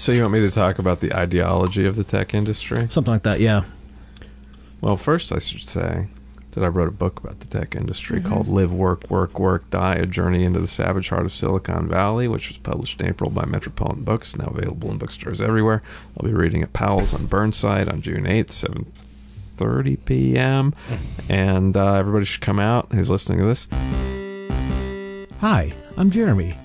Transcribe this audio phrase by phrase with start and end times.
[0.00, 2.88] So you want me to talk about the ideology of the tech industry?
[2.88, 3.64] Something like that, yeah.
[4.80, 6.06] Well, first I should say
[6.52, 9.94] that I wrote a book about the tech industry called Live, Work, Work, Work, Die,
[9.96, 13.44] A Journey into the Savage Heart of Silicon Valley, which was published in April by
[13.44, 15.82] Metropolitan Books, now available in bookstores everywhere.
[16.16, 18.86] I'll be reading at Powell's on Burnside on June 8th,
[19.58, 20.74] 7.30 p.m.
[21.28, 23.68] And uh, everybody should come out who's listening to this.
[25.40, 26.56] Hi, I'm Jeremy.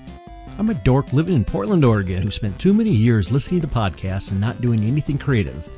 [0.58, 4.30] I'm a dork living in Portland, Oregon who spent too many years listening to podcasts
[4.30, 5.68] and not doing anything creative.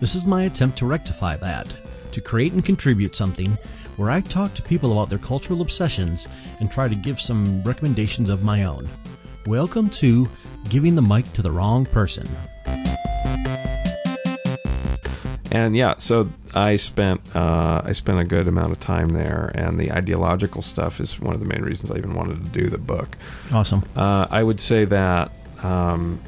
[0.00, 1.74] This is my attempt to rectify that,
[2.12, 3.58] to create and contribute something
[3.96, 6.28] where I talk to people about their cultural obsessions
[6.60, 8.88] and try to give some recommendations of my own.
[9.46, 10.30] Welcome to
[10.68, 12.28] Giving the Mic to the Wrong Person.
[15.54, 19.78] And yeah, so I spent uh, I spent a good amount of time there, and
[19.78, 22.78] the ideological stuff is one of the main reasons I even wanted to do the
[22.78, 23.16] book.
[23.52, 23.84] Awesome.
[23.94, 25.30] Uh, I would say that,
[25.62, 26.20] um,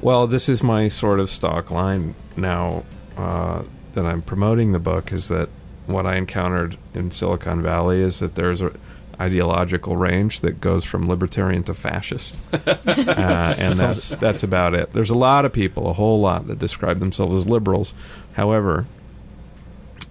[0.00, 2.84] well, this is my sort of stock line now
[3.18, 5.50] uh, that I'm promoting the book is that
[5.86, 8.72] what I encountered in Silicon Valley is that there's a
[9.20, 14.92] ideological range that goes from libertarian to fascist, uh, and that's that's about it.
[14.92, 17.92] There's a lot of people, a whole lot, that describe themselves as liberals.
[18.40, 18.86] However,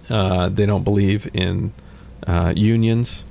[0.08, 1.72] uh, they don't believe in
[2.28, 3.24] uh, unions.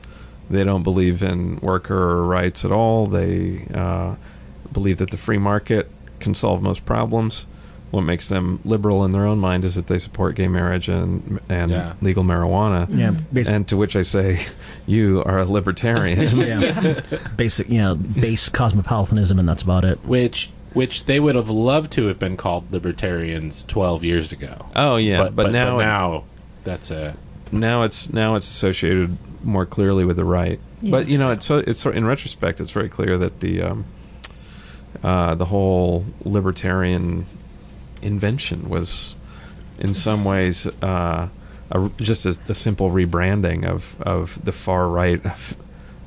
[0.50, 3.06] They don't believe in worker rights at all.
[3.06, 4.16] They uh,
[4.74, 7.46] believe that the free market can solve most problems.
[7.92, 11.40] What makes them liberal in their own mind is that they support gay marriage and
[11.48, 11.94] and Yeah.
[12.02, 12.86] legal marijuana.
[12.96, 14.46] Yeah, basic, And to which I say,
[14.86, 16.36] you are a libertarian.
[16.38, 17.00] yeah,
[17.38, 19.98] basic, you know, base cosmopolitanism, and that's about it.
[20.06, 24.66] which which they would have loved to have been called libertarians 12 years ago.
[24.78, 26.24] oh yeah, but, but, now now
[26.64, 27.18] that's a
[27.52, 30.58] now it's now it's associated more clearly with the right.
[30.82, 33.86] But you know, it's so it's sort- in retrospect, it's very clear that the um,
[35.04, 37.26] uh, the whole libertarian
[38.02, 39.18] invention was,
[39.80, 41.28] in some ways, uh,
[41.72, 45.58] a, just a, a simple rebranding of of the far right of,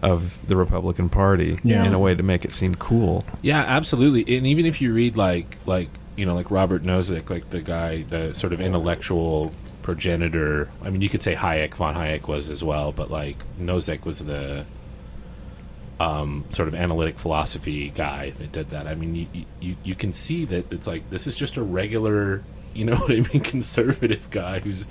[0.03, 1.85] of the Republican Party Yeah.
[1.85, 3.25] in a way to make it seem cool.
[3.41, 4.37] Yeah, absolutely.
[4.37, 8.03] And even if you read like like you know like Robert Nozick, like the guy,
[8.03, 9.53] the sort of intellectual
[9.83, 10.69] progenitor.
[10.83, 14.21] I mean, you could say Hayek, von Hayek was as well, but like Nozick was
[14.21, 14.65] the
[16.01, 18.87] um, sort of analytic philosophy guy that did that.
[18.87, 19.27] I mean, you,
[19.61, 22.43] you you can see that it's like this is just a regular,
[22.75, 24.87] you know what I mean, conservative guy who's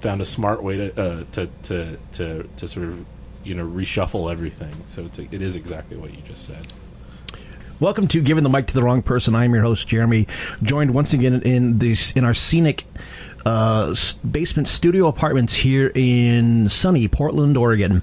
[0.00, 3.04] found a smart way to uh, to, to to to sort of
[3.46, 4.74] you know reshuffle everything.
[4.86, 6.66] So it's, it is exactly what you just said.
[7.78, 9.36] Welcome to Giving the Mic to the Wrong Person.
[9.36, 10.26] I'm your host Jeremy,
[10.62, 12.86] joined once again in this in our scenic
[13.44, 13.94] uh,
[14.28, 18.02] basement studio apartments here in sunny Portland, Oregon.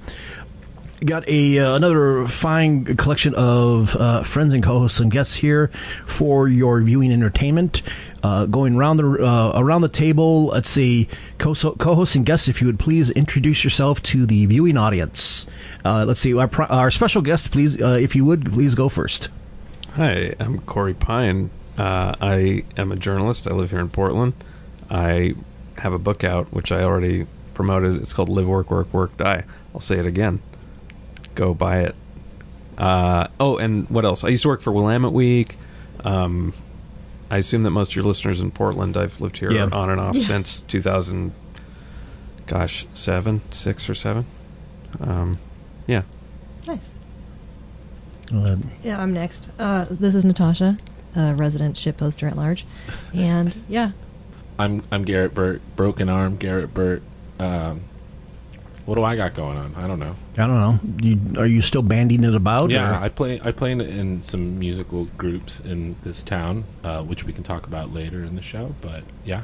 [1.05, 5.69] Got a uh, another fine collection of uh, friends and co-hosts and guests here
[6.05, 7.81] for your viewing entertainment.
[8.23, 11.09] Uh, going around the uh, around the table, let's see,
[11.39, 12.47] co- co-hosts and guests.
[12.47, 15.45] If you would please introduce yourself to the viewing audience.
[15.83, 19.27] Uh, let's see, our, our special guest, please, uh, if you would, please go first.
[19.95, 21.49] Hi, I'm Corey Pein.
[21.77, 23.45] I am a journalist.
[23.45, 24.33] I live here in Portland.
[24.89, 25.35] I
[25.79, 27.97] have a book out, which I already promoted.
[27.97, 29.43] It's called Live, Work, Work, Work, Die.
[29.73, 30.41] I'll say it again.
[31.35, 31.95] Go buy it.
[32.77, 34.23] Uh, oh, and what else?
[34.23, 35.57] I used to work for Willamette Week.
[36.03, 36.53] Um,
[37.29, 39.69] I assume that most of your listeners in Portland, I've lived here Yeah.
[39.71, 41.31] on and off since 2000,
[42.45, 44.25] gosh, seven, six or seven.
[44.99, 45.38] Um,
[45.88, 46.03] yeah.
[46.67, 46.94] Nice.
[48.33, 49.50] Uh, Yeah, I'm next.
[49.59, 50.77] Uh, this is Natasha,
[51.15, 52.65] a resident ship poster at large,
[53.13, 53.91] and yeah,
[54.57, 57.03] I'm I'm Garrett Burt, broken arm Garrett Burt.
[57.39, 57.81] Um,
[58.85, 59.75] what do I got going on?
[59.75, 60.16] I don't know.
[60.38, 60.79] I don't know.
[61.01, 62.69] You, are you still banding it about?
[62.69, 67.01] yeah, or- I play I play in, in some musical groups in this town, uh,
[67.03, 68.75] which we can talk about later in the show.
[68.81, 69.44] But yeah,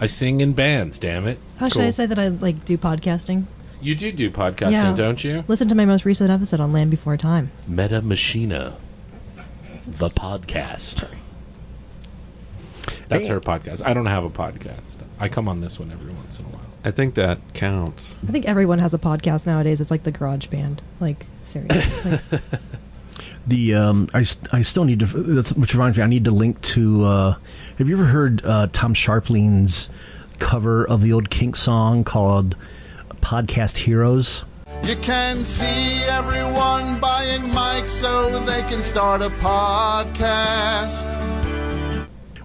[0.00, 0.98] I sing in bands.
[0.98, 1.38] Damn it!
[1.58, 3.44] how should I say that I like do podcasting?
[3.80, 4.94] You do do podcasting, Yeah.
[4.96, 5.44] don't you?
[5.46, 7.50] Listen to my most recent episode on Land Before Time.
[7.68, 8.78] Meta Machina,
[9.86, 11.06] the podcast.
[13.08, 13.32] That's Hey.
[13.32, 13.82] her podcast.
[13.84, 14.80] I don't have a podcast.
[15.20, 16.53] I come on this one every once in a while.
[16.84, 18.14] I think that counts.
[18.28, 19.80] I think everyone has a podcast nowadays.
[19.80, 20.82] It's like the Garage Band.
[21.00, 22.42] Like seriously, like,
[23.46, 25.06] The um, I still need to.
[25.06, 27.04] That's, which reminds me, I need to link to.
[27.04, 27.36] Uh,
[27.78, 29.90] have you ever heard uh, Tom Scharpling's
[30.38, 32.56] cover of the old Kink song called
[33.20, 34.44] "Podcast Heroes"?
[34.82, 41.04] You can see everyone buying mics so they can start a podcast.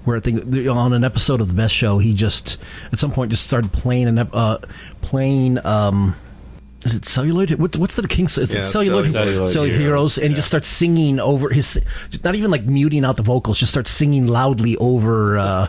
[0.09, 2.57] Where I think on an episode of the Best Show, he just
[2.91, 4.57] at some point just started playing an uh,
[5.01, 6.15] playing um,
[6.83, 7.51] is it celluloid?
[7.51, 8.25] What, what's the king?
[8.25, 9.05] Is Yeah, it celluloid?
[9.05, 10.35] Celluloid Celluloid heroes, Heroes, and he yeah.
[10.37, 11.79] just starts singing over his,
[12.09, 15.67] just not even like muting out the vocals, just starts singing loudly over, uh,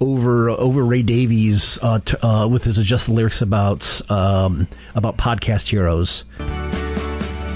[0.00, 5.66] over, over Ray Davies, uh, t- uh, with his adjusted lyrics about, um, about podcast
[5.66, 6.24] heroes.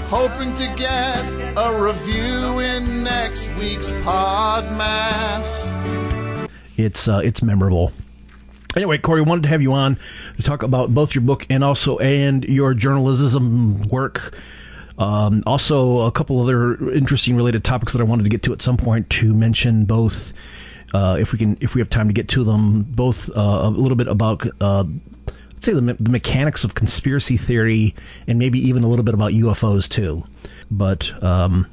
[0.09, 1.17] Hoping to get
[1.57, 5.52] a review in next week's Podmass.
[6.77, 7.91] It's, uh, it's memorable.
[8.75, 9.99] Anyway, Corey, wanted to have you on
[10.37, 14.35] to talk about both your book and also and your journalism work.
[14.97, 18.61] Um, also, a couple other interesting related topics that I wanted to get to at
[18.61, 20.33] some point to mention both,
[20.93, 23.69] uh, if we can, if we have time to get to them, both uh, a
[23.69, 24.83] little bit about, uh,
[25.27, 27.93] let's say, the, me- the mechanics of conspiracy theory,
[28.27, 30.23] and maybe even a little bit about UFOs too.
[30.71, 31.67] But um,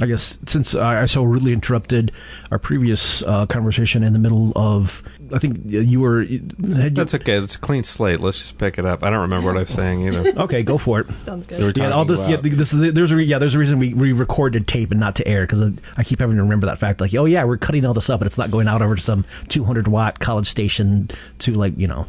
[0.00, 2.10] I guess since I, I so rudely interrupted
[2.50, 5.02] our previous uh, conversation in the middle of,
[5.32, 6.22] I think you were.
[6.22, 7.34] Had you, That's okay.
[7.36, 8.20] It's a clean slate.
[8.20, 9.04] Let's just pick it up.
[9.04, 10.32] I don't remember what I was saying either.
[10.42, 11.06] okay, go for it.
[11.24, 11.78] Sounds good.
[11.78, 12.28] Yeah, all talking this.
[12.28, 14.98] Yeah, about- this is there's a yeah there's a reason we, we recorded tape and
[14.98, 17.00] not to air because I keep having to remember that fact.
[17.00, 19.02] Like, oh yeah, we're cutting all this up, but it's not going out over to
[19.02, 21.10] some 200 watt college station
[21.40, 22.06] to like you know.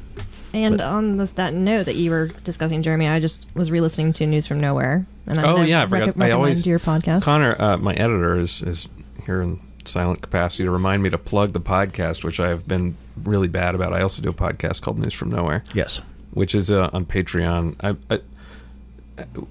[0.55, 4.25] And on this, that note that you were discussing, Jeremy, I just was re-listening to
[4.25, 5.91] News from Nowhere, and I Oh rec- yeah, I forgot.
[5.91, 7.21] rec- I recommend always your podcast.
[7.23, 8.87] Connor, uh, my editor, is is
[9.25, 12.95] here in silent capacity to remind me to plug the podcast, which I have been
[13.23, 13.93] really bad about.
[13.93, 16.01] I also do a podcast called News from Nowhere, Yes.
[16.31, 17.75] which is uh, on Patreon.
[17.81, 18.19] I, I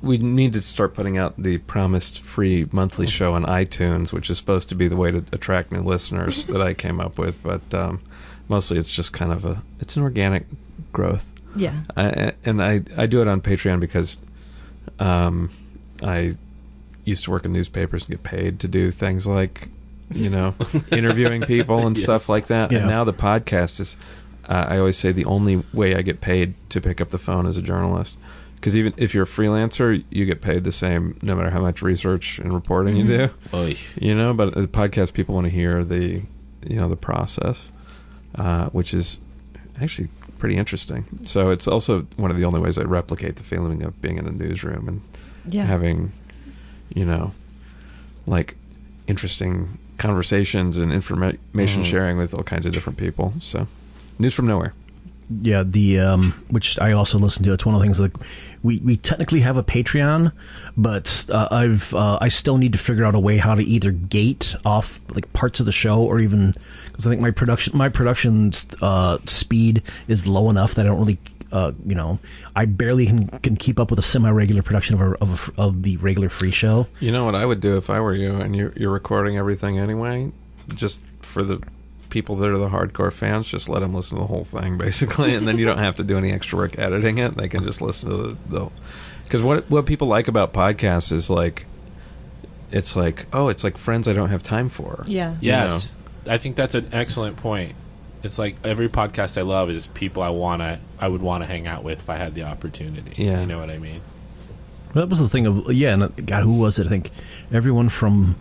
[0.02, 4.36] we need to start putting out the promised free monthly show on iTunes, which is
[4.36, 7.42] supposed to be the way to attract new listeners that I came up with.
[7.42, 8.02] But um,
[8.48, 10.46] mostly, it's just kind of a it's an organic
[10.94, 11.30] growth.
[11.54, 14.16] yeah, I, and I I do it on Patreon because
[14.98, 15.50] um,
[16.02, 16.36] I
[17.04, 19.68] used to work in newspapers and get paid to do things like
[20.10, 20.54] you know
[20.90, 22.72] interviewing people and stuff like that.
[22.72, 22.78] Yeah.
[22.78, 23.96] And now the podcast is
[24.48, 27.46] uh, I always say the only way I get paid to pick up the phone
[27.46, 28.16] as a journalist.
[28.56, 31.82] Because even if you're a freelancer, you get paid the same no matter how much
[31.82, 33.76] research and reporting you do Oy.
[33.96, 36.22] you know but the podcast people want to hear the
[36.66, 37.70] you know the process
[38.36, 39.18] uh, which is
[39.82, 40.08] actually
[40.44, 43.98] pretty interesting so it's also one of the only ways i replicate the feeling of
[44.02, 45.00] being in a newsroom and
[45.48, 45.64] yeah.
[45.64, 46.12] having
[46.94, 47.32] you know
[48.26, 48.54] like
[49.06, 51.86] interesting conversations and information Mhm.
[51.86, 53.66] sharing with all kinds of different people so
[54.18, 54.74] news from nowhere
[55.42, 57.52] Yeah, the um, which I also listen to.
[57.52, 58.12] It's one of the things like
[58.62, 60.32] we, we technically have a Patreon,
[60.76, 63.90] but uh, I've uh, I still need to figure out a way how to either
[63.92, 66.54] gate off like parts of the show or even
[66.86, 70.98] because I think my production my production uh, speed is low enough that I don't
[70.98, 71.18] really.
[71.52, 72.18] Uh, you know,
[72.56, 75.82] I barely can, can keep up with a semi-regular production of a, of, a, of
[75.84, 76.88] the regular free show.
[76.98, 79.78] you know what i would do if i were you and you're, you're recording everything
[79.78, 80.32] anyway
[80.74, 81.62] just for the
[82.14, 85.34] people that are the hardcore fans just let them listen to the whole thing basically
[85.34, 87.82] and then you don't have to do any extra work editing it they can just
[87.82, 88.70] listen to the the
[89.24, 91.66] because what what people like about podcasts is like
[92.70, 95.32] it's like oh it's like friends i don't have time for yeah.
[95.32, 95.88] You Yes,
[96.26, 97.74] I think that's an excellent point.
[98.22, 101.66] It's like every podcast I love is people I wanna, I would want to hang
[101.66, 103.22] out with if I had the opportunity.
[103.22, 103.40] Yeah.
[103.40, 104.00] you know what I mean.
[104.94, 106.86] That was the thing of yeah, and uh, God, who was it?
[106.86, 107.10] I think
[107.52, 108.36] everyone from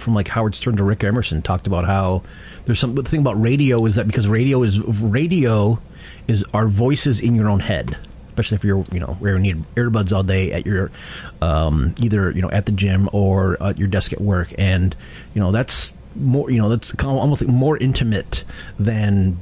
[0.00, 2.22] from like Howard Stern to Rick Emerson talked about how
[2.66, 2.94] there's some.
[2.94, 5.78] The thing about radio is that because radio is radio
[6.28, 7.96] is our voices in your own head,
[8.28, 10.90] especially if you're you know wearing ear- earbuds all day at your
[11.40, 14.94] um, either you know at the gym or at your desk at work, and
[15.34, 18.44] you know that's more you know that's almost like more intimate
[18.78, 19.40] than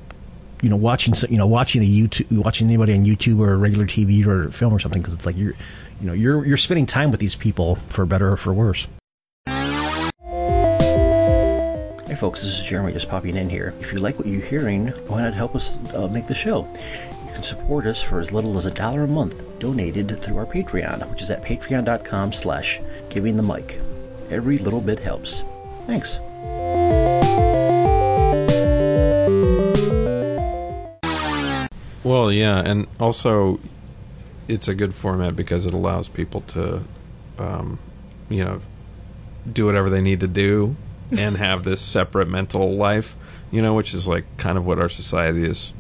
[0.63, 4.27] you know watching you know watching a YouTube watching anybody on YouTube or regular TV
[4.27, 5.55] or film or something because it's like you're
[6.01, 8.87] you know you're you're spending time with these people for better or for worse.
[12.19, 13.73] Folks, this is Jeremy just popping in here.
[13.79, 16.69] If you like what you're hearing, why not help us uh, make the show?
[17.27, 20.45] You can support us for as little as a dollar a month, donated through our
[20.45, 23.79] Patreon, which is at patreon.com slash giving the mic.
[24.31, 25.45] Every little bit helps.
[25.87, 26.19] Thanks.
[32.03, 33.61] Well, yeah, and also
[34.49, 36.83] it's a good format because it allows people to,
[37.39, 37.79] um,
[38.29, 38.61] you know,
[39.51, 40.75] do whatever they need to do
[41.11, 43.17] and have this separate mental life,
[43.51, 45.73] you know, which is like kind of what our society is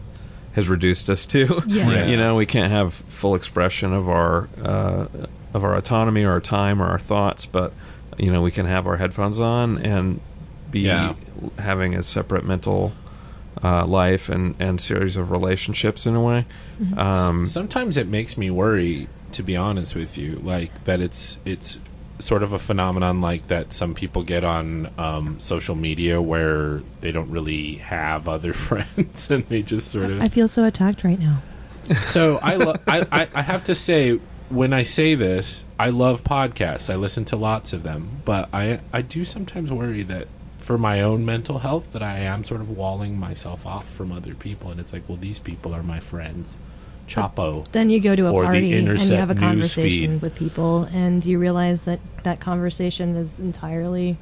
[0.54, 1.62] has reduced us to.
[1.66, 1.88] Yeah.
[1.90, 2.06] Yeah.
[2.06, 5.06] You know, we can't have full expression of our uh,
[5.54, 7.72] of our autonomy or our time or our thoughts, but
[8.18, 10.20] you know, we can have our headphones on and
[10.70, 11.14] be Yeah.
[11.58, 12.92] having a separate mental
[13.62, 16.44] uh, life and, and series of relationships in a way.
[16.96, 21.78] Um, Sometimes it makes me worry, to be honest with you, like that it's it's
[22.18, 27.12] sort of a phenomenon like that some people get on um, social media where they
[27.12, 31.18] don't really have other friends and they just sort of I feel so attacked right
[31.18, 31.42] now.
[32.02, 34.20] So I, lo- I, I I have to say
[34.50, 36.92] when I say this, I love podcasts.
[36.92, 41.00] I listen to lots of them, but I I do sometimes worry that for my
[41.00, 44.78] own mental health that I am sort of walling myself off from other people, and
[44.78, 46.58] it's like, well, these people are my friends.
[47.08, 47.66] Chapo.
[47.72, 51.38] Then you go to a party and you have a conversation with people, and you
[51.38, 54.18] realize that that conversation is entirely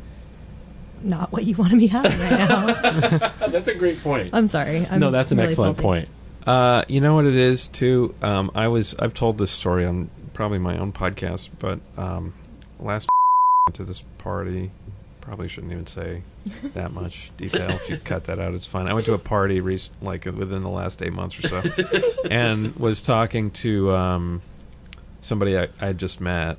[1.03, 2.67] not what you want to be having right now.
[3.49, 4.31] that's a great point.
[4.33, 4.87] I'm sorry.
[4.87, 5.83] I'm no, that's an really excellent salty.
[5.83, 6.09] point.
[6.47, 8.15] Uh, you know what it is too.
[8.23, 12.35] Um, I was I've told this story on probably my own podcast, but um,
[12.79, 13.09] last
[13.67, 14.71] went to this party.
[15.27, 16.23] Probably shouldn't even say
[16.75, 17.69] that much detail.
[17.71, 18.87] If you cut that out, it's fine.
[18.87, 21.63] I went to a party rec- like within the last eight months or so,
[22.31, 24.41] and was talking to um,
[25.21, 26.59] somebody I, I had just met.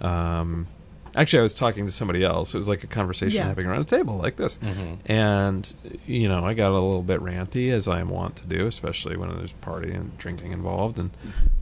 [0.00, 0.68] Um,
[1.14, 2.54] actually, I was talking to somebody else.
[2.54, 3.48] It was like a conversation Yeah.
[3.48, 4.54] happening around a table like this.
[4.56, 4.94] Mm-hmm.
[5.12, 5.74] And
[6.06, 9.18] you know, I got a little bit ranty as I am wont to do, especially
[9.18, 10.98] when there's party and drinking involved.
[10.98, 11.10] And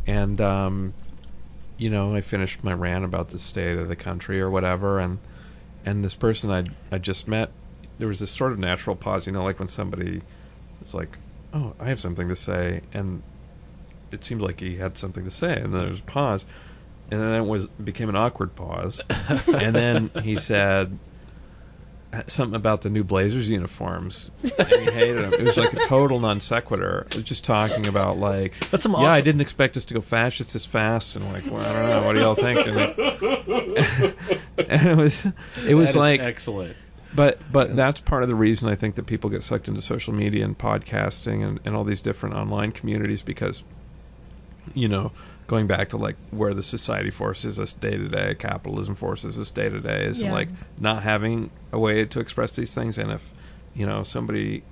[0.07, 0.95] and um,
[1.77, 5.19] you know, I finished my rant about the state of the country or whatever, and
[5.87, 6.65] and this person I
[6.95, 7.51] I just met,
[7.99, 10.21] there was this sort of natural pause, you know, like when somebody
[10.83, 11.17] was like,
[11.55, 13.23] "Oh, I have something to say," and
[14.11, 16.45] it seemed like he had something to say, and then there was a pause,
[17.11, 20.99] and then it was became an awkward pause, and then he said
[22.27, 24.31] something about the new Blazers uniforms.
[24.59, 25.35] And he hated them.
[25.35, 27.07] It was like a total non sequitur.
[27.11, 30.01] It was just talking about like, That's some yeah, I didn't expect us to go
[30.01, 32.67] fascist this fast, and like, well, I don't know, what do y'all think?
[32.67, 32.79] And,
[34.71, 35.27] and it was,
[35.67, 36.77] it was That is like, excellent.
[37.15, 40.13] but but that's part of the reason I think that people get sucked into social
[40.13, 43.63] media and podcasting and, and all these different online communities because,
[44.75, 45.13] you know,
[45.47, 49.51] going back to like where the society forces us day to day, capitalism forces us
[49.51, 50.33] day to day is Yeah.
[50.33, 50.49] like
[50.79, 52.99] not having a way to express these things.
[52.99, 53.33] And if
[53.75, 54.63] you know somebody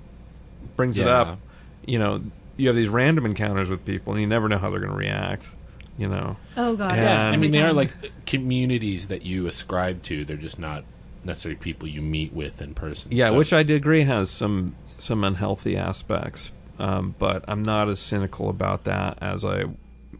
[0.75, 1.39] brings it up,
[1.85, 2.21] you know,
[2.57, 4.97] you have these random encounters with people and you never know how they're going to
[4.97, 5.51] react.
[5.97, 6.95] You know, Oh god.
[6.95, 7.93] Yeah, Yeah, I mean, they are like
[8.25, 10.25] communities that you ascribe to.
[10.25, 10.83] They're just not
[11.23, 13.11] necessarily people you meet with in person.
[13.13, 17.89] Yeah, So- which I did agree has some some unhealthy aspects, um, but I'm not
[17.89, 19.65] as cynical about that as I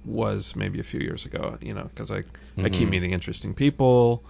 [0.06, 1.58] was maybe a few years ago.
[1.62, 2.24] You know, because I
[2.58, 2.92] I keep Mhm.
[2.92, 4.24] meeting interesting people,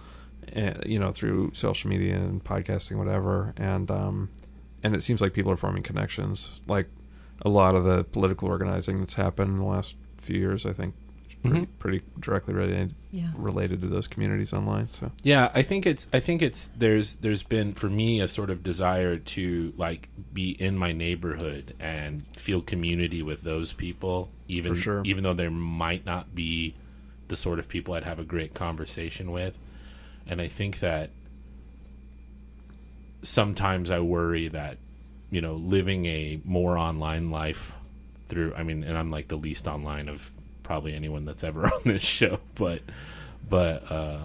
[0.54, 4.28] uh, you know, through social media and podcasting, whatever, and um,
[4.82, 6.60] and it seems like people are forming connections.
[6.66, 6.88] Like
[7.42, 10.94] a lot of the political organizing that's happened in the last few years, I think,
[11.42, 11.68] pretty, Mhm.
[11.78, 13.30] pretty directly related Yeah.
[13.36, 14.88] related to those communities online.
[14.88, 15.12] So.
[15.22, 18.62] Yeah, I think it's I think it's there's there's been for me a sort of
[18.62, 24.80] desire to like be in my neighborhood and feel community with those people even For
[24.80, 25.02] sure.
[25.04, 26.74] even though there might not be
[27.28, 29.54] the sort of people I'd have a great conversation with.
[30.28, 31.10] And I think that
[33.22, 34.78] sometimes I worry that
[35.30, 37.72] you know living a more online life
[38.28, 40.30] through I mean and I'm like the least online of
[40.66, 42.82] probably anyone that's ever on this show but
[43.48, 44.18] but uh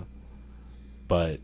[1.07, 1.39] but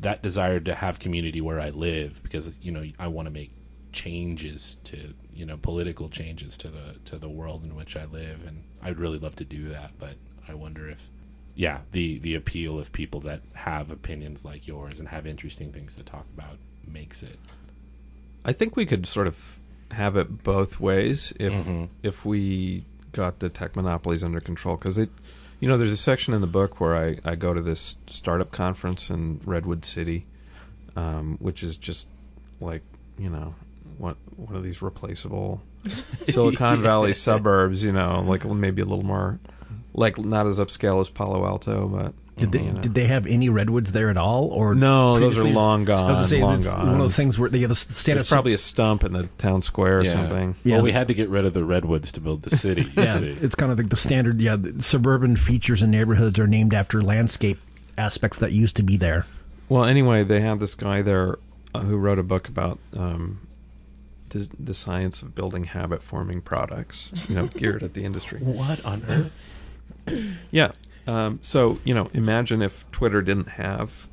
[0.00, 3.50] that desire to have community where I live because you know I want to make
[3.92, 8.46] changes to you know political changes to the to the world in which I live
[8.46, 10.14] and I'd really love to do that but
[10.48, 11.10] I wonder if
[11.56, 15.96] yeah the the appeal of people that have opinions like yours and have interesting things
[15.96, 17.38] to talk about makes it
[18.44, 19.58] I think we could sort of
[19.90, 21.88] have it both ways if Mhm.
[22.04, 22.84] if we
[23.18, 25.10] got the tech monopolies under control because it
[25.58, 28.52] you know there's a section in the book where I, I go to this startup
[28.52, 30.24] conference in Redwood City
[30.94, 32.06] um, which is just
[32.60, 32.82] like
[33.18, 33.56] you know
[33.98, 35.60] what one of these replaceable
[36.28, 39.40] Silicon Valley suburbs you know like maybe a little more
[39.94, 43.92] like not as upscale as Palo Alto but Did they did they have any redwoods
[43.92, 46.54] there at all, or no those are previously- long gone I was gonna say long
[46.60, 49.04] that's gone one of those things where they have the standard there's probably a stump
[49.04, 50.12] in the town square or Yeah.
[50.12, 50.76] something Yeah.
[50.76, 53.14] well we had to get rid of the redwoods to build the city you Yeah,
[53.16, 53.30] see.
[53.40, 54.40] it's kind of like the standard.
[54.40, 57.58] Yeah, the suburban features and neighborhoods are named after landscape
[57.96, 59.26] aspects that used to be there.
[59.68, 61.38] Well, anyway, they had this guy there
[61.74, 63.40] uh, who wrote a book about um,
[64.30, 68.38] the, the science of building habit forming products, you know, geared at the industry.
[68.42, 69.32] what on earth
[70.50, 70.70] Yeah.
[71.08, 74.08] Um, so, you know, imagine if Twitter didn't have,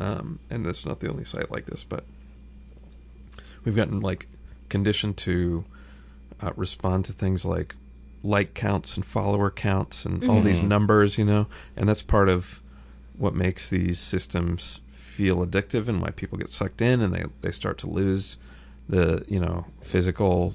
[0.00, 2.04] um, and it's not the only site like this, but
[3.64, 4.26] we've gotten like
[4.68, 5.64] conditioned to
[6.40, 7.74] uh, respond to things like
[8.22, 10.68] like counts and follower counts and all these Mhm.
[10.68, 12.60] numbers, you know, and that's part of
[13.16, 17.50] what makes these systems feel addictive and why people get sucked in and they, they
[17.50, 18.36] start to lose
[18.90, 20.54] the, you know, physical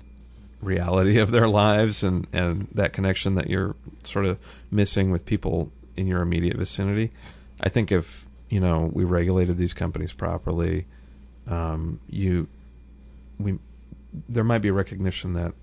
[0.62, 4.38] reality of their lives and, and that connection that you're sort of
[4.70, 7.12] missing with people in your immediate vicinity.
[7.62, 10.86] I think if, you know, we regulated these companies properly,
[11.48, 12.48] um, you
[13.38, 13.60] we
[14.30, 15.54] there might be a recognition that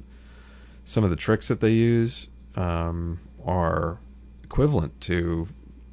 [0.84, 3.98] some of the tricks that they use um, are
[4.44, 5.48] equivalent to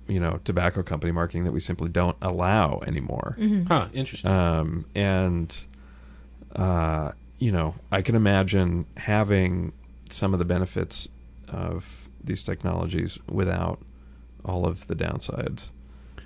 [0.08, 3.38] you know tobacco company marketing that we simply don't allow anymore.
[3.68, 3.88] Huh.
[3.94, 4.30] Interesting.
[4.30, 5.64] Um, and
[6.56, 9.72] uh, you know, I can imagine having
[10.10, 11.08] some of the benefits
[11.48, 13.80] of these technologies without
[14.46, 15.70] all of the downsides.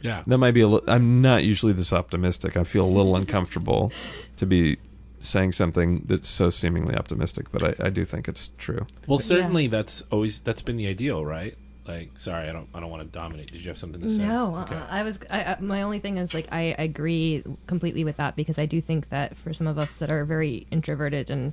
[0.02, 0.24] yeah.
[0.28, 2.58] That might be a li- I'm not usually this optimistic.
[2.58, 3.92] I feel a little uncomfortable
[4.38, 4.78] to be
[5.20, 8.86] saying something that's so seemingly optimistic, but I, I do think it's true.
[9.08, 11.58] Well, certainly that's always that's been the ideal, right?
[11.88, 13.52] Like, sorry, I don't I don't want to dominate.
[13.52, 14.18] Did you have something to say?
[14.26, 15.20] No, uh, I was.
[15.30, 18.80] I, I, my only thing is like I agree completely with that because I do
[18.82, 21.52] think that for some of us that are very introverted and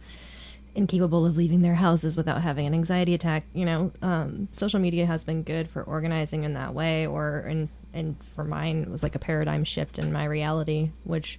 [0.74, 5.06] incapable of leaving their houses without having an anxiety attack, you know, um, social media
[5.06, 7.06] has been good for organizing in that way.
[7.06, 11.38] Or and and for mine, it was like a paradigm shift in my reality, which.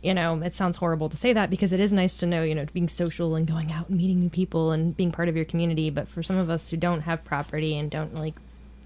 [0.00, 2.54] You know, it sounds horrible to say that because it is nice to know, you
[2.54, 5.44] know, being social and going out and meeting new people and being part of your
[5.44, 5.90] community.
[5.90, 8.36] But for some of us who don't have property and don't like,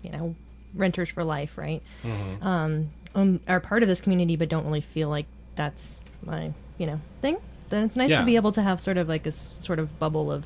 [0.03, 0.35] you know,
[0.75, 1.83] renters for life, right?
[2.41, 6.87] um, um, are part of this community but don't really feel like that's my you
[6.87, 7.37] know thing
[7.73, 8.21] then it's nice Yeah.
[8.21, 10.45] to be able to have sort of like this sort of bubble of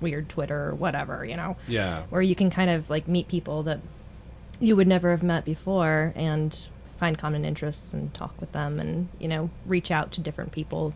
[0.00, 2.02] weird twitter or whatever you know Yeah.
[2.10, 3.80] where you can kind of like meet people that
[4.60, 6.68] you would never have met before and
[6.98, 10.92] find common interests and talk with them and you know reach out to different people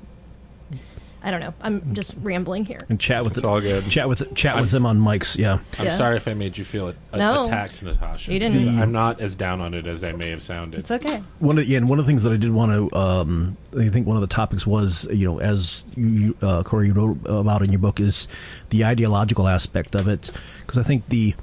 [1.23, 3.89] i don't know i'm just rambling here and chat with It's the- all good.
[3.91, 5.37] Chat with chat with them on mics.
[5.37, 5.59] Yeah.
[5.79, 5.97] I'm Yeah.
[5.97, 7.43] sorry if I made you feel a- a- No.
[7.43, 8.33] attacked, Natasha.
[8.33, 8.59] You didn't.
[8.59, 10.81] because I'm not as down on it as I may have sounded.
[10.81, 12.97] it's okay One of yeah, and one of the things that I did want to,
[12.99, 16.93] um, I think one of the topics was, you know, as you, uh, Corey, you
[16.95, 18.27] wrote about in your book, is
[18.71, 20.31] the ideological aspect of it,
[20.67, 21.35] because I think the,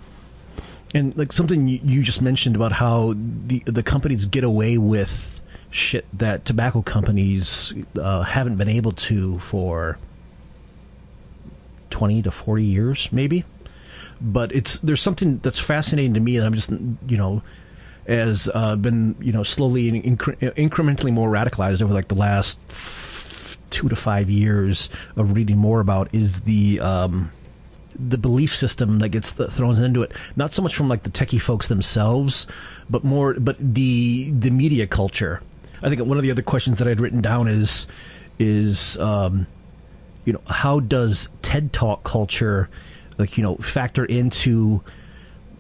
[0.94, 3.14] and like something you, you just mentioned about how
[3.48, 5.37] the the companies get away with
[5.70, 9.98] shit that tobacco companies uh, haven't been able to for
[11.90, 13.44] twenty to forty years, maybe.
[14.20, 17.42] But it's there's something that's fascinating to me that I'm just you know
[18.08, 22.58] has uh, been you know slowly and incre- incrementally more radicalized over like the last
[23.70, 27.32] two to five years of reading more about is the um,
[28.00, 30.12] the belief system that gets th- thrown into it.
[30.36, 32.48] Not so much from like the techie folks themselves,
[32.90, 35.42] but more but the the media culture.
[35.84, 37.88] I think one of the other questions that I'd written down is
[38.40, 39.48] is um,
[40.26, 42.70] you know how does TED Talk culture
[43.18, 44.82] like you know factor into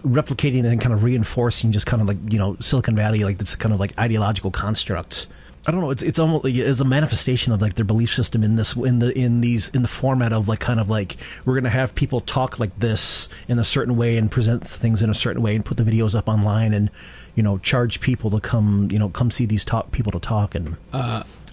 [0.05, 3.55] replicating and kind of reinforcing just kind of like you know Silicon Valley like this
[3.55, 5.27] kind of like ideological construct.
[5.65, 5.89] I don't know.
[5.89, 9.17] It's it's almost it's a manifestation of like their belief system in this in the
[9.17, 12.57] in these in the format of like kind of like we're gonna have people talk
[12.57, 15.75] like this in a certain way and present things in a certain way and put
[15.75, 16.89] the videos up online and
[17.37, 20.55] you know charge people to come you know come see these talk people to talk
[20.55, 20.75] and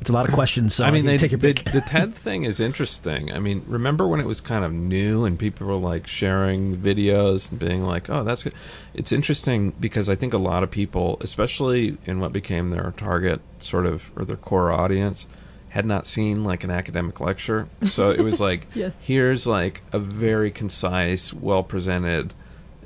[0.01, 0.75] it's a lot of questions.
[0.75, 3.33] So I mean, they, take your the, the TED thing is interesting.
[3.33, 7.51] I mean, remember when it was kind of new and people were like sharing videos
[7.51, 8.55] and being like, "Oh, that's good."
[8.93, 13.41] It's interesting because I think a lot of people, especially in what became their target
[13.61, 15.27] sort of or their core audience,
[15.71, 17.69] had not seen like an academic lecture.
[17.85, 18.91] So it was like, Yeah.
[19.01, 22.35] here's like a very concise, well presented.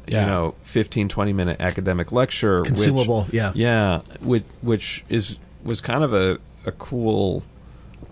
[0.08, 0.20] Yeah.
[0.20, 3.52] You know, 15, 20 minute academic lecture, which- Consumable, yeah.
[3.54, 7.42] yeah, which which is was kind of a a cool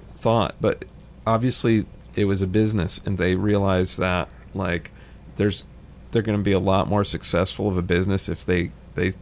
[0.08, 0.84] thought, but
[1.26, 4.90] obviously it was a business, and they realized that like
[5.36, 5.64] there's
[6.12, 9.12] they're going to be a lot more successful of a business if they they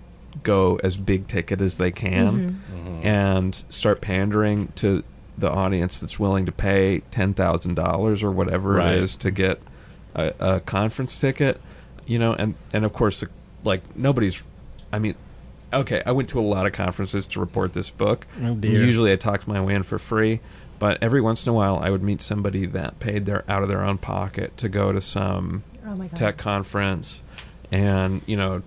[0.42, 2.88] go as big ticket as they can mm-hmm.
[2.88, 3.06] Mm-hmm.
[3.06, 5.02] and start pandering to
[5.38, 8.94] the audience that's willing to pay ten thousand dollars or whatever Right.
[8.94, 9.60] it is to get
[10.14, 11.60] a, a conference ticket,
[12.06, 13.28] you know, and and of course, the,
[13.64, 14.42] like nobody's.
[14.92, 15.14] I mean,
[15.72, 18.26] okay, I went to a lot of conferences to report this book.
[18.42, 18.84] Oh, dear.
[18.84, 20.40] Usually, I talked my way in for free,
[20.78, 23.68] but every once in a while, I would meet somebody that paid their out of
[23.68, 27.20] their own pocket to go to some oh tech conference,
[27.72, 28.62] and you know.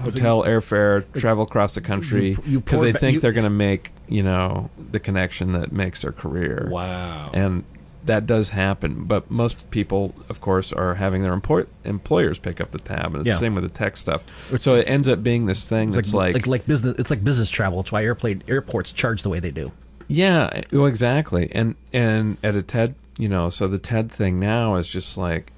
[0.00, 3.50] Hotel, airfare, travel across the country you- you because they think you- they're going to
[3.50, 6.66] make you know the connection that makes their career.
[6.70, 7.30] Wow.
[7.34, 7.64] And
[8.06, 12.70] that does happen, but most people, of course, are having their employ- employers pick up
[12.72, 13.34] the tab, and it's Yeah.
[13.34, 14.22] the same with the tech stuff.
[14.58, 16.96] So it ends up being this thing It's that's like, like, like like business.
[16.98, 17.80] It's like business travel.
[17.80, 19.70] It's why airplane airports charge the way they do.
[20.08, 21.48] yeah, well, exactly.
[21.52, 25.52] And and at a TED, you know, so the TED thing now is just like,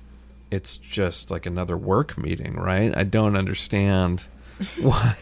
[0.50, 2.94] it's just like another work meeting, right?
[2.96, 4.26] I don't understand
[4.80, 5.16] why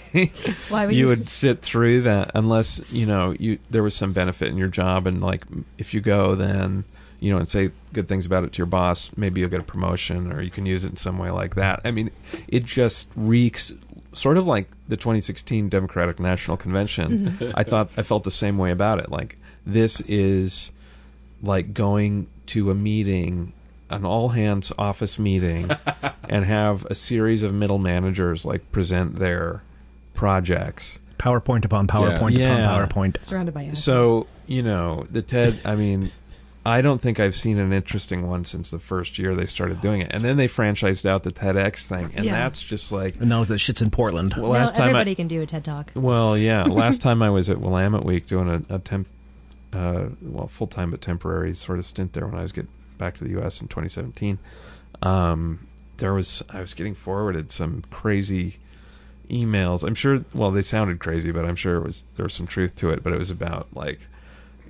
[0.68, 4.12] Why would you you- would sit through that unless you know you there was some
[4.12, 5.42] benefit in your job and like
[5.78, 6.84] if you go then
[7.22, 9.64] you know and say good things about it to your boss maybe you'll get a
[9.64, 12.10] promotion or you can use it in some way like that i mean
[12.48, 13.74] it just reeks
[14.12, 17.52] sort of like the 2016 democratic national convention mm-hmm.
[17.54, 20.72] i thought i felt the same way about it like this is
[21.42, 23.52] like going to a meeting
[23.92, 25.70] an all hands office meeting
[26.28, 29.62] and have a series of middle managers like present their
[30.14, 30.98] projects.
[31.18, 32.64] PowerPoint upon PowerPoint Yeah.
[32.64, 33.24] upon PowerPoint.
[33.24, 33.84] Surrounded by assholes.
[33.84, 36.10] So, you know, the TED, I mean,
[36.64, 40.00] I don't think I've seen an interesting one since the first year they started doing
[40.00, 40.12] it.
[40.12, 42.12] And then they franchised out the TEDx thing.
[42.14, 42.32] And Yeah.
[42.32, 44.34] that's just like, And now that shit's in Portland.
[44.36, 45.90] well, now last time everybody I, can do a TED talk.
[45.94, 49.08] well, yeah, last time I was at Willamette Week doing a, a temp,
[49.72, 53.14] uh, well, full time but temporary sort of stint there when I was get back
[53.14, 53.60] to the U.S.
[53.60, 54.38] in 2017.
[55.02, 58.58] Um, there was I was getting forwarded some crazy
[59.28, 59.82] emails.
[59.84, 60.24] I'm sure.
[60.34, 63.02] Well, they sounded crazy, but I'm sure it was there was some truth to it.
[63.02, 64.00] But it was about like.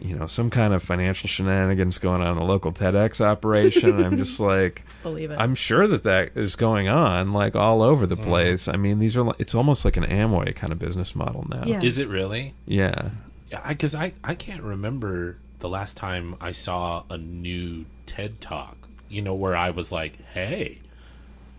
[0.03, 4.03] You know, some kind of financial shenanigans going on in a local TEDx operation.
[4.05, 5.39] I'm just like, Believe it.
[5.41, 8.25] I'm sure that that is going on like all over the mm.
[8.25, 8.67] place.
[8.67, 11.65] I mean, these are li- it's almost like an Amway kind of business model now.
[11.65, 11.83] Yeah.
[11.83, 12.55] Is it really?
[12.67, 13.11] Yeah.
[13.51, 18.77] Yeah, because I, I can't remember the last time I saw a new TED talk.
[19.09, 20.79] You know, where I was like, "Hey."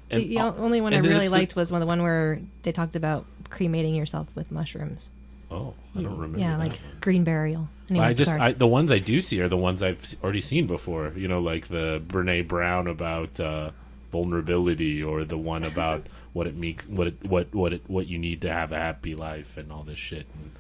[0.10, 2.72] the, the only one I really it's the- liked was one the one where they
[2.72, 5.12] talked about cremating yourself with mushrooms.
[5.52, 6.40] oh, I don't remember.
[6.40, 6.80] yeah, that like one.
[7.02, 7.70] green burial.
[7.94, 8.42] Anyway, I just sorry.
[8.42, 11.14] I, the ones I do see are the ones I've already seen before.
[11.16, 13.70] You know, like the Brene Brown about uh,
[14.12, 18.18] vulnerability, or the one about what it means, what it, what what it, what you
[18.18, 20.26] need to have a happy life, and all this shit.
[20.34, 20.52] And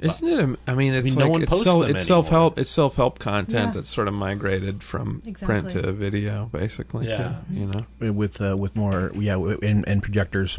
[0.00, 0.58] Isn't it?
[0.66, 2.58] I mean, it's mean, no one it's, posts self, them it's self help.
[2.58, 3.70] It's self help content Yeah.
[3.70, 7.06] that's sort of migrated from print to video, basically.
[7.06, 7.36] Yeah.
[7.48, 8.12] Too, you know.
[8.12, 10.58] with uh, with more yeah and, and projectors.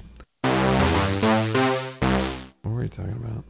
[2.61, 3.43] What were you talking about?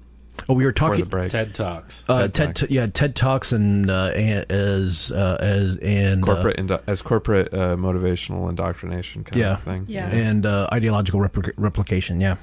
[0.49, 1.31] Oh, we were talking break.
[1.31, 2.03] TED talks.
[2.09, 2.69] uh, TED TED, Talk.
[2.71, 7.53] yeah TED talks and uh, a- as uh, as and uh, corporate indo- as corporate
[7.53, 9.53] uh, motivational indoctrination kind Yeah.
[9.53, 9.85] of thing.
[9.87, 10.07] Yeah.
[10.09, 12.19] and uh, ideological repli- replication.
[12.19, 12.35] Yeah,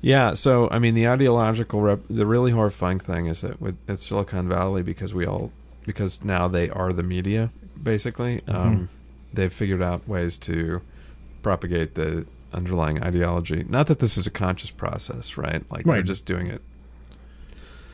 [0.00, 3.98] Yeah, so I mean, the ideological, rep- the really horrifying thing is that with at
[3.98, 5.50] Silicon Valley, because we all,
[5.86, 7.50] because now they are the media,
[7.82, 8.54] basically, Mm-hmm.
[8.56, 8.88] um,
[9.32, 10.82] they've figured out ways to
[11.42, 13.64] propagate the underlying ideology.
[13.68, 15.64] Not that this is a conscious process, right?
[15.72, 16.62] Like they're just doing it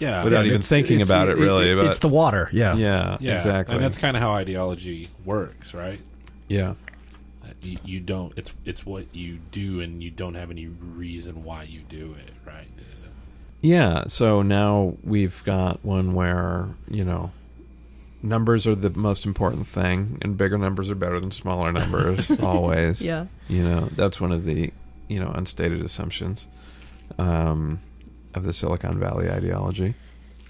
[0.00, 1.74] Yeah, without Yeah, even it's- thinking it's- about it, really.
[1.74, 2.48] but it's the water.
[2.52, 3.74] Yeah, yeah, yeah, exactly.
[3.76, 6.00] And that's kind of how ideology works, right?
[6.48, 6.74] yeah,
[7.62, 8.32] You, you don't.
[8.36, 12.32] It's it's what you do, and you don't have any reason why you do it,
[12.46, 12.66] right?
[13.60, 14.04] yeah.
[14.06, 17.30] So now we've got one where you know.
[18.22, 23.00] Numbers are the most important thing, and bigger numbers are better than smaller numbers, always.
[23.00, 23.24] yeah.
[23.48, 24.72] You know, that's one of the
[25.08, 26.46] you know unstated assumptions
[27.18, 27.80] um,
[28.34, 29.94] of the Silicon Valley ideology.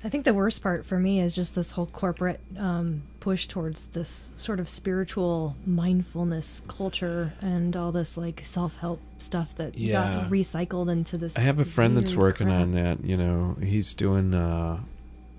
[0.03, 3.85] I think the worst part for me is just this whole corporate um, push towards
[3.89, 10.21] this sort of spiritual mindfulness culture and all this like self help stuff that Yeah.
[10.21, 11.37] got recycled into this.
[11.37, 12.61] I have a friend that's working crap.
[12.63, 13.05] on that.
[13.05, 14.33] You know, he's doing.
[14.33, 14.81] Uh,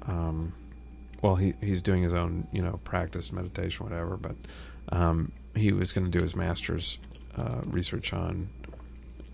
[0.06, 0.54] um,
[1.24, 4.16] well, he he's doing his own you know practice meditation, whatever.
[4.16, 4.36] But
[4.92, 7.00] um, he was going to do his master's
[7.36, 8.48] uh, research on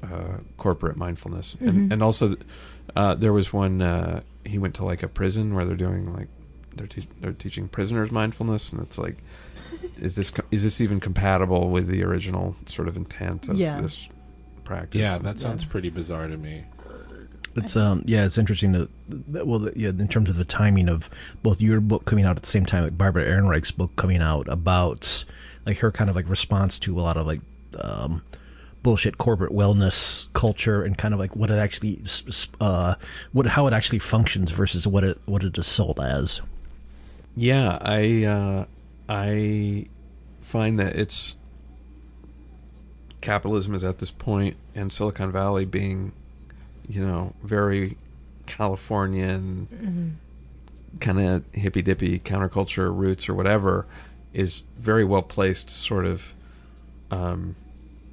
[0.04, 2.36] uh, corporate mindfulness, and and also
[2.96, 3.82] uh, there was one.
[3.82, 6.28] Uh, he went to like a prison where they're doing like
[6.76, 9.18] they're te- they're teaching prisoners mindfulness, and it's like.
[10.00, 13.82] Is this co- is this even compatible with the original sort of intent of Yeah.
[13.82, 14.08] this
[14.64, 15.00] practice?
[15.00, 16.64] Yeah, that sounds pretty bizarre to me.
[17.56, 18.90] It's um yeah, it's interesting that,
[19.34, 21.10] that well the, yeah in terms of the timing of
[21.44, 24.48] both your book coming out at the same time like Barbara Ehrenreich's book coming out
[24.48, 25.26] about
[25.66, 27.42] like her kind of like response to a lot of like
[27.80, 28.22] um
[28.88, 32.96] bullshit corporate wellness culture and kind of like what it actually s- s- uh
[33.34, 36.40] what how it actually functions versus what it what it is sold as.
[37.36, 38.66] Yeah, I uh,
[39.10, 39.88] I
[40.40, 41.36] find that it's
[43.20, 46.14] capitalism is at this point, and Silicon Valley being,
[46.88, 47.98] you know, very
[48.46, 50.18] Californian,
[51.02, 53.86] kind of hippy dippy counterculture roots or whatever,
[54.34, 55.70] is very well placed.
[55.70, 56.34] Sort of
[57.12, 57.58] um,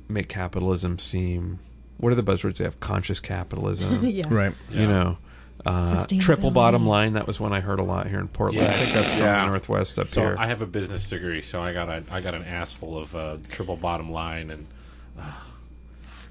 [0.09, 1.59] make capitalism seem.
[1.99, 2.81] What are the buzzwords they have?
[2.81, 4.01] Conscious capitalism.
[4.05, 4.27] yeah.
[4.29, 4.53] Right.
[4.71, 4.87] You Yeah.
[4.87, 5.19] know.
[5.65, 7.15] Uh, triple bottom line.
[7.15, 8.67] That was one I heard a lot here in Portland.
[8.67, 8.69] Yeah.
[8.69, 9.41] I think that's from Yeah.
[9.45, 10.37] the Northwest up So here.
[10.39, 13.15] I have a business degree, so I got a I got an ass full of
[13.17, 14.67] uh, triple bottom line, and
[15.19, 15.23] uh,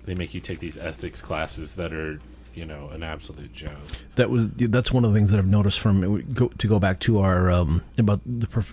[0.06, 2.20] they make you take these ethics classes that are
[2.54, 3.72] you know an absolute joke.
[4.18, 7.00] That was that's one of the things that I've noticed from go, to go back
[7.00, 8.64] to our um, about the per,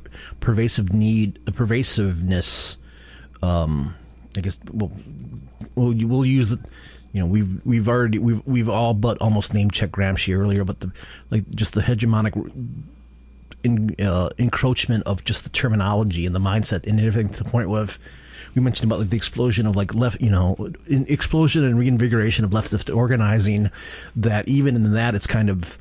[0.40, 2.76] pervasive need, the pervasiveness.
[3.42, 3.94] Um,
[4.36, 4.92] I guess we'll
[5.74, 6.60] we'll, we'll use it.
[7.12, 10.80] You know, we've we've already we've we've all but almost name checked Gramsci earlier, but
[10.80, 10.92] the
[11.30, 12.52] like just the hegemonic
[13.64, 17.68] in, uh, encroachment of just the terminology and the mindset and everything to the point
[17.68, 17.88] where
[18.54, 22.50] we mentioned about like the explosion of like left, you know, explosion and reinvigoration of
[22.50, 23.70] leftist organizing.
[24.16, 25.78] That even in that, it's kind of,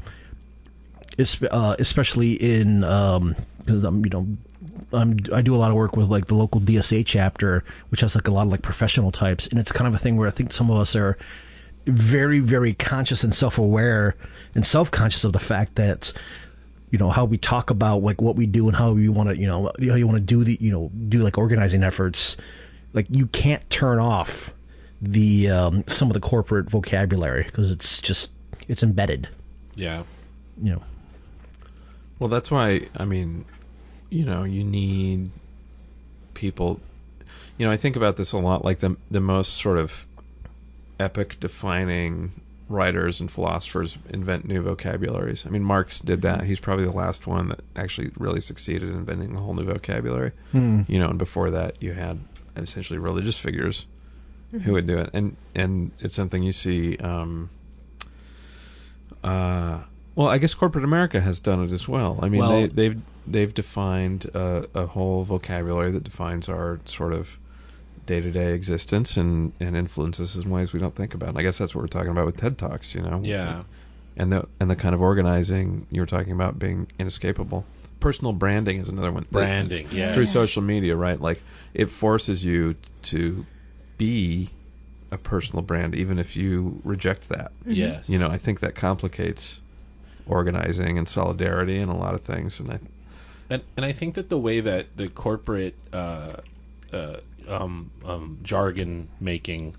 [1.49, 4.27] uh, especially in um, because I'm you know
[4.93, 8.15] um, I do a lot of work with like the local DSA chapter, which has
[8.15, 10.31] like a lot of like professional types, and it's kind of a thing where I
[10.31, 11.17] think some of us are
[11.85, 14.15] very, very conscious and self aware
[14.55, 16.11] and self conscious of the fact that
[16.91, 19.37] you know how we talk about like what we do and how we want to
[19.37, 22.37] you know how you want to do the you know do like organizing efforts.
[22.93, 24.51] Like you can't turn off
[25.01, 28.31] the um, some of the corporate vocabulary because it's just
[28.67, 29.27] it's embedded.
[29.75, 30.03] Yeah.
[30.61, 30.83] you know.
[32.17, 33.45] Well, that's why I mean,
[34.09, 35.29] you know, you need
[36.33, 36.79] people.
[37.57, 38.63] You know, I think about this a lot.
[38.65, 40.05] Like the the most sort of
[40.99, 42.31] epic defining
[42.67, 45.45] writers and philosophers invent new vocabularies.
[45.45, 46.43] I mean, Marx did that.
[46.43, 50.31] He's probably the last one that actually really succeeded in inventing a whole new vocabulary.
[50.51, 50.81] Hmm.
[50.87, 52.19] You know, and before that, you had
[52.55, 53.85] essentially religious figures
[54.63, 56.97] who would do it, and and it's something you see.
[56.97, 57.49] Um,
[59.23, 59.79] uh,
[60.15, 62.19] well, I guess corporate America has done it as well.
[62.21, 67.13] I mean, Well- they, they've they've defined a, a whole vocabulary that defines our sort
[67.13, 67.37] of
[68.05, 71.29] day to day existence and, and influences us in ways we don't think about.
[71.29, 72.95] And I guess that's what we're talking about with TED Talks.
[72.95, 73.63] You know, Yeah.
[74.17, 77.65] and the and the kind of organizing you were talking about being inescapable.
[77.99, 79.25] Personal branding is another one.
[79.31, 80.11] Branding, yeah.
[80.13, 81.19] through social media, right?
[81.19, 81.41] Like
[81.73, 83.45] it forces you to
[83.97, 84.49] be
[85.11, 87.51] a personal brand, even if you reject that.
[87.61, 87.71] Mm-hmm.
[87.73, 88.07] Yes.
[88.09, 89.59] You know, I think that complicates
[90.27, 92.59] organizing and solidarity and a lot of things.
[92.59, 92.79] And I,
[93.49, 96.37] and and I think that the way that the corporate uh,
[96.93, 99.75] uh, um, um, jargon making,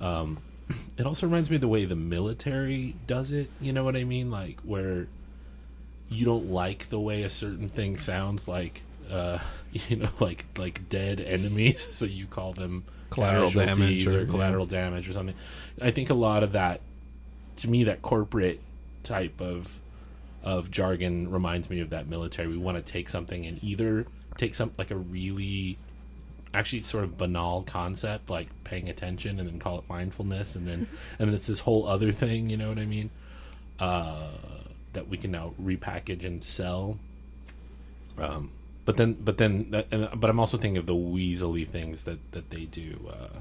[0.00, 0.38] um,
[0.98, 3.50] it also reminds me of the way the military does it.
[3.60, 4.30] You know what I mean?
[4.30, 5.08] Like where
[6.08, 8.82] you don't like the way a certain thing sounds like.
[9.10, 9.38] Uh,
[9.72, 14.66] you know, like like dead enemies, so you call them Collateral damage or- or, collateral
[14.66, 15.36] damage or something.
[15.80, 16.80] I think a lot of that,
[17.58, 18.60] to me, that corporate
[19.04, 19.80] type of
[20.46, 22.46] of jargon reminds me of that military.
[22.46, 24.06] We want to take something and either
[24.38, 25.76] take some like a really
[26.54, 30.86] actually sort of banal concept like paying attention and then call it mindfulness and then
[31.18, 33.10] and then it's this whole other thing, you know what I mean?
[33.80, 34.30] Uh,
[34.92, 36.96] that we can now repackage and sell.
[38.16, 38.52] Um,
[38.86, 42.18] but then, but then, that, and, but I'm also thinking of the weaselly things that
[42.32, 43.10] that they do.
[43.10, 43.40] Uh,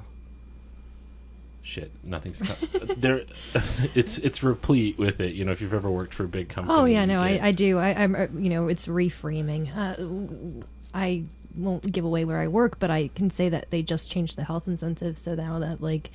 [1.66, 2.42] shit, nothing's.
[2.42, 2.56] Co-
[2.98, 3.24] there,
[3.96, 5.34] it's it's replete with it.
[5.34, 6.78] You know, if you've ever worked for a big company.
[6.80, 7.78] Oh yeah, no, I, get- I do.
[7.80, 9.76] I, I'm, uh, you know, it's reframing.
[9.76, 11.24] Uh, I
[11.58, 14.44] won't give away where I work, but I can say that they just changed the
[14.44, 16.12] health incentives, so now that like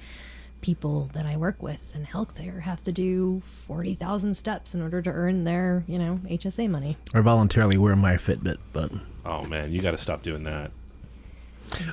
[0.63, 5.01] people that I work with in healthcare have to do forty thousand steps in order
[5.03, 6.97] to earn their, you know, HSA money.
[7.15, 8.93] I voluntarily wear my Fitbit, but
[9.25, 10.71] Oh man, you got to stop doing that.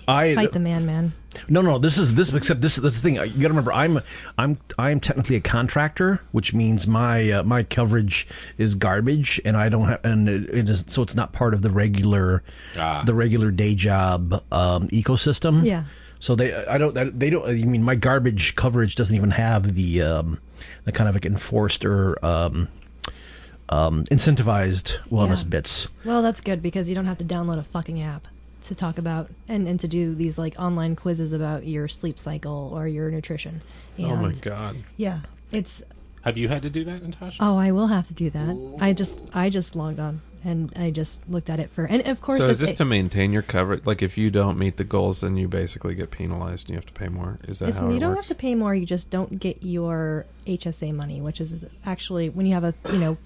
[0.07, 1.13] I Fight the man, man.
[1.49, 1.77] No, no.
[1.77, 2.33] This is this.
[2.33, 2.77] Except this.
[2.77, 3.15] That's the thing.
[3.15, 3.71] You got to remember.
[3.73, 3.99] I'm
[4.37, 9.69] I'm I'm technically a contractor, which means my uh, my coverage is garbage, and I
[9.69, 12.43] don't have, and it, it is so it's not part of the regular
[12.75, 13.03] Ah.
[13.05, 15.63] the regular day job um, ecosystem.
[15.63, 15.83] Yeah.
[16.19, 17.45] So they I don't they don't.
[17.47, 20.39] I mean, my garbage coverage doesn't even have the um,
[20.85, 22.67] the kind of like enforced or um,
[23.69, 25.49] um, incentivized wellness Yeah.
[25.49, 25.87] bits.
[26.03, 28.27] Well, that's good because you don't have to download a fucking app
[28.63, 32.71] to talk about and, and to do these like online quizzes about your sleep cycle
[32.73, 33.61] or your nutrition.
[33.99, 35.19] oh my god, Yeah,
[35.51, 35.83] it's
[36.23, 37.37] Have you had to do that, Natasha?
[37.39, 38.77] Oh, I will have to do that.
[38.81, 42.21] I just I just logged on and I just looked at it for and of
[42.21, 43.85] course so is it's- this to maintain your coverage?
[43.85, 46.85] Like, if you don't meet the goals, then you basically get penalized and you have
[46.85, 47.39] to pay more.
[47.47, 48.27] Is that it's, how you don't works?
[48.29, 48.73] have to pay more.
[48.75, 51.53] You just don't get your HSA money, which is
[51.85, 53.17] actually when you have a you know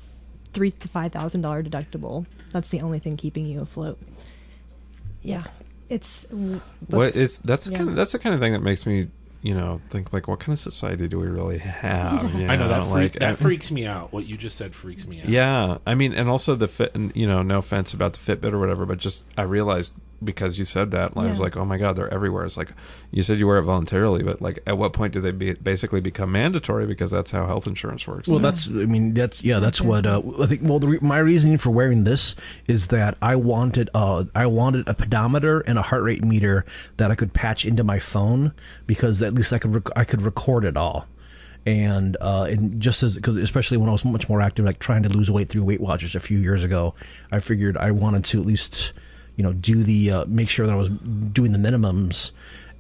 [0.54, 2.26] three to five thousand dollar deductible.
[2.52, 3.98] That's the only thing keeping you afloat.
[5.24, 5.44] Yeah,
[5.90, 6.26] it's
[6.88, 7.78] What is that's the yeah.
[7.78, 9.10] kind of that's the kind of thing that makes me
[9.44, 12.34] you know think like what kind of society do we really have?
[12.40, 14.14] You I know that freak, like that I- freaks me out.
[14.14, 15.28] What you just said freaks me out.
[15.30, 16.94] Yeah, I mean, and also the fit.
[16.96, 19.92] and, You know, no offense about the Fitbit or whatever, but just I realized
[20.24, 22.46] because you said that, I was like, oh my god, they're everywhere.
[22.46, 22.70] It's like
[23.12, 26.00] you said you wear it voluntarily, but like, at what point do they be, basically
[26.00, 26.86] become mandatory?
[26.86, 28.28] Because that's how health insurance works.
[28.28, 28.50] Well, now.
[28.50, 28.68] that's.
[28.68, 29.60] I mean, that's yeah.
[29.60, 30.62] That's what uh, I think.
[30.64, 32.36] Well, the re- my reasoning for wearing this
[32.68, 36.66] is that I wanted uh, I wanted a pedometer and a heart rate meter
[36.98, 38.54] that I could patch into my phone
[38.86, 41.08] because at least I could rec- I could record it all.
[41.66, 45.04] And uh, and just as because especially when I was much more active, like trying
[45.04, 46.96] to lose weight through Weight Watchers a few years ago,
[47.32, 48.94] I figured I wanted to at least
[49.42, 52.30] you know do the uh, make sure that I was doing the minimums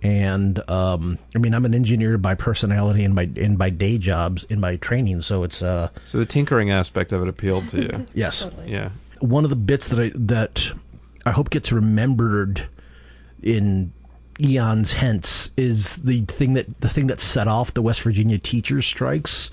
[0.04, 4.44] and um, I mean I'm an engineer by personality and by and by day jobs
[4.44, 8.06] in my training, so it's uh so the tinkering aspect of it appealed to you.
[8.14, 8.46] yes.
[8.68, 8.90] yeah,
[9.22, 10.72] One of the bits that I that
[11.26, 12.68] I hope gets remembered
[13.42, 13.92] in
[14.40, 18.86] eons hence is the thing that the thing that set off the West Virginia teachers
[18.86, 19.50] strikes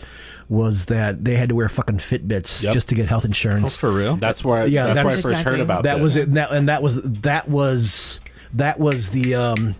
[0.49, 2.73] was that they had to wear fucking Fitbits Yep.
[2.75, 3.77] just to get health Oh, insurance.
[3.77, 4.17] for real?
[4.17, 5.61] That's where Yeah, that's, where I that's- first heard Exactly.
[5.61, 6.03] about that this.
[6.03, 8.21] was it, and that, and that was that was
[8.55, 9.75] that was the um,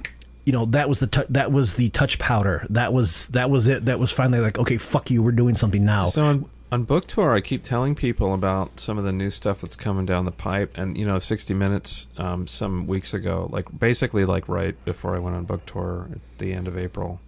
[0.45, 2.67] you know that was the tou that was the touch powder.
[2.71, 3.87] That was that was it.
[3.87, 6.05] That was finally like okay, fuck you, we're doing something now.
[6.05, 9.63] So on, on book tour, I keep telling people about some of the new stuff
[9.63, 13.67] that's coming down the pipe, and you know, 60 Minutes um, some weeks ago, like
[13.79, 17.21] basically like right before I went on book tour at the end of April,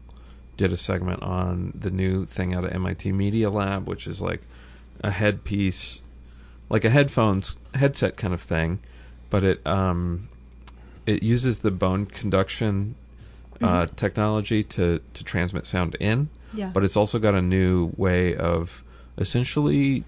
[0.61, 4.43] did a segment on the new thing out of MIT Media Lab, which is like
[5.03, 6.03] a headpiece,
[6.69, 8.79] like a headphones headset kind of thing,
[9.31, 10.29] but it um,
[11.07, 12.95] it uses the bone conduction
[13.63, 16.71] uh, technology to to transmit sound in Yeah.
[16.75, 18.85] but it's also got a new way of
[19.17, 20.05] essentially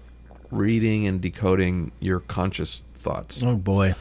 [0.51, 3.41] reading and decoding your conscious thoughts.
[3.43, 3.95] oh boy,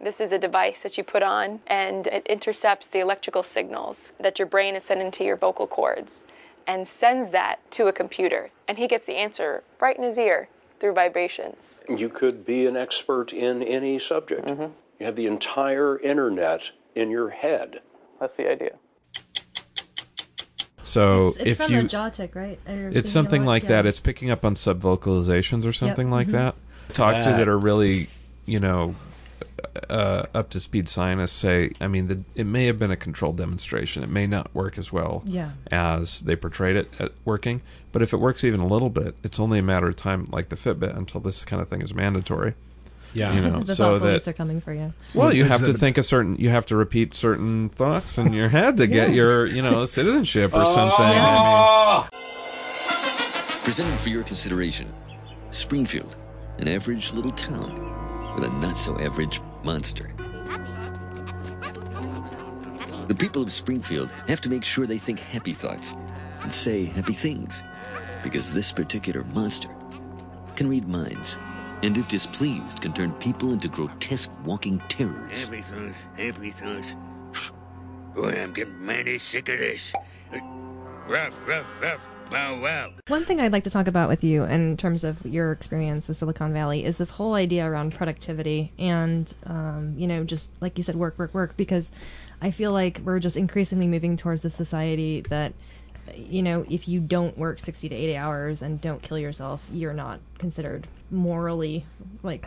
[0.00, 4.38] This is a device that you put on and it intercepts the electrical signals that
[4.38, 6.26] your brain is sending to your vocal cords
[6.66, 8.50] and sends that to a computer.
[8.68, 10.48] And he gets the answer right in his ear
[10.80, 11.80] through vibrations.
[11.88, 14.46] You could be an expert in any subject.
[14.46, 14.72] Mm-hmm.
[15.00, 17.80] You have the entire internet in your head.
[18.20, 18.72] That's the idea.
[20.82, 22.60] So it's, it's if from you, a Jawtic, right?
[22.68, 23.70] Or it's something like yeah.
[23.70, 23.86] that.
[23.86, 26.36] It's picking up on sub vocalizations or something like mm-hmm.
[26.36, 26.54] that.
[26.92, 28.08] Talk to that are really,
[28.44, 28.94] you know,
[29.90, 31.72] uh, up to speed scientists say.
[31.80, 34.02] I mean, the, it may have been a controlled demonstration.
[34.02, 35.50] It may not work as well Yeah.
[35.70, 37.62] as they portrayed it at working.
[37.92, 40.48] But if it works even a little bit, it's only a matter of time, like
[40.50, 42.54] the Fitbit, until this kind of thing is mandatory.
[43.14, 43.32] yeah.
[43.32, 44.92] you know, the so thought police that- are coming for you.
[45.14, 46.36] Well, you have to think a certain.
[46.36, 50.52] You have to repeat certain thoughts in your head to get your, you know, citizenship
[50.54, 51.06] or something.
[51.06, 52.08] I
[53.64, 54.92] Presented for your consideration,
[55.50, 56.14] Springfield,
[56.58, 60.08] an average little town with a not so average monster.
[63.08, 65.94] The people of Springfield have to make sure they think happy thoughts
[66.42, 67.64] and say happy things
[68.22, 69.68] because this particular monster
[70.54, 71.40] can read minds
[71.82, 75.48] and, if displeased, can turn people into grotesque walking terrors.
[75.48, 76.96] Happy thoughts, happy thoughts.
[78.14, 79.92] Boy, I'm getting mighty sick of this.
[81.08, 82.32] Rough, rough, rough.
[82.32, 82.92] Wow, wow.
[83.06, 86.16] One thing I'd like to talk about with you in terms of your experience with
[86.16, 90.82] Silicon Valley is this whole idea around productivity and, um, you know, just like you
[90.82, 91.92] said, work, work, work, because
[92.42, 95.52] I feel like we're just increasingly moving towards a society that,
[96.16, 99.94] you know, if you don't work 60 to 80 hours and don't kill yourself, you're
[99.94, 101.86] not considered morally,
[102.24, 102.44] like,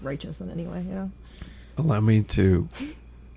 [0.00, 1.10] righteous in any way, you know?
[1.76, 2.68] mean, allow me to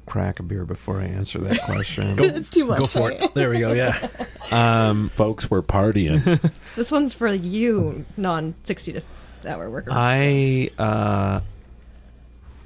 [0.05, 2.17] crack a beer before I answer that question.
[2.19, 2.79] it's too much.
[2.79, 3.21] go for right?
[3.21, 3.33] it.
[3.33, 3.73] There we go.
[3.73, 4.09] Yeah,
[4.51, 6.39] um, Folks were partying.
[6.75, 9.01] This one's for you, non 60 to
[9.47, 9.89] hour worker.
[9.91, 11.41] I uh,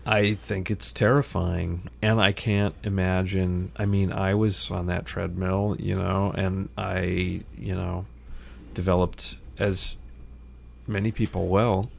[0.05, 3.71] I think it's terrifying, and I can't imagine.
[3.75, 8.05] I mean, I was on that treadmill, you know, and I, you know,
[8.73, 9.97] developed as
[10.87, 11.91] many people will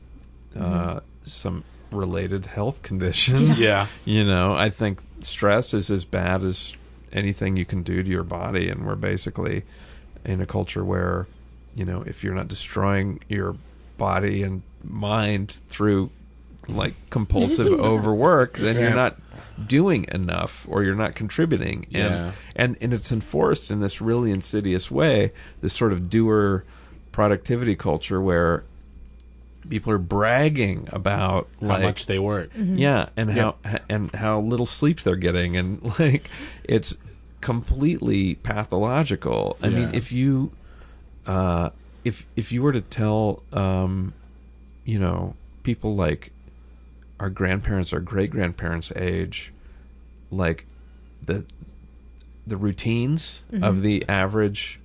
[0.59, 3.61] uh, some related health conditions.
[3.61, 3.87] yeah.
[4.05, 6.74] You know, I think stress is as bad as
[7.12, 9.64] anything you can do to your body, and we're basically
[10.24, 11.26] in a culture where,
[11.74, 13.57] you know, if you're not destroying your
[13.96, 16.11] body and mind through
[16.68, 18.83] like compulsive overwork, then Yeah.
[18.83, 19.16] you're not
[19.66, 21.87] doing enough or you're not contributing.
[21.87, 22.33] And, Yeah.
[22.54, 25.31] and and it's enforced in this really insidious way,
[25.62, 26.64] this sort of doer
[27.11, 28.64] productivity culture where
[29.68, 32.50] people are bragging about How like much they work.
[32.57, 33.57] yeah, and how
[33.88, 36.31] and how little sleep they're getting, and like
[36.64, 36.94] it's
[37.40, 39.57] completely pathological.
[39.62, 40.52] I mean, if you
[41.26, 41.70] uh,
[42.04, 44.12] if if you were to tell um,
[44.85, 46.33] you know people like
[47.20, 49.52] our grandparents, our great grandparents' age,
[50.31, 50.66] like
[51.24, 51.44] the
[52.46, 54.81] the routines of the average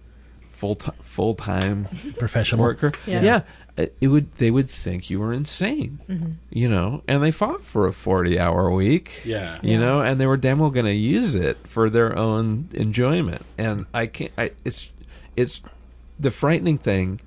[0.52, 2.91] full time full time professional worker.
[3.06, 3.22] Yeah.
[3.22, 3.41] Yeah.
[3.77, 4.31] It it would.
[4.38, 6.31] They would think you were insane, mm-hmm.
[6.51, 7.01] you know.
[7.07, 9.57] And they fought for a forty-hour week, Yeah.
[9.63, 13.43] you know, and they were damn well going to use it for their own enjoyment.
[13.57, 14.31] And I can't.
[14.38, 14.89] I it's
[15.36, 15.62] it's
[16.19, 17.19] the frightening thing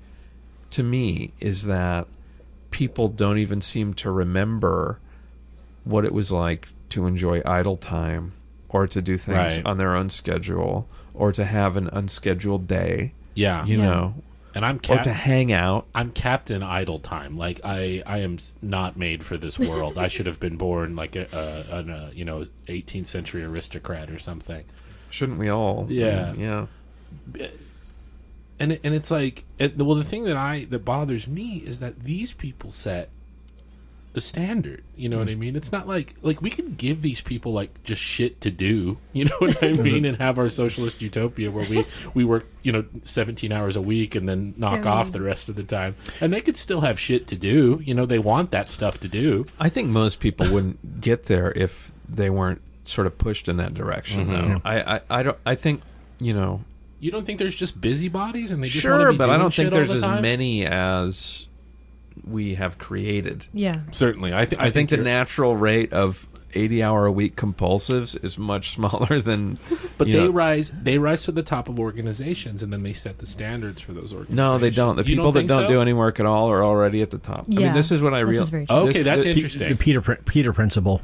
[0.71, 2.07] to me is that
[2.71, 4.99] people don't even seem to remember
[5.83, 8.33] what it was like to enjoy idle time
[8.69, 9.65] or to do things Right.
[9.65, 13.65] on their own schedule or to have an unscheduled day Yeah.
[13.65, 13.85] you Yeah.
[13.85, 14.13] know
[14.57, 17.37] And I'm or cap- to hang out I'm Captain Idle Time.
[17.37, 19.99] Like I, I am not made for this world.
[19.99, 24.17] I should have been born like a, a, a you know 18th century aristocrat or
[24.17, 24.65] something.
[25.11, 26.33] shouldn't we all Yeah.
[26.33, 26.67] yeah
[28.59, 31.77] And it, and it's like, it, well, the thing that I that bothers me is
[31.79, 33.09] that these people set
[34.17, 34.83] the standard.
[34.95, 35.33] You know what mm.
[35.33, 35.55] I mean?
[35.55, 38.97] It's not like like we can give these people like just shit to do.
[39.13, 40.05] You know what I mean?
[40.05, 44.15] and have our socialist utopia where we we work you know seventeen hours a week
[44.15, 44.91] and then knock Yeah.
[44.91, 47.79] off the rest of the time, and they could still have shit to do.
[47.83, 49.45] You know, they want that stuff to do.
[49.59, 53.73] I think most people wouldn't get there if they weren't sort of pushed in that
[53.75, 54.27] direction.
[54.27, 54.53] Mm-hmm.
[54.53, 55.37] Though I, I, I don't.
[55.45, 55.81] I think
[56.19, 56.63] you know.
[56.99, 59.53] You don't think there's just busybodies and they just wanna Sure, be but I don't
[59.53, 61.46] think there's the as many as
[62.29, 63.45] we have created.
[63.53, 63.81] Yeah.
[63.91, 68.37] Certainly, I, th- I, think, the natural rate of 80 hour a week compulsives is
[68.37, 69.59] much smaller than.
[69.97, 73.17] But they know- rise they rise to the top of organizations and then they set
[73.19, 74.35] the standards for those organizations.
[74.37, 74.95] No, they don't.
[74.95, 75.67] The You people that don't so?
[75.67, 77.39] do any work at all are already at the top.
[77.41, 78.75] I Yeah, mean, this is what I this real- is very true.
[78.77, 79.69] Okay, this- that's the- interesting.
[79.69, 81.01] The Peter Peter principle.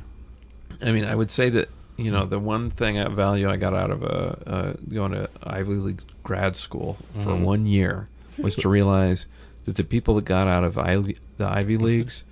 [0.82, 3.74] I mean, I would say that you know the one thing at value I got
[3.74, 4.07] out of uh,
[4.49, 7.41] uh, going to Ivy League grad school for Mhm.
[7.41, 8.07] one year
[8.39, 9.28] was to realize
[9.66, 11.16] that the people that got out of the
[11.47, 12.24] Ivy Leagues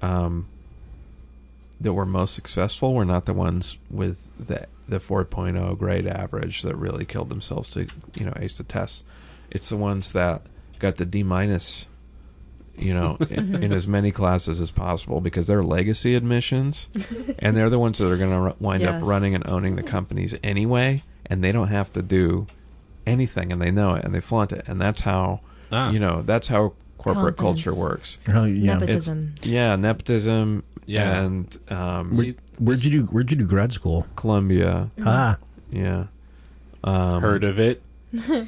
[0.00, 0.46] um,
[1.80, 6.76] that were most successful were not the ones with the the 4.0 grade average that
[6.76, 9.04] really killed themselves to you know ace the test.
[9.50, 10.42] It's the ones that
[10.78, 11.86] got the D minus
[12.76, 16.88] you know, in, in as many classes as possible because they're legacy admissions,
[17.38, 18.94] and they're the ones that are going to wind Yes.
[18.94, 22.46] up running and owning the companies anyway, and they don't have to do
[23.06, 25.40] anything, and they know it, and they flaunt it, and that's how,
[25.72, 25.90] Ah.
[25.90, 27.64] you know, that's how corporate Confidence.
[27.64, 28.18] culture works.
[28.28, 28.74] Oh, yeah.
[28.74, 29.34] Nepotism.
[29.42, 30.62] Yeah, nepotism.
[30.86, 31.20] Yeah.
[31.22, 34.06] and um, See, Where'd you do Where'd you do grad school?
[34.16, 34.90] Columbia.
[35.04, 35.38] Ah,
[35.70, 36.04] Yeah.
[36.84, 37.82] Um, heard of it?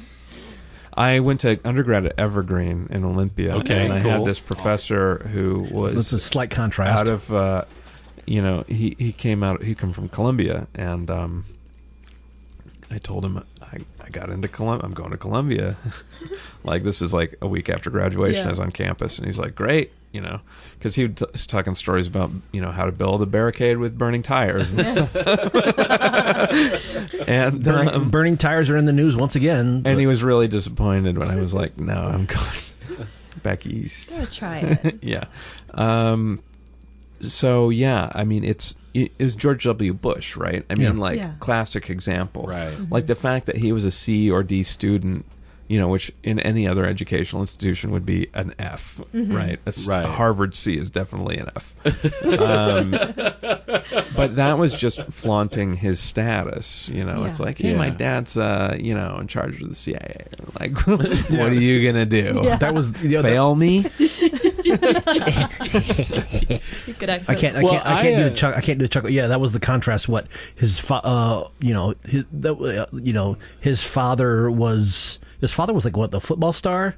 [0.97, 3.55] I went to undergrad at Evergreen in Olympia.
[3.55, 6.97] Okay, and I had this professor who was that's a slight contrast.
[6.97, 7.65] out of uh,
[8.25, 11.45] you know he he came out he come from Columbia and um,
[12.89, 13.43] I told him
[13.75, 15.75] I, I got into Columbia I'm going to Columbia
[16.63, 18.47] like this is like a week after graduation Yeah.
[18.47, 20.39] I was on campus and he's like great you know
[20.79, 23.97] because he t- was talking stories about you know how to build a barricade with
[23.97, 25.13] burning tires and stuff
[27.27, 29.81] and burning, um, burning tires are in the news once again.
[29.85, 33.07] and he was really disappointed when I was like no I'm going
[33.43, 35.03] back east I'm gonna try it.
[35.03, 35.25] yeah.
[35.73, 36.41] Um,
[37.21, 39.93] so yeah, I mean, it's it, it was George W.
[39.93, 40.65] Bush, right?
[40.69, 41.01] I mean, Yeah.
[41.01, 41.33] like Yeah.
[41.39, 42.73] classic example, Right.
[42.89, 45.25] Like the fact that he was a C or D student,
[45.67, 49.59] you know, which in any other educational institution would be an F, right?
[49.65, 50.05] A, s- Right.
[50.05, 51.73] a Harvard C is definitely an F.
[52.39, 52.91] um,
[54.15, 56.87] but that was just flaunting his status.
[56.89, 57.45] You know, it's Yeah.
[57.45, 60.25] like, hey, my dad's, uh, you know, in charge of the CIA.
[60.59, 61.01] Like, what
[61.31, 62.41] are you gonna do?
[62.43, 62.57] Yeah.
[62.57, 63.29] that was the other.
[63.29, 63.85] Fail me?
[66.99, 67.29] Good accent.
[67.29, 67.57] I can't.
[67.57, 67.85] I Well, can't.
[67.85, 68.55] I can't I, do uh, the chuck.
[68.57, 69.09] I can't do the chuckle.
[69.09, 70.07] Yeah, that was the contrast.
[70.07, 75.19] What his, fa- uh, you know, his, that, uh, you know, his father was.
[75.45, 76.95] His father was like what the football star.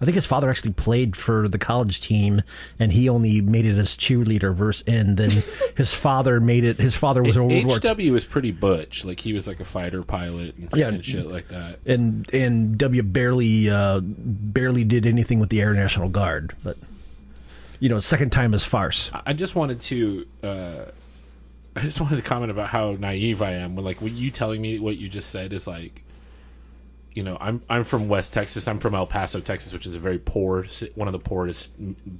[0.00, 2.42] I think his father actually played for the college team,
[2.80, 4.52] and he only made it as cheerleader.
[4.54, 5.30] Verse, and then
[5.76, 6.78] his father made it.
[6.80, 7.78] His father was a World War.
[7.78, 9.04] HW was pretty butch.
[9.04, 10.88] Like he was like a fighter pilot and, Yeah.
[10.88, 11.78] and shit like that.
[11.86, 16.76] and and W barely uh, barely did anything with the Air National Guard, but
[17.78, 19.10] you know, second time is farce.
[19.14, 20.26] I- I just wanted to.
[20.42, 20.84] Uh,
[21.76, 23.74] I just wanted to comment about how naive I am.
[23.76, 26.02] When like when you telling me what you just said is like,
[27.14, 28.66] you know, I'm I'm from West Texas.
[28.68, 31.70] I'm from El Paso, Texas, which is a very poor, one of the poorest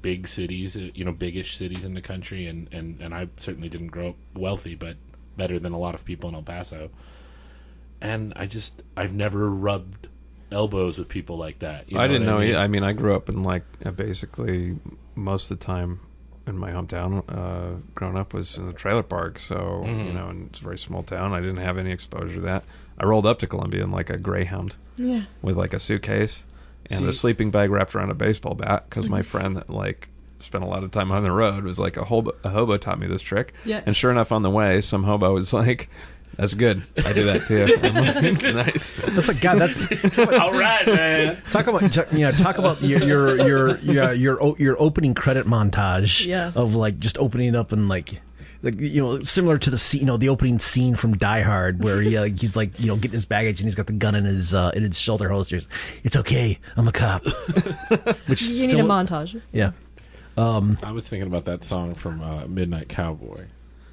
[0.02, 2.46] big cities, uh, you know, biggish cities in the country.
[2.46, 4.96] And and and I certainly didn't grow up wealthy, but
[5.36, 6.90] better than a lot of people in El Paso.
[8.00, 10.08] And I just I've never rubbed
[10.52, 11.90] elbows with people like that.
[11.90, 12.38] you I didn't know.
[12.38, 12.54] mean?
[12.54, 13.64] I mean, I grew up in like
[13.96, 14.76] basically
[15.14, 16.00] most of the time
[16.46, 17.24] in my hometown.
[17.28, 20.06] Uh, growing up was in a trailer park, so Mm-hmm.
[20.06, 21.32] you know, and it's a very small town.
[21.32, 22.64] I didn't have any exposure to that.
[22.98, 25.22] I rolled up to Columbia in like a Greyhound Yeah.
[25.42, 26.44] with like a suitcase
[26.90, 29.14] and a sleeping bag wrapped around a baseball bat because Mm-hmm.
[29.14, 30.08] my friend that like
[30.40, 32.98] spent a lot of time on the road was like a hobo, a hobo taught
[32.98, 33.54] me this trick.
[33.64, 33.82] Yeah.
[33.86, 35.88] And sure enough, on the way, some hobo was like.
[36.36, 36.82] That's good.
[37.04, 37.64] I do that too.
[37.80, 38.94] Like, nice.
[38.94, 39.60] That's like God.
[39.60, 39.82] That's
[40.18, 41.40] All right, man.
[41.52, 46.26] talk about you know talk about your your your your your, your opening credit montage
[46.26, 46.50] Yeah.
[46.56, 48.20] of like just opening up and like.
[48.64, 51.84] Like you know, similar to the scene, you know, the opening scene from Die Hard,
[51.84, 54.14] where he, uh, he's like, you know, getting his baggage and he's got the gun
[54.14, 55.66] in his uh, in his shoulder holsters.
[56.02, 57.24] It's okay, I'm a cop.
[58.26, 59.40] Which is You need a montage.
[59.52, 59.72] Yeah,
[60.36, 63.44] I was thinking about that song from uh, Midnight Cowboy.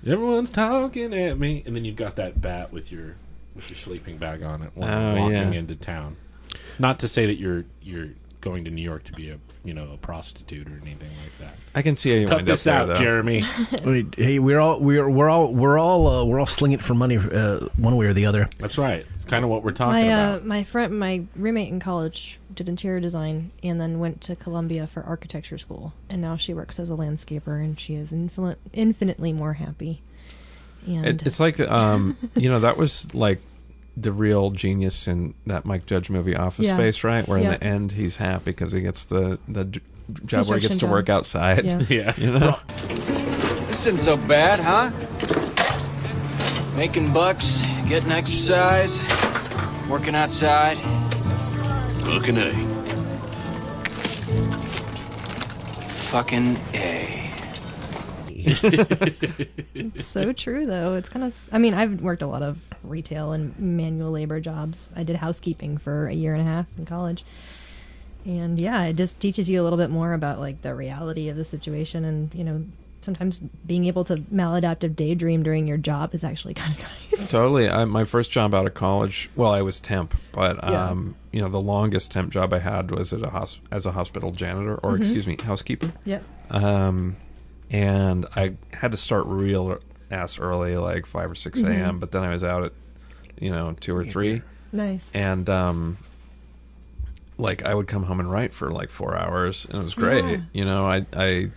[0.06, 3.16] Everyone's talking at me, and then you've got that bat with your
[3.56, 5.60] with your sleeping bag on it, while Oh, walking yeah.
[5.60, 6.16] into town.
[6.80, 8.10] Not to say that you're you're
[8.42, 11.56] going to New York to be a you know a prostitute or anything like that.
[11.76, 12.96] I can see how you Cut wind up this there, out, though.
[12.96, 13.44] Jeremy.
[13.86, 16.94] Wait, hey, we're all we're we're all we're all uh, we're all slinging it for
[16.94, 18.50] money uh, one way or the other.
[18.58, 19.06] That's right.
[19.14, 20.46] It's kind of what we're talking my uh, about.
[20.46, 25.04] my friend, my roommate in college did interior design and then went to Columbia for
[25.04, 29.54] architecture school, and now she works as a landscaper, and she is infinite, infinitely more
[29.54, 30.02] happy.
[30.88, 33.40] And It, it's like um, you know that was like
[33.98, 36.76] the real genius in that Mike Judge movie Office Yeah.
[36.76, 37.28] Space, right?
[37.28, 37.46] Where Yeah.
[37.46, 39.82] in the end he's happy because he gets the the j-
[40.26, 40.92] job where he gets to job.
[40.92, 41.66] work outside.
[41.66, 41.84] Yeah.
[41.90, 42.14] yeah.
[42.18, 42.60] You know,
[43.68, 44.92] This isn't so bad, huh?
[46.78, 49.02] Making bucks, getting exercise,
[49.90, 50.78] working outside.
[52.06, 52.52] Fucking A.
[56.12, 57.21] Fucking A.
[59.98, 60.94] So true, though.
[60.96, 61.50] It's kind of.
[61.52, 64.90] I mean, I've worked a lot of retail and manual labor jobs.
[64.96, 67.24] I did housekeeping for a year and a half in college,
[68.26, 71.36] and yeah, it just teaches you a little bit more about like the reality of
[71.38, 72.64] the situation, and you know,
[73.02, 76.84] sometimes being able to maladaptive daydream during your job is actually kind of
[77.20, 77.30] nice.
[77.32, 77.70] totally.
[77.70, 80.90] I, my first job out of college, well, I was temp, but Yeah.
[80.90, 83.92] um, you know, the longest temp job I had was at a hos- as a
[83.94, 85.00] hospital janitor, or Mhm.
[85.00, 85.92] excuse me, housekeeper.
[86.06, 86.24] Yep.
[86.52, 87.16] Um,
[87.72, 89.80] and I had to start real
[90.12, 91.70] ass early, like five or 6 Mhm.
[91.70, 92.00] a.m.
[92.00, 92.74] But then I was out at,
[93.40, 94.42] you know, two or three.
[94.74, 95.10] Nice.
[95.14, 95.98] And um,
[97.38, 100.24] like I would come home and write for like four hours, and it was great.
[100.26, 100.38] Yeah.
[100.54, 101.50] You know, I I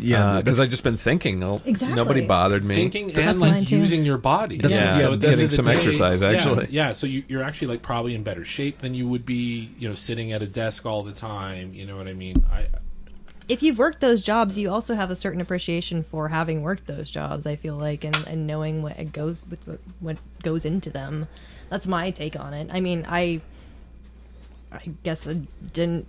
[0.00, 1.42] yeah, because that's- I just been thinking.
[1.44, 1.94] oh, Exactly.
[1.96, 2.76] Nobody bothered me.
[2.76, 4.56] Thinking But- and like using your body.
[4.56, 4.98] That's- Yeah.
[4.98, 6.66] yeah, at getting end of the some exercise, yeah, actually.
[6.70, 9.86] Yeah, so you, you're actually like probably in better shape than you would be, you
[9.88, 11.74] know, sitting at a desk all the time.
[11.74, 12.42] You know what I mean?
[12.50, 12.68] I
[13.48, 17.10] if you've worked those jobs, you also have a certain appreciation for having worked those
[17.10, 17.46] jobs.
[17.46, 21.28] I feel like, and, and knowing what it goes with what, what goes into them.
[21.68, 22.68] That's my take on it.
[22.72, 23.40] I mean, I,
[24.72, 25.34] I guess I
[25.72, 26.06] didn't.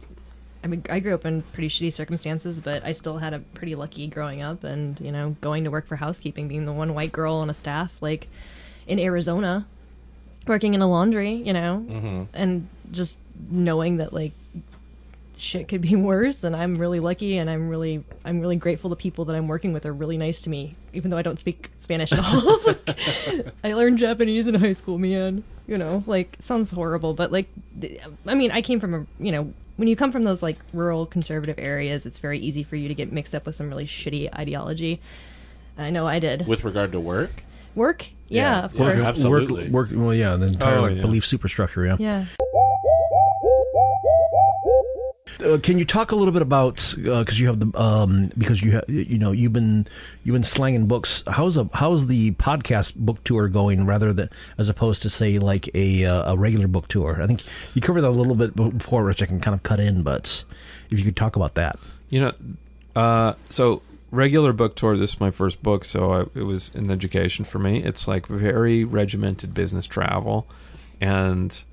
[0.64, 3.76] I mean, I grew up in pretty shitty circumstances, but I still had a pretty
[3.76, 7.12] lucky growing up, and you know, going to work for housekeeping, being the one white
[7.12, 8.28] girl on a staff, like
[8.88, 9.68] in Arizona,
[10.48, 12.28] working in a laundry, you know, Mhm.
[12.34, 13.20] and just
[13.50, 14.32] knowing that like
[15.40, 18.96] shit could be worse and i'm really lucky and i'm really i'm really grateful the
[18.96, 21.70] people that i'm working with are really nice to me even though i don't speak
[21.78, 22.58] spanish at all
[23.64, 27.50] i learned japanese in high school man you know like sounds horrible but like
[28.26, 31.06] i mean i came from a you know when you come from those like rural
[31.06, 34.34] conservative areas it's very easy for you to get mixed up with some really shitty
[34.38, 35.00] ideology
[35.78, 37.44] i know i did with regard to work.
[37.76, 41.02] work yeah, of course Work, work, well, yeah, the entire Oh, like, yeah.
[41.02, 41.86] belief superstructure.
[41.86, 41.96] Yeah.
[41.98, 42.26] yeah
[45.44, 48.72] Uh, can you talk a little bit about because you have the um, because you
[48.72, 49.86] have you know you've been
[50.24, 51.24] you've been slanging books.
[51.28, 55.70] How's a how's the podcast book tour going rather than as opposed to say like
[55.76, 57.22] a uh, a regular book tour?
[57.22, 57.44] I think
[57.76, 60.02] you covered that a little bit before, which I can kind of cut in.
[60.02, 60.44] But
[60.90, 61.78] if you could talk about that,
[62.10, 62.34] You know,
[62.96, 64.98] uh, so regular book tour.
[64.98, 67.84] This is my first book, so I, it was an education for me.
[67.84, 70.48] It's like very regimented business travel,
[71.00, 71.64] and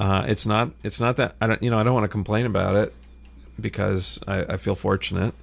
[0.00, 0.70] uh, it's not.
[0.82, 1.62] It's not that I don't.
[1.62, 2.94] You know, I don't want to complain about it
[3.62, 5.34] because I, I feel fortunate.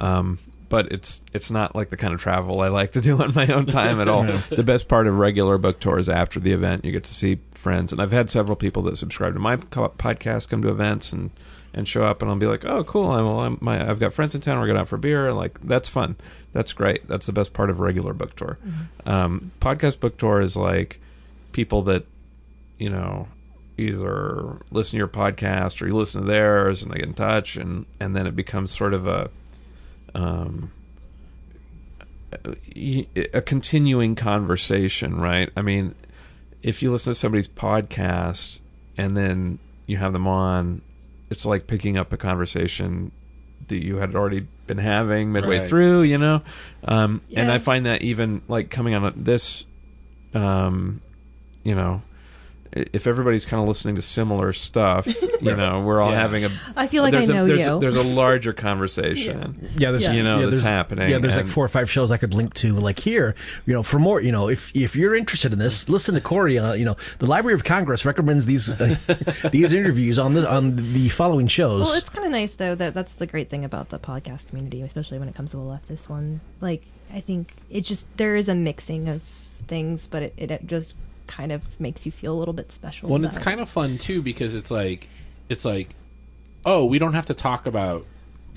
[0.00, 3.34] Um, but it's it's not like the kind of travel I like to do on
[3.34, 4.24] my own time at all.
[4.48, 7.92] The best part of regular book tours after the event, you get to see friends,
[7.92, 11.30] and I've had several people that subscribe to my co- podcast come to events and
[11.72, 14.14] and show up, and I'll be like, oh, cool, I'm, well, I'm my I've got
[14.14, 14.58] friends in town.
[14.60, 15.28] We're going out for beer.
[15.28, 16.16] and Like that's fun.
[16.52, 17.06] That's great.
[17.08, 18.58] That's the best part of a regular book tour.
[19.06, 21.00] Um, podcast book tour is like
[21.52, 22.04] people that
[22.78, 23.28] you know
[23.76, 27.56] either listen to your podcast or you listen to theirs and they get in touch
[27.56, 29.30] and and then it becomes sort of a
[30.14, 30.70] um
[32.76, 35.50] a, a continuing conversation right?
[35.56, 35.94] I mean
[36.62, 38.60] if you listen to somebody's podcast
[38.96, 40.80] and then you have them on
[41.30, 43.10] it's like picking up a conversation
[43.68, 45.68] that you had already been having midway Right.
[45.68, 46.42] through you know?
[46.84, 49.64] Um and i find that even like coming on this
[50.34, 51.00] um
[51.62, 52.13] you know i-
[52.74, 55.06] if everybody's kind of listening to similar stuff,
[55.40, 56.20] you know, we're all Yeah.
[56.20, 56.50] having a.
[56.76, 57.76] I feel like there's I know a, there's you.
[57.76, 59.68] A, there's a larger conversation.
[59.78, 61.08] yeah, there's you know yeah, that's there's- happening.
[61.10, 62.74] Yeah, there's like four or five shows I could link to.
[62.74, 63.34] Like here,
[63.66, 66.58] you know, for more, you know, if if you're interested in this, listen to Corey.
[66.58, 68.96] Uh, you know, the Library of Congress recommends these uh,
[69.52, 71.86] these interviews on the on the following shows.
[71.86, 74.82] Well, it's kind of nice though that that's the great thing about the podcast community,
[74.82, 76.40] especially when it comes to the leftist one.
[76.60, 79.22] Like, I think it just there is a mixing of
[79.68, 80.94] things, but it, it just
[81.26, 83.08] kind of makes you feel a little bit special.
[83.08, 85.08] Well, and it's kind of fun too because it's like,
[85.48, 85.94] it's like,
[86.64, 88.06] oh, we don't have to talk about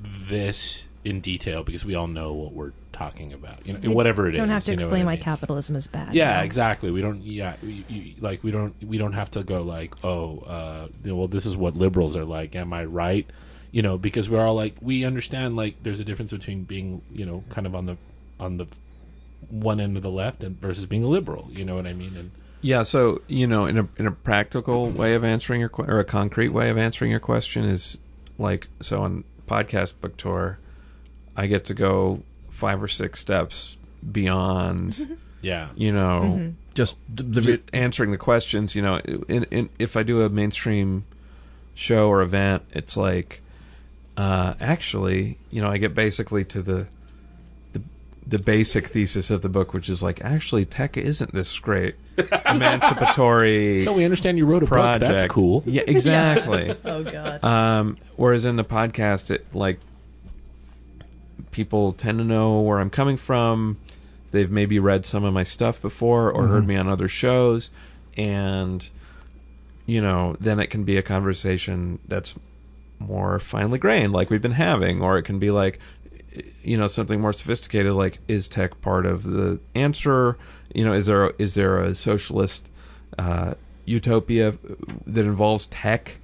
[0.01, 3.65] this in detail because we all know what we're talking about.
[3.65, 4.38] You know, You whatever it is.
[4.38, 5.22] don't have to you know what explain I why mean?
[5.24, 6.13] capitalism is bad.
[6.13, 6.43] Yeah, know?
[6.43, 6.91] exactly.
[6.91, 7.22] We don't.
[7.22, 8.74] Yeah, we, you, like we don't.
[8.84, 12.55] We don't have to go like, oh, uh, well, this is what liberals are like.
[12.55, 13.26] Am I right?
[13.72, 17.26] You know, because we're all like, we understand like there's a difference between being, you
[17.26, 17.97] know, kind of on the
[18.39, 18.68] on the
[19.49, 21.49] one end of the left and versus being a liberal.
[21.51, 22.15] You know what I mean?
[22.18, 22.32] And
[22.62, 25.99] Yeah, so you know, in a in a practical way of answering your que- or
[25.99, 27.97] a concrete way of answering your question is
[28.38, 30.58] like so on podcast book tour,
[31.36, 33.78] I get to go five or six steps
[34.12, 35.18] beyond.
[35.39, 35.70] Yeah.
[35.76, 36.53] you know, Mhm.
[36.74, 38.76] Just d- the- ju- answering the questions.
[38.76, 38.97] You know,
[39.30, 41.05] in, in if I do a mainstream
[41.76, 43.41] show or event, it's like
[44.18, 46.88] uh, actually, you know, I get basically to the
[47.74, 47.84] the
[48.26, 51.95] the basic thesis of the book, which is like actually tech isn't this great
[52.45, 53.80] emancipatory.
[53.84, 54.99] So we understand you wrote a book.
[54.99, 55.63] That's cool.
[55.65, 56.76] Yeah, exactly.
[56.86, 57.43] Oh, God.
[57.43, 59.80] Um, whereas in the podcast, it like
[61.51, 63.78] people tend to know where I'm coming from.
[64.32, 66.68] They've maybe read some of my stuff before or heard Mhm.
[66.68, 67.72] me on other shows,
[68.15, 68.88] and
[69.86, 72.36] you know, then it can be a conversation that's
[72.99, 75.80] more finely grained, like we've been having, or it can be like,
[76.63, 80.38] you know, something more sophisticated, like is tech part of the answer?
[80.73, 82.69] You know, is there is there a socialist
[83.17, 83.53] uh,
[83.85, 84.57] utopia
[85.05, 86.17] that involves tech,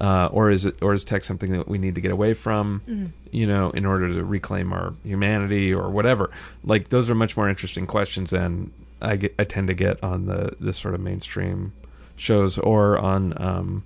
[0.00, 2.82] uh, or is it or is tech something that we need to get away from?
[2.88, 3.10] Mhm.
[3.30, 6.30] You know, in order to reclaim our humanity or whatever.
[6.64, 10.26] Like those are much more interesting questions than I get, I tend to get on
[10.26, 11.72] the the sort of mainstream
[12.16, 13.84] shows or on um,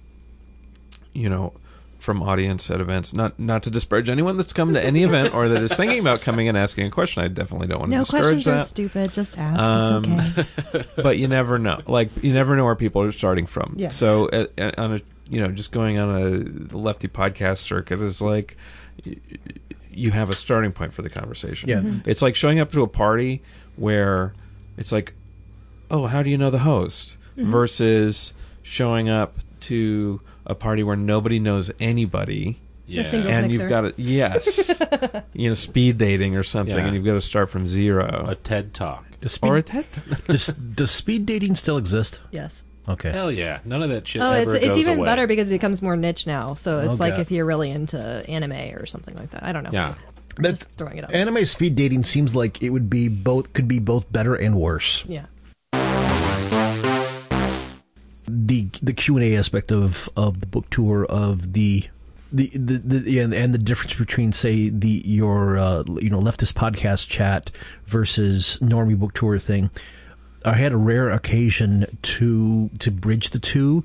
[1.12, 1.52] you know
[2.04, 3.14] from audience at events.
[3.14, 6.20] Not not to disparage anyone that's come to any event or that is thinking about
[6.20, 7.24] coming and asking a question.
[7.24, 9.12] I definitely don't want to No discourage questions are stupid.
[9.12, 9.58] Just ask.
[9.58, 10.04] Um,
[10.36, 10.38] it's
[10.74, 10.86] okay.
[11.02, 11.80] but you never know.
[11.86, 13.74] Like you never know where people are starting from.
[13.78, 13.88] Yeah.
[13.90, 14.46] So uh,
[14.76, 16.10] on a you know just going on
[16.72, 18.56] a lefty podcast circuit is like
[19.90, 21.68] you have a starting point for the conversation.
[21.68, 21.80] Yeah.
[21.80, 22.06] Mhm.
[22.06, 23.42] It's like showing up to a party
[23.76, 24.34] where
[24.76, 25.14] it's like,
[25.90, 27.16] oh, how do you know the host?
[27.38, 27.46] Mhm.
[27.46, 32.60] Versus showing up to a party where nobody knows anybody.
[32.86, 33.02] Yeah.
[33.02, 33.48] A and mixer.
[33.62, 34.70] you've got to yes,
[35.32, 36.84] you know, speed dating or something, Yeah.
[36.84, 38.26] and you've got to start from zero.
[38.28, 39.04] A TED talk.
[39.22, 39.86] Does speed, or a TED
[40.28, 42.20] does, does speed dating still exist?
[42.30, 42.62] Yes.
[42.86, 43.10] Okay.
[43.10, 43.60] Hell yeah!
[43.64, 45.06] None of that shit Oh, it's ever it's goes even away.
[45.06, 46.52] better because it becomes more niche now.
[46.52, 47.20] So it's Oh, like God.
[47.20, 49.42] if you're really into anime or something like that.
[49.42, 49.70] I don't know.
[49.72, 49.94] Yeah.
[50.36, 51.14] That's Just throwing it up.
[51.14, 55.02] Anime speed dating seems like it would be both could be both better and worse.
[55.08, 55.24] Yeah.
[58.84, 61.84] The Q and A aspect of of the book tour of the
[62.32, 66.54] the the, the and, and the difference between say the your uh, you know leftist
[66.54, 67.50] podcast chat
[67.86, 69.70] versus normie book tour thing.
[70.44, 73.84] I had a rare occasion to to bridge the two.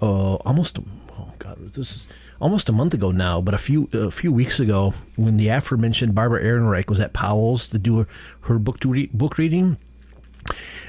[0.00, 0.78] Uh, almost
[1.18, 2.06] oh god, this is
[2.40, 6.14] almost a month ago now, but a few a few weeks ago when the aforementioned
[6.14, 8.06] Barbara Ehrenreich was at Powell's to do her,
[8.42, 9.76] her book to read, book reading,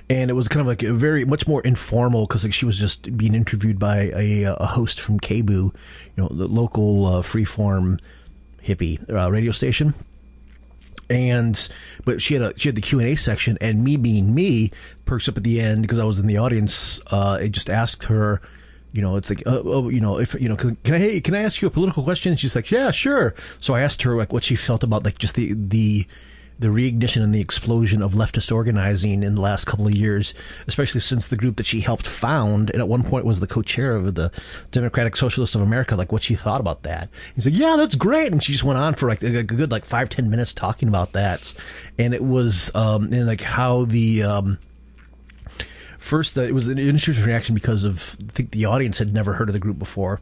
[0.10, 2.78] and it was kind of like a very much more informal because like she was
[2.78, 5.74] just being interviewed by a, a host from KBOO, you
[6.18, 8.00] know, the local uh, freeform
[8.66, 9.94] hippie uh, radio station.
[11.12, 11.68] And
[12.06, 14.72] but she had a she had the Q and A section, and me being me
[15.06, 17.00] perks up at the end because I was in the audience.
[17.08, 18.42] Uh, it just asked her,
[18.92, 21.22] you know, it's like, uh, oh, you know, if you know, can, can I hey,
[21.22, 22.32] can I ask you a political question?
[22.32, 23.34] And she's like, yeah, sure.
[23.60, 26.06] So I asked her like what she felt about like just the the
[26.60, 30.34] the reignition and the explosion of leftist organizing in the last couple of years,
[30.68, 33.96] especially since the group that she helped found and at one point was the co-chair
[33.96, 34.32] of the
[34.72, 37.10] Democratic Socialists of America, like what she thought about that.
[37.36, 38.32] He's like, yeah, that's great.
[38.32, 41.14] And she just went on for like a good like five, ten minutes talking about
[41.14, 41.54] that.
[41.98, 44.60] And it was, um, and like how the, um,
[45.98, 49.34] first uh, it was an interesting reaction because of I think the audience had never
[49.34, 50.20] heard of the group before.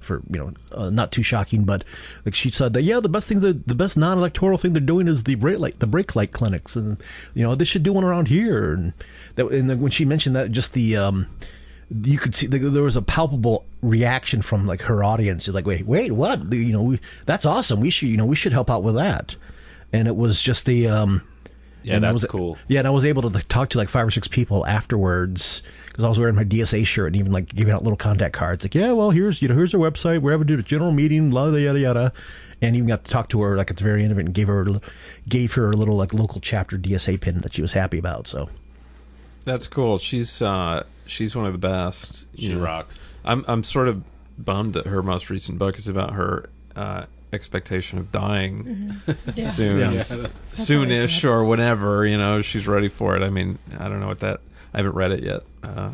[0.00, 1.84] For you know, uh, not too shocking, but
[2.24, 5.08] like she said that yeah, the best thing, the, the best non-electoral thing they're doing
[5.08, 7.02] is the brake light, the brake light clinics, and
[7.34, 8.72] you know they should do one around here.
[8.72, 8.92] And
[9.34, 11.26] that, and then when she mentioned that, just the um,
[12.04, 15.48] you could see like, there was a palpable reaction from like her audience.
[15.48, 16.52] Like, wait, wait, what?
[16.52, 17.80] You know, we, that's awesome.
[17.80, 19.34] We should, you know, we should help out with that.
[19.92, 21.22] And it was just the um,
[21.82, 22.58] Yeah, and I was, cool.
[22.68, 25.62] Yeah, and I was able to like, talk to like five or six people afterwards
[25.88, 28.64] because I was wearing my DSA shirt and even like giving out little contact cards.
[28.64, 30.20] Like, yeah, well, here's you know here's our website.
[30.20, 32.12] We're having do a general meeting, la da yada yada,
[32.60, 34.34] and even got to talk to her like at the very end of it and
[34.34, 34.80] gave her a
[35.28, 38.28] gave her a little like local chapter DSA pin that she was happy about.
[38.28, 38.48] So
[39.44, 39.98] That's cool.
[39.98, 42.26] She's uh, she's one of the best.
[42.36, 42.98] She rocks.
[43.24, 44.02] I'm I'm sort of
[44.38, 49.16] bummed that her most recent book is about her uh, expectation of dying Mhm.
[49.36, 49.44] Yeah.
[49.44, 50.08] soon, Yeah, that's-
[50.54, 52.06] that's soonish or whenever.
[52.06, 53.22] You know, she's ready for it.
[53.22, 54.40] I mean, I don't know what that.
[54.74, 55.42] I haven't read it yet.
[55.62, 55.90] Uh,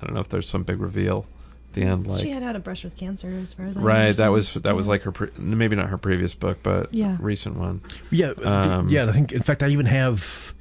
[0.00, 1.26] I don't know if there's some big reveal
[1.70, 2.06] at the end.
[2.06, 4.54] Like she had had a brush with cancer, as far as I right, that was
[4.54, 7.16] that was like her pre- maybe not her previous book, but Yeah.
[7.20, 7.80] recent one.
[8.10, 9.06] Yeah, Um, yeah.
[9.08, 10.54] I think, in fact, I even have.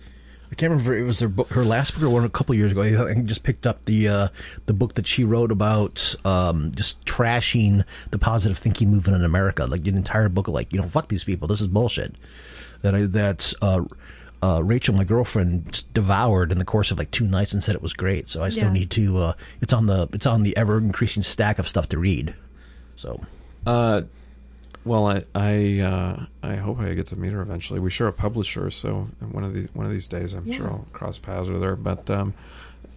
[0.51, 2.55] I can't remember if it was her, book, her last book or one a couple
[2.55, 2.81] years ago.
[2.81, 4.27] I just picked up the uh,
[4.65, 9.65] the book that she wrote about um, just trashing the positive thinking movement in America.
[9.65, 11.47] Like an entire book of like, you know, fuck these people.
[11.47, 12.15] This is bullshit.
[12.81, 13.81] That I that uh,
[14.41, 17.75] uh, Rachel, my girlfriend, just devoured in the course of like two nights and said
[17.75, 18.29] it was great.
[18.29, 18.71] So I still Yeah.
[18.73, 19.17] need to.
[19.17, 22.33] Uh, it's on the it's on the ever increasing stack of stuff to read.
[22.95, 23.19] So
[23.65, 24.03] Uh,
[24.88, 27.79] well, I I uh, I hope I get to meet her eventually.
[27.79, 30.88] We share a publisher, so one of these one of these days, I'm sure I'll
[30.93, 31.75] cross paths with her.
[31.75, 32.33] But um,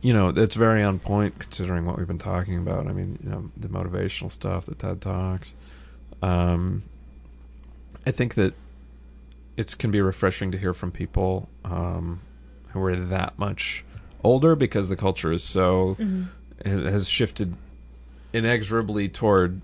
[0.00, 2.86] you know, it's very on point considering what we've been talking about.
[2.86, 5.54] I mean, you know, the motivational stuff, the TED talks.
[6.22, 6.84] Um,
[8.06, 8.54] I think that
[9.56, 12.20] it can be refreshing to hear from people um,
[12.68, 13.84] who are that much
[14.24, 16.28] older because the culture is so Mhm.
[16.60, 17.54] it has shifted
[18.32, 19.60] inexorably toward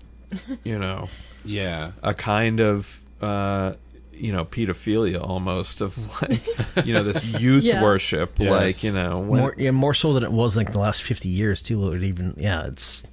[0.63, 1.09] you know
[1.45, 1.91] Yeah.
[2.03, 3.73] a kind of uh
[4.13, 6.45] you know pedophilia almost of like
[6.85, 7.81] you know this youth Yeah.
[7.83, 8.49] worship Yes.
[8.51, 11.29] like you know when, more yeah, more so than it was like the last fifty
[11.29, 11.91] years too.
[11.93, 13.03] It even yeah, it's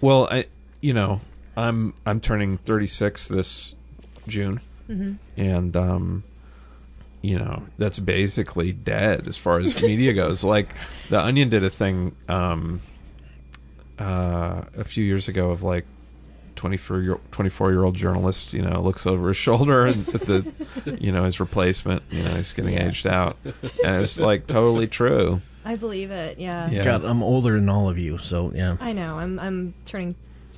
[0.00, 0.46] well i
[0.80, 1.20] you know
[1.56, 3.74] i'm i'm turning 36 this
[4.26, 5.18] june Mhm.
[5.36, 6.24] and um
[7.22, 10.74] you know that's basically dead as far as media goes like
[11.10, 12.80] the onion did a thing um
[13.98, 15.84] uh a few years ago of like
[16.60, 20.52] 24 year 24 year old journalist you know looks over his shoulder and at the
[21.00, 22.88] you know his replacement you know he's getting Yeah.
[22.88, 23.38] aged out
[23.82, 26.38] and it's like totally true I believe it.
[26.38, 26.70] Yeah.
[26.70, 26.82] Yeah.
[26.84, 28.78] God, I'm older than all of you, so yeah.
[28.80, 29.18] I know.
[29.18, 30.14] I'm I'm turning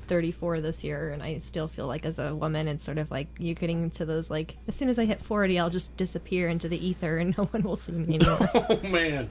[0.07, 3.27] 34 this year, and I still feel like as a woman, it's sort of like
[3.37, 6.69] you getting into those like as soon as I hit 40, I'll just disappear into
[6.69, 8.49] the ether, and no one will see me anymore.
[8.55, 9.29] Oh man.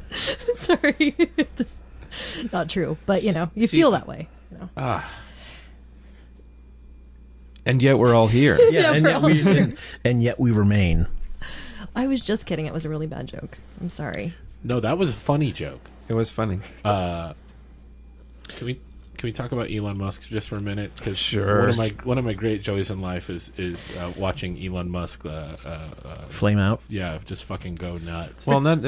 [0.56, 1.16] Sorry,
[1.56, 1.78] This-
[2.52, 4.28] not true, but you know, you See- feel that way.
[4.50, 4.68] You know?
[4.76, 5.10] Ah.
[7.66, 9.22] And yet we're all here Yeah, Yeah, and, we're yet all-
[9.54, 11.06] we, and, and yet we remain.
[11.94, 12.66] I was just kidding.
[12.66, 13.58] It was a really bad joke.
[13.80, 14.34] I'm sorry.
[14.64, 15.80] No, that was a funny joke.
[16.08, 17.34] it was funny Uh,
[18.48, 18.80] can we
[19.22, 20.90] can we talk about Elon Musk just for a minute?
[20.96, 21.60] Because Sure.
[21.60, 24.90] One of my one of my great joys in life is is uh, watching Elon
[24.90, 25.24] Musk.
[25.24, 25.28] Uh,
[25.64, 25.68] uh,
[26.04, 26.80] uh, Flame out.
[26.88, 28.46] yeah, just fucking go nuts.
[28.48, 28.80] well not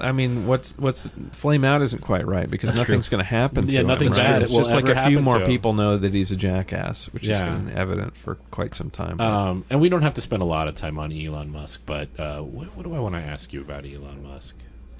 [0.00, 3.72] i mean what's what's flame out isn't quite right because nothing's going to happen to
[3.72, 4.16] Yeah, him nothing right?
[4.16, 7.24] bad it's will just like a few more people know that he's a jackass which
[7.24, 7.44] Yeah.
[7.44, 10.46] has been evident for quite some time Um, and we don't have to spend a
[10.46, 13.52] lot of time on Elon Musk, but uh, what, what do I want to ask
[13.52, 14.56] you about Elon Musk?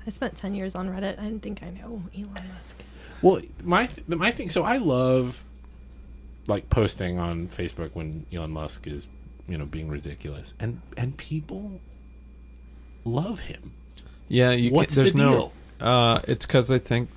[0.07, 1.19] I spent 10 years on Reddit.
[1.19, 2.77] I didn't think I know Elon Musk.
[3.23, 4.51] Well, my th- my thing.
[4.51, 5.45] So I love
[6.47, 9.07] like posting on Facebook when Elon Musk is
[9.49, 11.81] you know being ridiculous, and and people
[13.05, 13.73] love him.
[14.29, 15.31] Yeah, you What's can, there's the no.
[15.31, 15.53] deal?
[15.81, 17.09] Uh, it's because they think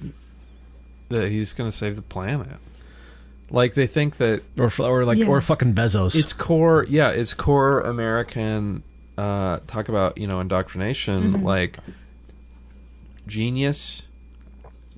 [1.10, 2.47] that he's going to save the planet.
[3.49, 5.26] Like they think that Or, f- or like Yeah.
[5.28, 6.16] or fucking Bezos.
[6.16, 6.86] it's core.
[6.88, 8.84] Yeah, it's core American.
[9.18, 11.34] Uh, talk about you know indoctrination.
[11.34, 11.43] Mhm.
[11.43, 11.78] Like
[13.28, 14.04] genius,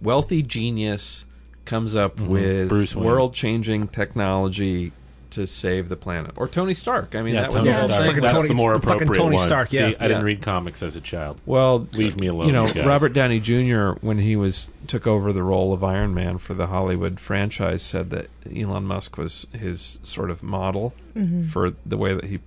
[0.04, 1.26] wealthy genius
[1.66, 2.28] comes up Mhm.
[2.28, 4.92] with Bruce world-changing technology
[5.30, 6.32] to save the planet.
[6.36, 7.16] Or Tony Stark.
[7.16, 8.00] I mean, yeah, that was Tony Yeah, the Stark.
[8.02, 8.08] thing.
[8.10, 9.46] fucking That's Tony- the more appropriate Tony one.
[9.48, 9.90] Stark, yeah.
[9.90, 11.42] See, I didn't read comics as a child.
[11.48, 12.86] Well, Leave me alone, You know, you guys.
[12.86, 13.92] Robert Downey Jr.
[14.02, 18.12] when he was took over the role of Iron Man for the Hollywood franchise said
[18.12, 21.48] that Elon Musk was his sort of model Mhm.
[21.50, 22.38] for the way that he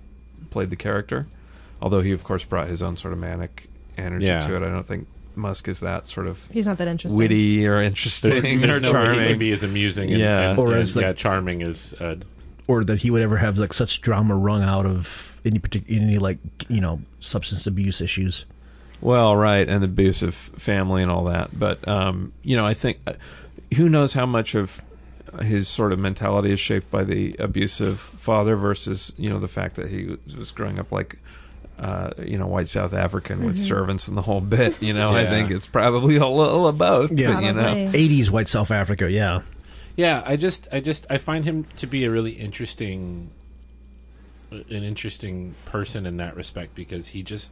[0.49, 1.25] played the character.
[1.81, 4.39] Although he of course brought his own sort of manic energy Yeah.
[4.41, 4.63] to it.
[4.63, 7.17] I don't think Musk is that sort of He's not that interesting.
[7.17, 9.27] witty or interesting or there's no way he charming.
[9.27, 10.49] can be as amusing and, Yeah.
[10.51, 12.15] and, Or and, as, like- yeah, charming as uh,
[12.67, 16.17] or that he would ever have like such drama wrung out of any particular any
[16.17, 18.45] like you know substance abuse issues.
[18.99, 21.57] Well, right, and the abusive family and all that.
[21.57, 23.13] But um, you know, I think uh,
[23.75, 24.81] who knows how much of
[25.43, 29.75] his sort of mentality is shaped by the abusive father versus you know the fact
[29.75, 31.19] that he was growing up like
[31.79, 33.67] uh, you know white South African with Mhm.
[33.67, 34.81] servants and the whole bit.
[34.81, 37.11] You know, I think it's probably a little of both.
[37.11, 37.33] Yeah.
[37.33, 39.41] but, you know, Eighties white South Africa, yeah.
[39.95, 43.31] Yeah, I just, I just, I find him to be a really interesting,
[44.51, 47.51] an interesting person in that respect because he just,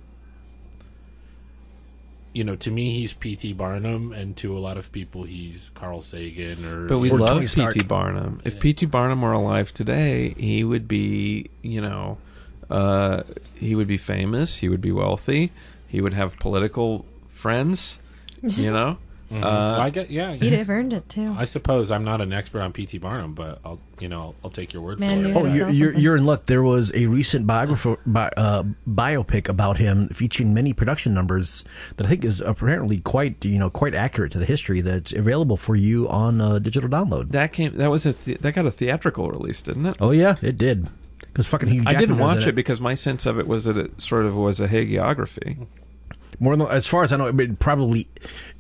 [2.34, 3.54] you know, to me he's P.T.
[3.54, 6.88] Barnum, and to a lot of people he's Carl Sagan or.
[6.88, 7.84] But we Or love P.T.
[7.84, 8.42] Barnum.
[8.44, 8.60] If Yeah.
[8.60, 8.86] P.T.
[8.88, 12.18] Barnum were alive today, he would be, you know,
[12.70, 13.24] uh,
[13.56, 14.58] he would be famous.
[14.58, 15.52] He would be wealthy.
[15.88, 18.00] He would have political friends.
[18.44, 18.98] You know,
[19.32, 19.38] Mhm.
[19.38, 20.34] Uh, Well, I get yeah.
[20.36, 21.34] He'd have earned it too.
[21.36, 23.00] I suppose I'm not an expert on P.T.
[23.00, 25.36] Barnum, but I'll you know I'll, I'll take your word Man for it.
[25.36, 26.46] Oh, you're, you're, you're in luck.
[26.46, 31.66] There was a recent biographer, bi, uh, biopic about him featuring many production numbers
[31.98, 35.58] that I think is apparently quite, you know, quite accurate to the history that's available
[35.58, 37.32] for you on uh, digital download.
[37.32, 37.76] That came.
[37.78, 38.14] That was a.
[38.14, 39.98] The, that got a theatrical release, didn't it?
[40.00, 40.88] Oh yeah, it did.
[41.36, 43.76] Because fucking Hugh I didn't watch in it because my sense of it was that
[43.78, 45.68] it sort of was a hagiography.
[46.40, 48.08] More than as far as I know, it probably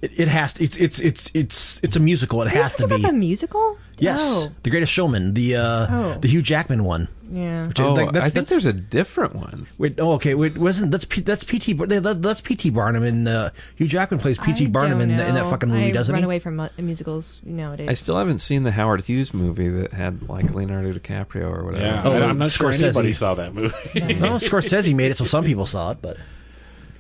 [0.02, 0.52] it, it has.
[0.54, 2.42] To, it's it's it's it's it's a musical.
[2.42, 2.96] It Are you has to be.
[2.96, 3.78] about the musical?
[3.98, 4.52] Yes, Oh.
[4.64, 6.18] The Greatest Showman, the uh, Oh.
[6.20, 7.08] the Hugh Jackman one.
[7.30, 7.68] Yeah.
[7.68, 9.68] Which Oh, like, that's- I think that's- there's a different one.
[9.78, 10.36] Wait, oh, okay.
[10.36, 14.20] Wait, wasn't that's P, that's PT Bar- that, that's PT Barnum and uh, Hugh Jackman
[14.20, 16.26] plays PT Barnum don't in, in that fucking movie, I doesn't run he?
[16.26, 17.90] away from mu- musicals nowadays.
[17.90, 21.84] I still haven't seen the Howard Hughes movie that had like Leonardo DiCaprio or whatever.
[21.84, 23.74] Yeah, Oh, I- I'm not sure anybody saw that movie.
[23.96, 26.18] well, Scorsese made it, so some people saw it, but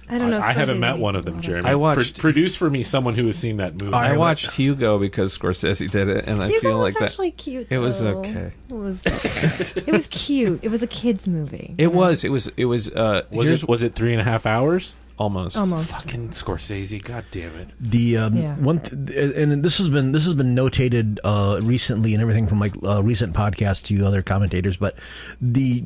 [0.10, 0.40] I don't know.
[0.40, 1.68] I, haven't met one of them, Jeremy.
[1.70, 3.94] I watched- Pro- produce for me someone who has seen that movie.
[3.94, 7.12] I watched Hugo because Scorsese did it, and I feel was like that.
[7.12, 7.68] actually cute.
[7.70, 8.20] It was though.
[8.20, 8.52] okay.
[8.70, 9.06] It was.
[9.78, 10.60] it was cute.
[10.64, 11.76] It was a kids movie.
[11.78, 12.24] It was.
[12.24, 12.48] It was.
[12.58, 12.92] It was.
[12.92, 14.94] Uh, Was it was it three and a half hours?
[15.18, 15.56] almost?
[15.56, 15.92] Almost.
[15.92, 17.70] Fucking Scorsese, god damn it!
[17.80, 18.56] the um, Yeah.
[18.58, 22.60] one th- and this has been this has been notated uh, recently and everything from
[22.60, 24.98] like uh, recent podcasts to other commentators, but
[25.42, 25.86] the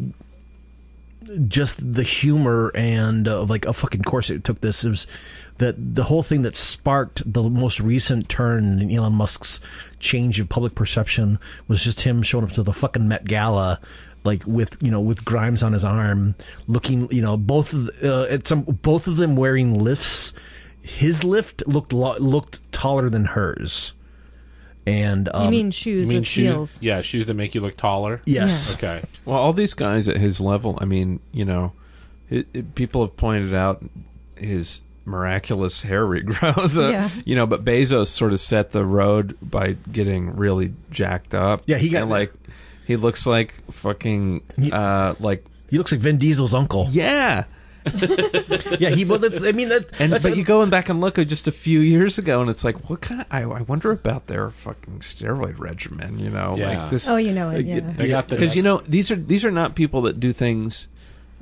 [1.47, 4.83] just the humor and uh, like a fucking course it took this.
[4.83, 5.07] It was
[5.57, 9.59] that the whole thing that sparked the most recent turn in Elon Musk's
[9.99, 13.79] change of public perception was just him showing up to the fucking Met Gala
[14.23, 16.35] like with you know with Grimes on his arm
[16.67, 17.73] looking you know both
[18.03, 20.33] uh, at some both of them wearing lifts.
[20.81, 23.93] His lift looked lo- looked taller than hers
[24.85, 26.47] and um, you mean shoes You mean with shoes?
[26.47, 26.79] heels?
[26.81, 28.21] Yeah, shoes that make you look taller.
[28.25, 29.03] yes Okay.
[29.25, 30.77] Well, all these guys at his level.
[30.81, 31.73] I mean, you know,
[32.29, 33.83] it, it- people have pointed out
[34.35, 36.77] his miraculous hair regrowth.
[36.83, 37.09] uh, Yeah.
[37.25, 41.63] You know, but Bezos sort of set the road by getting really jacked up.
[41.65, 42.33] Yeah, he got- and, like.
[42.87, 44.41] He looks like fucking
[44.73, 47.43] uh like he looks like Vin Diesel's uncle yeah.
[48.79, 51.17] yeah he well that's, I mean that And that's but you go back and look
[51.17, 53.27] at just a few years ago, and it's like, what kind of?
[53.31, 56.19] I, I wonder about their fucking steroid regimen.
[56.19, 56.81] You know, Yeah.
[56.81, 57.07] like this.
[57.07, 57.65] Oh, you know it.
[57.65, 57.79] Yeah.
[57.81, 60.87] They got because you know these are these are not people that do things.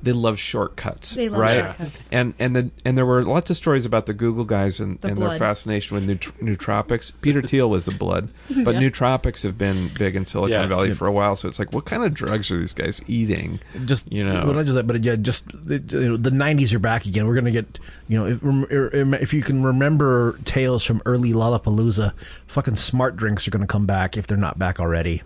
[0.01, 1.63] They love shortcuts, They love right?
[1.65, 2.09] shortcuts.
[2.11, 5.07] And and the and there were lots of stories about the Google guys and, The
[5.09, 7.11] and their fascination with neut- nootropics.
[7.21, 8.29] Peter Thiel was the blood,
[8.63, 8.81] but Yeah.
[8.81, 10.69] nootropics have been big in Silicon Yes.
[10.69, 11.35] Valley for a while.
[11.35, 13.59] So it's like, what kind of drugs are these guys eating?
[13.85, 14.45] just You know.
[14.45, 17.25] well, not just that, but yeah, just the, you know, the '90s are back again.
[17.27, 22.13] We're gonna get you know if, er- if you can remember tales from early Lollapalooza,
[22.47, 25.23] fucking smart drinks are gonna come back if they're not back already.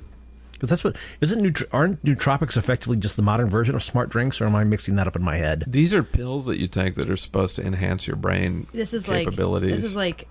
[0.61, 4.39] Because that's what isn't Neutr- aren't nootropics effectively just the modern version of smart drinks,
[4.39, 5.63] or am I mixing that up in my head?
[5.65, 9.07] These are pills that you take that are supposed to enhance your brain This is
[9.07, 9.71] capabilities.
[9.71, 10.27] like this is like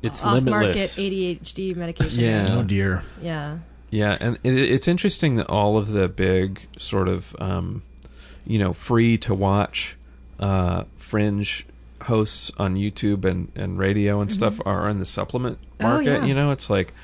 [0.00, 0.94] it's off-market limitless.
[0.96, 2.20] ADHD medication.
[2.20, 2.46] Yeah.
[2.48, 3.02] Oh dear.
[3.20, 3.58] Yeah.
[3.90, 7.82] Yeah, and it, it's interesting that all of the big sort of, um,
[8.46, 9.94] you know, free to watch
[10.38, 11.66] uh, fringe
[12.04, 15.84] hosts on YouTube and, and radio and stuff are in the supplement Mm-hmm.
[15.86, 16.04] Oh, market.
[16.20, 16.24] yeah.
[16.24, 16.94] You know, it's like,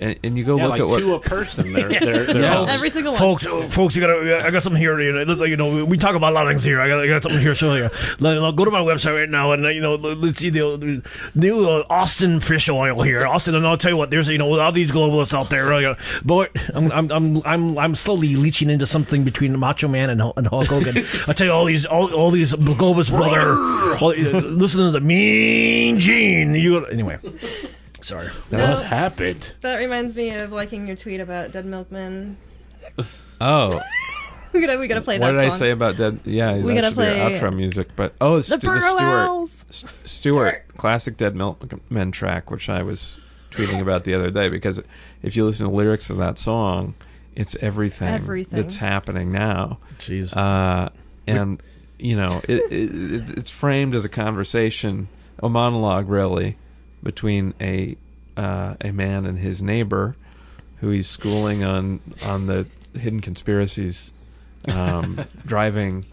[0.00, 0.98] and, and you go Yeah, look like at what.
[0.98, 1.72] two a person.
[1.72, 2.56] They're they're, they're Yeah.
[2.56, 3.20] all- Every single one.
[3.20, 4.44] Folks, uh, folks, you gotta.
[4.44, 5.00] I got something here.
[5.00, 6.80] You know, you know, we talk about a lot of things here.
[6.80, 7.54] I got, I got something here.
[7.54, 10.18] So, yeah, Let- let- go to my website right now, and uh, you know, let-
[10.18, 11.02] let's see the, the
[11.34, 13.26] new uh, Austin fish oil here.
[13.26, 14.10] Austin, and I'll tell you what.
[14.10, 15.72] There's, you know, all these globalists out there.
[15.72, 20.20] Uh, boy, I'm, I'm, I'm, I'm, I'm slowly leeching into something between Macho Man and,
[20.36, 21.04] and Hulk Hogan.
[21.26, 23.52] I tell you, all these, all, all these globalist brother.
[24.02, 26.54] all, uh, listen to the Mean Gene.
[26.54, 27.18] You anyway.
[28.00, 28.28] Sorry.
[28.50, 29.54] what happened?
[29.60, 32.36] That reminds me of liking your tweet about Dead Milkman.
[33.40, 33.80] oh,
[34.54, 35.56] We gotta we gotta play what that did song.
[35.56, 36.20] I say about Dead?
[36.24, 37.88] Yeah, We that gotta should be our play outro music.
[37.96, 42.82] But oh, The Stu- the Burrow Stuart, S- Stuart, classic Dead Milkmen track, which I
[42.82, 43.18] was
[43.50, 44.80] tweeting about the other day because
[45.22, 46.94] if you listen to the lyrics of that song,
[47.36, 48.58] it's everything, Everything.
[48.62, 49.78] that's happening now.
[49.98, 50.34] Jeez.
[50.34, 50.88] Uh,
[51.26, 51.62] and
[51.98, 52.94] you know, it, it,
[53.30, 55.08] it, it's framed as a conversation,
[55.42, 56.56] a monologue, really,
[57.02, 57.96] between a
[58.36, 60.16] uh, a man and his neighbor,
[60.78, 62.68] who he's schooling on on the
[62.98, 64.12] hidden conspiracies,
[64.68, 66.04] um, driving,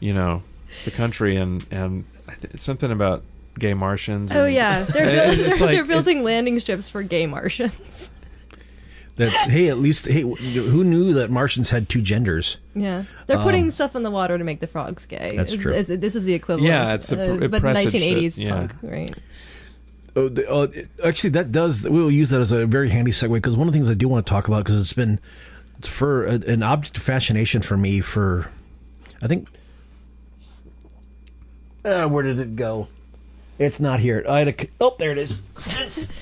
[0.00, 0.42] you know,
[0.84, 2.04] the country, and and
[2.42, 3.22] it's something about
[3.58, 4.32] gay Martians.
[4.34, 7.26] Oh and- yeah, they're It- buil- it's they're, like- they're building landing strips for gay
[7.26, 8.10] Martians.
[9.16, 9.68] That's hey.
[9.68, 10.22] At least hey.
[10.22, 12.56] Who knew that Martians had two genders?
[12.74, 15.34] Yeah, they're putting stuff in the water to make the frogs gay.
[15.36, 15.72] That's It's- true.
[15.74, 16.68] it's- this is the equivalent.
[16.72, 18.50] Yeah, it's a pr- uh, but presaged it, 1980s yeah.
[18.50, 19.14] punk, right?
[20.14, 21.82] The, it- actually, that does.
[21.82, 23.94] We will use that as a very handy segue because one of the things I
[23.94, 25.20] do want to talk about because it's been
[25.78, 28.50] it's for a, an object of fascination for me for
[29.22, 29.48] I think.
[31.84, 32.88] Uh, where did it go?
[33.58, 34.24] It's not here.
[34.28, 35.48] I had a, oh, there it is.
[35.56, 36.12] Since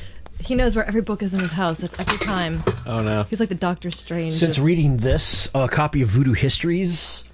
[0.41, 2.62] He knows where every book is in his house at every time.
[2.86, 3.24] Oh no.
[3.24, 4.34] He's like the Doctor Strange.
[4.34, 7.24] since of- reading this, a copy of Voodoo Histories,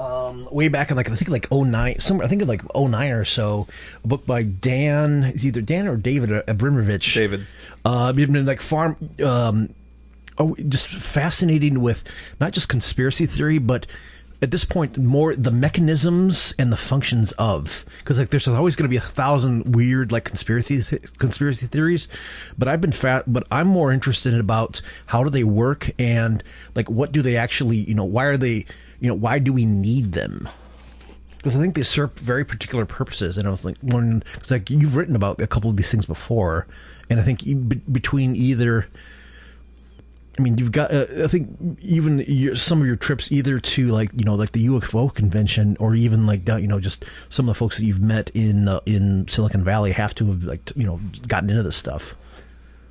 [0.00, 3.10] um, way back in like I think like 09, somewhere I think in like 09
[3.10, 3.68] or so,
[4.02, 7.14] a book by Dan, is either Dan or David Aaronovitch.
[7.14, 7.46] David.
[7.84, 9.74] Uh, like farm, um,
[10.38, 12.02] oh, just fascinating with
[12.40, 13.86] not just conspiracy theory, but
[14.42, 18.84] at this point more the mechanisms and the functions of because like there's always going
[18.84, 22.08] to be a thousand weird like conspiracy conspiracy theories
[22.56, 26.42] but i've been fat but i'm more interested in about how do they work and
[26.74, 28.64] like what do they actually you know why are they
[29.00, 30.48] you know why do we need them
[31.40, 33.38] because I think they serve very particular purposes.
[33.38, 36.04] And I was like, one, because like you've written about a couple of these things
[36.04, 36.66] before,
[37.08, 38.86] and I think be- between either,
[40.38, 43.88] I mean, you've got, uh, I think even your, some of your trips either to
[43.88, 47.48] like you know like the UFO convention or even like down, you know just some
[47.48, 50.72] of the folks that you've met in uh, in Silicon Valley have to have like
[50.76, 52.16] you know gotten into this stuff.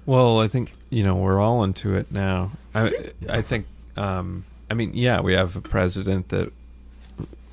[0.08, 2.52] Well, I think you know we're all into it now.
[2.74, 6.52] I I think um, I mean yeah, we have a president that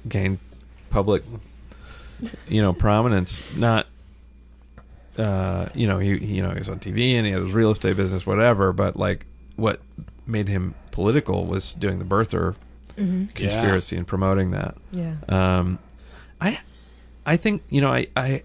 [0.08, 0.38] gained
[0.90, 1.22] public
[2.48, 3.44] you know prominence.
[3.56, 3.86] Not
[5.18, 7.52] uh, you know he, he you know he was on TV and he had his
[7.52, 8.72] real estate business, whatever.
[8.72, 9.24] But like
[9.56, 9.80] what
[10.26, 12.54] made him political was doing the birther
[12.98, 13.34] Mhm.
[13.34, 14.74] conspiracy and promoting that.
[14.90, 15.16] Yeah.
[15.28, 15.78] Um,
[16.40, 16.58] I
[17.26, 18.42] I think you know I I.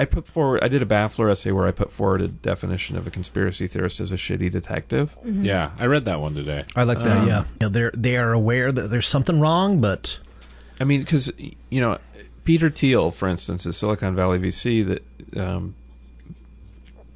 [0.00, 0.62] I put forward.
[0.64, 4.00] I did a Baffler essay where I put forward a definition of a conspiracy theorist
[4.00, 5.16] as a shitty detective.
[5.24, 5.44] Mhm.
[5.44, 6.64] Yeah, I read that one today.
[6.74, 7.18] I like that.
[7.18, 10.18] Um, yeah, yeah, they're they are aware that there's something wrong, but
[10.80, 11.32] I mean, because
[11.70, 11.98] you know,
[12.44, 15.74] Peter Thiel, for instance, the Silicon Valley VC that um,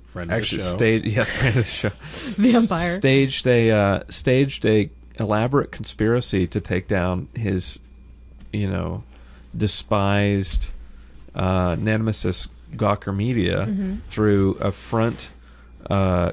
[0.06, 0.76] Friend of the actually show.
[0.76, 1.90] staged, yeah, friend of the show,
[2.38, 2.96] The Empire.
[2.96, 7.80] staged a uh, staged a elaborate conspiracy to take down his,
[8.52, 9.02] you know,
[9.56, 10.70] despised
[11.34, 12.46] uh, nemesis
[12.76, 13.98] Gawker Media Mhm.
[14.08, 15.30] through a front,
[15.90, 16.32] uh,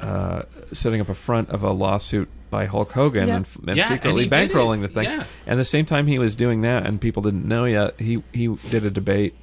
[0.00, 3.36] uh, setting up a front of a lawsuit by Hulk Hogan Yeah.
[3.36, 5.04] and, and Yeah, secretly and bankrolling the thing.
[5.04, 5.24] Yeah.
[5.46, 8.46] And the same time he was doing that, and people didn't know yet, he he
[8.70, 9.34] did a debate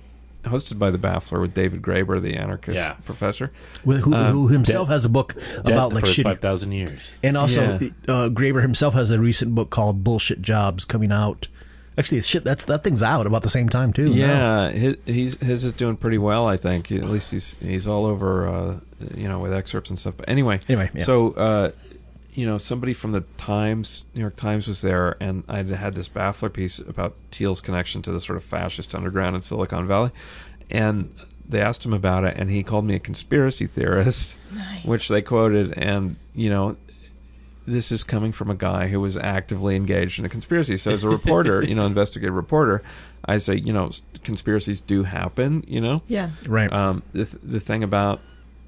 [0.46, 2.94] hosted by the Baffler with David Graeber, the anarchist Yeah.
[3.06, 3.52] professor,
[3.86, 7.00] with, who, Um, who himself has a book about like for shitty five thousand years.
[7.24, 7.90] And also, Yeah.
[8.14, 11.48] uh, Graeber himself has a recent book called "Bullshit Jobs" coming out.
[11.98, 12.44] Actually, shit.
[12.44, 14.06] That's that thing's out about the same time too.
[14.06, 14.14] now.
[14.16, 16.92] Yeah, his, he's his is doing pretty well, I think.
[16.92, 18.80] At least he's he's all over, uh,
[19.16, 20.16] you know, with excerpts and stuff.
[20.18, 21.04] But anyway, Anyway, yeah.
[21.04, 21.72] so uh,
[22.34, 26.10] you know, somebody from the Times, New York Times, was there, and I had this
[26.10, 30.10] Baffler piece about Thiel's connection to the sort of fascist underground in Silicon Valley,
[30.72, 31.14] and
[31.48, 34.84] they asked him about it, and he called me a conspiracy theorist, Nice.
[34.84, 36.76] which they quoted, and you know.
[37.66, 40.78] This is coming from a guy who was actively engaged in a conspiracy.
[40.78, 42.82] So, as a reporter, you know, investigative reporter,
[43.26, 43.92] I say, you know,
[44.24, 45.64] conspiracies do happen.
[45.68, 46.32] You know, Yeah.
[46.46, 46.72] right.
[46.74, 48.20] um, the th- the thing about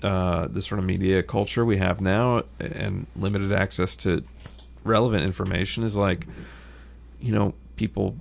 [0.04, 4.24] uh, the sort of media culture we have now and limited access to
[4.84, 6.28] relevant information is like,
[7.20, 8.16] you know, people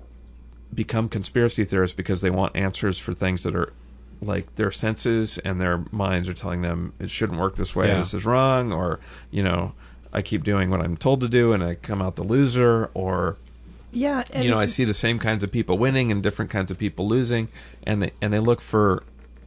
[0.74, 3.72] become conspiracy theorists because they want answers for things that are
[4.20, 7.88] like their senses and their minds are telling them it shouldn't work this way.
[7.88, 7.98] Yeah.
[7.98, 8.98] This is wrong, or
[9.30, 9.72] you know,
[10.14, 13.36] I keep doing what I'm told to do and I come out the loser, or
[13.92, 14.22] Yeah.
[14.32, 16.78] And you know, I see the same kinds of people winning and different kinds of
[16.78, 17.48] people losing,
[17.84, 19.02] and they and they look for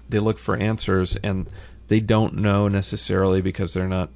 [0.09, 1.47] they look for answers, and
[1.87, 4.09] they don't know necessarily because they're not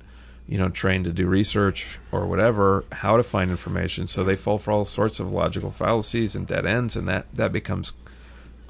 [0.48, 4.08] you know trained to do research or whatever how to find information.
[4.08, 7.52] So they fall for all sorts of logical fallacies and dead ends, and that that
[7.52, 7.94] becomes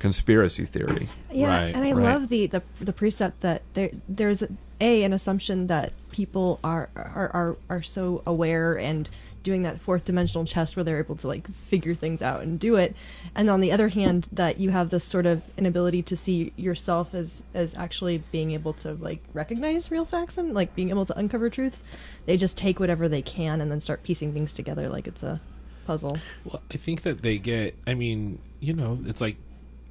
[0.02, 1.08] conspiracy theory.
[1.32, 2.04] Yeah, Right, and I right.
[2.04, 4.44] love the, the the precept that there there's
[4.82, 9.08] a an assumption that people are are are, are so aware and
[9.44, 12.76] doing that fourth dimensional chess where they're able to like figure things out and do
[12.76, 12.96] it
[13.36, 17.14] and on the other hand that you have this sort of inability to see yourself
[17.14, 21.18] as as actually being able to like recognize real facts and like being able to
[21.18, 21.84] uncover truths
[22.26, 25.40] they just take whatever they can and then start piecing things together like it's a
[25.86, 27.76] puzzle Well, I think that they get.
[27.88, 29.38] I mean, you know, it's like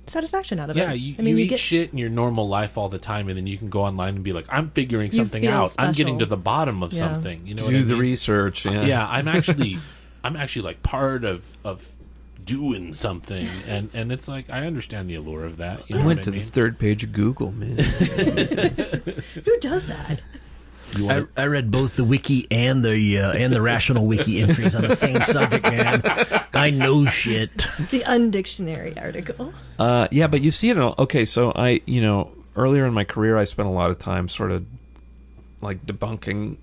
[0.07, 2.09] satisfaction out of yeah, it you, i mean you, you, eat get shit in your
[2.09, 4.71] normal life all the time, and then you can go online and be like, "I'm
[4.71, 5.75] figuring something feel out.
[5.79, 6.99] I'm getting to the bottom of Yeah.
[6.99, 8.01] something." You know, do what I the mean?
[8.01, 8.65] research.
[8.65, 9.79] Yeah, yeah i'm actually
[10.25, 11.89] i'm actually like part of of
[12.43, 16.07] doing something and and it's like i understand the allure of that you know I
[16.07, 17.77] went what to I the third page of Google, man.
[19.45, 20.50] who does that You
[20.97, 24.75] I, wanna- I read both the wiki and the uh, and the rational wiki entries
[24.75, 26.03] on the same subject, man.
[26.53, 27.67] I know shit.
[27.91, 30.79] the undictionary article Uh, yeah, but you see it.
[30.79, 33.99] All, okay, so I, you know, earlier in my career, I spent a lot of
[33.99, 34.67] time sort of
[35.61, 36.57] like debunking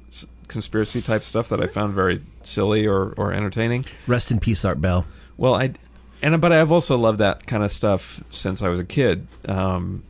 [0.47, 3.85] conspiracy type stuff that I found very silly or, or entertaining.
[4.07, 5.05] Rest in peace, Art Bell.
[5.37, 5.73] Well, I
[6.21, 9.27] and but I've also loved that kind of stuff since I was a kid.
[9.45, 10.03] Um,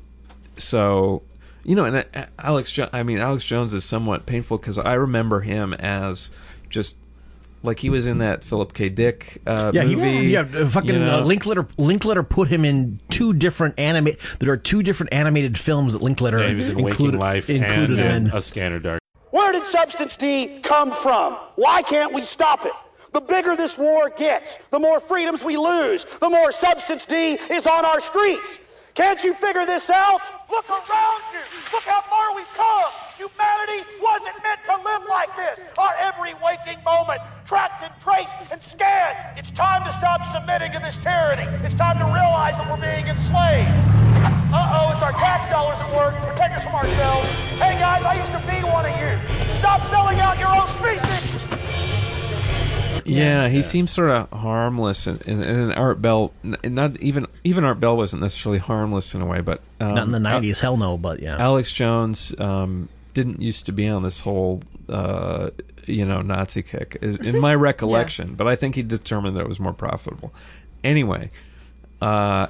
[0.58, 1.22] so
[1.68, 4.94] you know, and uh, Alex, jo- I mean, Alex Jones is somewhat painful because I
[4.96, 6.32] remember him as
[6.70, 6.96] just
[7.62, 8.88] like he was in that Philip K.
[8.90, 10.20] Dick uh, Yeah, movie.
[10.28, 11.20] he, yeah, uh, fucking you know?
[11.20, 11.68] uh, Linklater.
[11.78, 14.18] Linklater put him in two different animate.
[14.40, 17.50] There are two different animated films that Linklater Yeah, he was in Waking included, Life
[17.50, 18.38] included and him in.
[18.38, 19.02] A Scanner Dark.
[19.32, 21.34] Where did Substance D come from?
[21.58, 22.72] Why can't we stop it?
[23.14, 27.68] The bigger this war gets, the more freedoms we lose, the more Substance D is
[27.68, 28.58] on our streets.
[28.96, 30.22] Can't you figure this out?
[30.50, 31.44] Look around you.
[31.74, 32.90] Look how far we've come.
[33.18, 35.60] Humanity wasn't meant to live like this.
[35.78, 39.38] Our every waking moment, tracked and traced and scanned.
[39.38, 41.44] It's time to stop submitting to this tyranny.
[41.66, 43.68] It's time to realize that we're being enslaved.
[44.56, 46.16] Uh-oh, it's our tax dollars at work.
[46.32, 47.28] Protect us from ourselves.
[47.60, 49.12] Hey guys, I used to be one of you.
[49.60, 51.44] Stop selling out your own species.
[53.08, 57.64] Yeah, he seems sort of harmless, and, and, and Art Bell, n- not even even
[57.64, 60.78] Art Bell wasn't necessarily harmless in a way, but um, Not in the nineties, hell
[60.78, 60.98] no.
[60.98, 65.50] But yeah, Alex Jones um, didn't used to be on this whole, uh,
[65.86, 68.36] you know, Nazi kick, in my recollection.
[68.36, 70.34] But I think he determined that it was more profitable.
[70.84, 71.32] Anyway,
[72.02, 72.48] uh,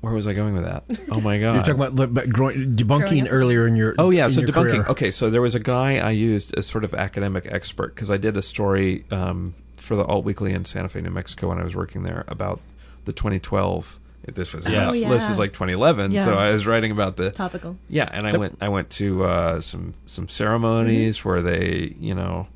[0.00, 0.84] where was I going with that?
[1.10, 1.54] Oh my god!
[1.54, 3.94] you're talking about, about debunking earlier in your.
[3.98, 4.52] Oh yeah, so debunking.
[4.52, 4.86] career.
[4.86, 8.16] Okay, so there was a guy I used as sort of academic expert because I
[8.16, 11.64] did a story um, for the Alt Weekly in Santa Fe, New Mexico, when I
[11.64, 12.60] was working there about
[13.04, 13.98] the 2012.
[14.34, 14.90] This was Yeah.
[14.90, 15.28] Oh, this yeah.
[15.28, 16.24] was like 2011, Yeah.
[16.24, 17.76] so I was writing about the Topical.
[17.88, 22.46] yeah, and I went I went to uh, some some ceremonies where they you know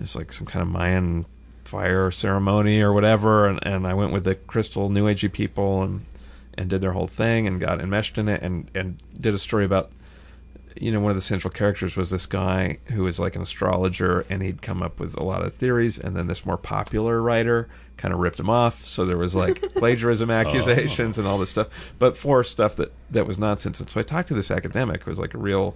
[0.00, 1.26] it's like some kind of Mayan
[1.64, 6.04] fire ceremony or whatever, and, and I went with the crystal New Agey people and
[6.60, 9.64] and did their whole thing and got enmeshed in it and and did a story
[9.64, 9.90] about
[10.76, 14.26] you know one of the central characters was this guy who was like an astrologer
[14.28, 17.66] and he'd come up with a lot of theories and then this more popular writer
[17.96, 18.86] kind of ripped him off.
[18.86, 20.34] So there was like plagiarism oh.
[20.34, 23.80] accusations and all this stuff but for stuff that that was nonsense.
[23.80, 25.74] And so i talked to this academic who was like a real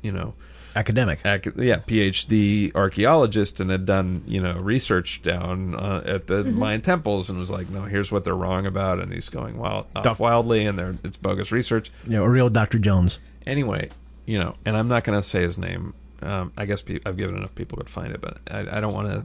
[0.00, 0.34] you know
[0.76, 1.20] academic.
[1.24, 6.80] ac- yeah phd archaeologist and had done you know research down uh, at the mayan
[6.80, 10.04] temples and was like no here's what they're wrong about and he's going wild off
[10.04, 12.78] Doc- wildly and they're it's bogus research You know, a real Dr.
[12.78, 13.18] Jones.
[13.46, 13.90] anyway,
[14.26, 15.94] you know, and I'm not going to say his name.
[16.22, 18.92] Um, I guess pe- I've given enough people could find it, but I, I don't
[18.92, 19.18] want to.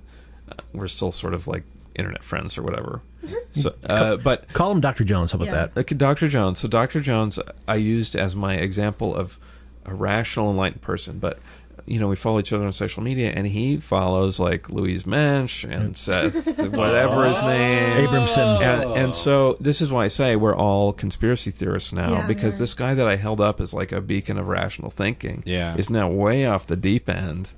[0.50, 1.64] Uh, we're still sort of like
[1.96, 3.02] internet friends or whatever.
[3.52, 5.04] So, uh, but Call him Dr.
[5.04, 5.32] Jones.
[5.32, 5.68] How about Yeah.
[5.74, 5.98] that?
[5.98, 6.28] Dr.
[6.28, 6.60] Jones.
[6.60, 7.00] So Dr.
[7.02, 9.40] Jones, I used as my example of
[9.86, 11.40] a rational, enlightened person, but.
[11.88, 15.64] You know, we follow each other on social media, and he follows like Louise Mensch
[15.64, 16.34] and Seth,
[16.74, 18.60] whatever his name, Abramson.
[18.64, 22.54] and, and so this is why I say we're all conspiracy theorists now Yeah, because
[22.56, 22.60] yeah.
[22.60, 25.76] this guy that I held up as like a beacon of rational thinking Yeah.
[25.76, 27.52] is now way off the deep end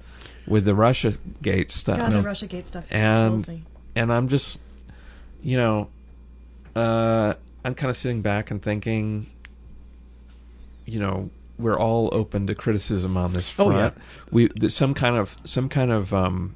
[0.46, 1.98] with the Russia Gate stuff.
[2.00, 3.64] God, the Russia Gate stuff And- kills me.
[3.96, 4.60] And I'm just,
[5.42, 5.88] you know,
[6.76, 9.28] uh, I'm kind of sitting back and thinking,
[10.86, 11.30] you know,
[11.60, 13.96] we're all open to criticism on this Oh, front.
[13.98, 14.04] yeah.
[14.32, 16.56] We there's some kind of some kind of um,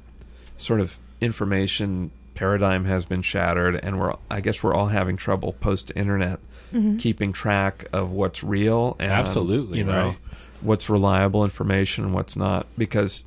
[0.56, 5.52] sort of information paradigm has been shattered, and we're I guess we're all having trouble
[5.54, 6.40] post internet
[6.98, 10.18] keeping track of what's real and Absolutely, you know right.
[10.62, 13.24] what's reliable information and what's not because.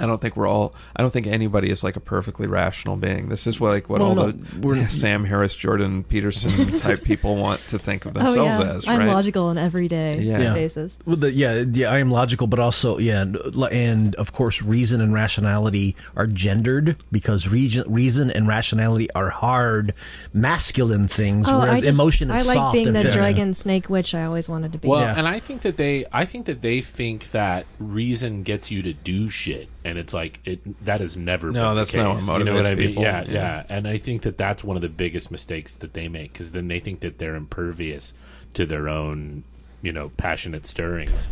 [0.00, 0.74] I don't think we're all.
[0.96, 3.28] I don't think anybody is like a perfectly rational being.
[3.28, 7.02] This is what like what Well, all no, the we're- Sam Harris, Jordan Peterson type
[7.02, 8.88] people want to think of Oh themselves yeah, as.
[8.88, 10.38] I'm logical on everyday Yeah.
[10.40, 10.54] Yeah.
[10.54, 10.98] basis.
[11.06, 13.36] Well, the, yeah, yeah, I am logical, but also, yeah, and,
[13.72, 19.94] and of course, reason and rationality are gendered because reason, reason and rationality are hard,
[20.32, 23.12] masculine things, Oh, whereas I just, emotion is I like soft being the feminine.
[23.16, 24.88] dragon snake witch I always wanted to be.
[24.88, 25.14] Well, Yeah.
[25.16, 28.92] and I think that they, I think that they think that reason gets you to
[28.92, 31.50] do shit, and it's like it that has never.
[31.50, 32.26] No, been that's the not case.
[32.26, 32.88] what You know what motivates I mean?
[32.88, 33.02] people.
[33.02, 33.62] Yeah, yeah, Yeah.
[33.68, 36.68] And I think that that's one of the biggest mistakes that they make because then
[36.68, 38.14] they think that they're impervious
[38.54, 39.42] to their own,
[39.82, 41.26] you know, passionate stirrings.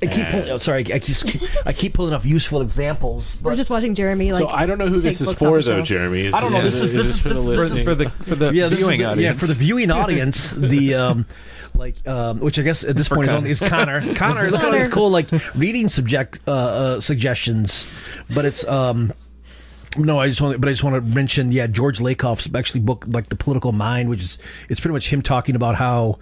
[0.00, 1.16] I keep And- pulling, oh, sorry, I keep,
[1.64, 3.38] I keep pulling up useful examples.
[3.40, 4.42] We're just watching Jeremy like.
[4.42, 5.82] so I don't know who this is for, off though.
[5.82, 6.26] Jeremy.
[6.26, 7.84] Is I don't know, this is- is this is- for the this for, listening?
[7.84, 9.34] for the for the yeah, viewing the, audience.
[9.36, 11.26] yeah, for the viewing audience, the um,
[11.76, 13.38] like, um, which I guess at this For point is, Connor.
[13.38, 14.14] only, is Connor.
[14.16, 17.86] Connor, look at all these cool like reading subject uh, uh, suggestions,
[18.34, 19.12] but it's um.
[19.94, 23.04] No, I just want, but I just want to mention, yeah, George Lakoff's actually book,
[23.08, 24.38] like the Political Mind, which is
[24.70, 26.18] it's pretty much him talking about how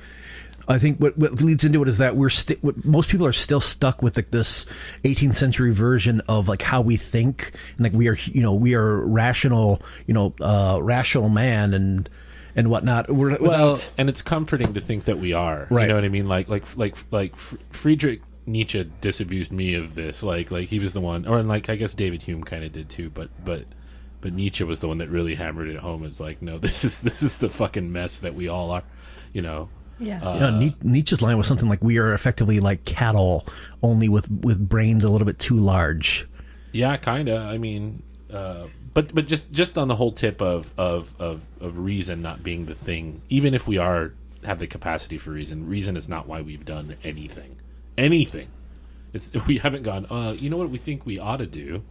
[0.70, 3.32] I think what, what leads into it is that we're sti- what, most people are
[3.32, 4.66] still stuck with like this
[5.04, 8.74] 18th century version of like how we think and like we are you know we
[8.74, 12.08] are rational you know uh, rational man and
[12.56, 13.08] and whatnot.
[13.10, 15.66] We're well, without- and it's comforting to think that we are.
[15.70, 15.82] Right.
[15.82, 16.28] You know what I mean?
[16.28, 20.22] Like, like, like, like Friedrich Nietzsche disabused me of this.
[20.22, 22.72] Like, like he was the one, or and like I guess David Hume kind of
[22.72, 23.10] did too.
[23.10, 23.64] But, but,
[24.20, 26.04] but Nietzsche was the one that really hammered it home.
[26.04, 28.82] Is like, no, this is this is the fucking mess that we all are.
[29.32, 29.68] You know.
[29.98, 30.22] Yeah.
[30.26, 33.46] Uh, Yeah, Ni- Nietzsche's line was something like, "We are effectively like cattle,
[33.82, 36.26] only with with brains a little bit too large."
[36.72, 37.42] Yeah, kind of.
[37.42, 38.02] I mean,
[38.32, 42.42] uh, but but just just on the whole tip of, of of of reason not
[42.42, 43.22] being the thing.
[43.28, 44.12] Even if we are
[44.44, 47.56] have the capacity for reason, reason is not why we've done anything.
[47.96, 48.48] Anything.
[49.12, 50.06] It's we haven't gone.
[50.10, 51.82] Uh, you know what we think we ought to do,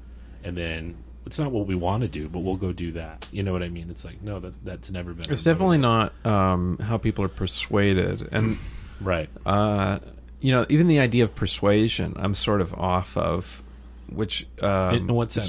[0.43, 3.25] and then it's not what we want to do, but we'll go do that.
[3.31, 3.89] You know what I mean?
[3.89, 5.31] It's like no, that that's never been.
[5.31, 8.57] It's definitely not um, how people are persuaded, and
[8.99, 9.29] right.
[9.45, 9.99] Uh,
[10.41, 13.63] you know, even the idea of persuasion, I'm sort of off of.
[14.09, 15.45] Which um, In what sense?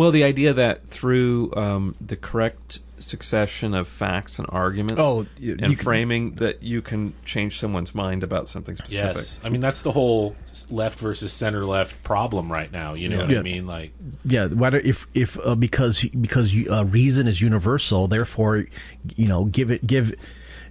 [0.00, 5.52] Well, the idea that through um, the correct succession of facts and arguments, Oh, you-
[5.52, 9.16] and you can- framing, that you can change someone's mind about something specific.
[9.16, 10.36] Yes, I mean that's the whole
[10.70, 12.94] left versus center left problem right now.
[12.94, 13.26] You know Yeah.
[13.26, 13.66] what I mean?
[13.66, 13.92] Like,
[14.24, 18.66] Yeah, whether if if uh, because because uh, reason is universal, therefore,
[19.16, 20.12] you know, give it give.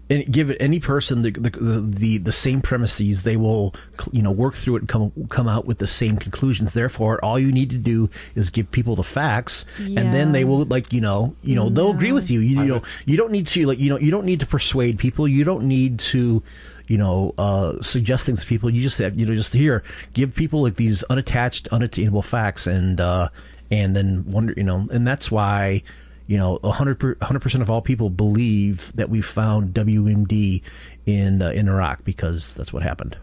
[0.09, 3.75] And give it any person the, the the the same premises, they will
[4.11, 6.73] you know work through it and come come out with the same conclusions.
[6.73, 10.65] Therefore, all you need to do is give people the facts, and then they will
[10.65, 12.39] like you know you know they'll agree with you.
[12.39, 14.97] You, you know you don't need to like you know you don't need to persuade
[14.97, 15.27] people.
[15.27, 16.41] You don't need to
[16.89, 18.69] you know, uh, suggest things to people.
[18.69, 19.83] You just have, you know, just here,
[20.13, 23.29] give people like these unattached, unattainable facts and, uh,
[23.69, 25.83] and then wonder, you know, and that's why,
[26.29, 30.61] you know, a hundred percent of all people believe that we found WMD
[31.07, 33.17] in, uh, in Iraq because that's what happened.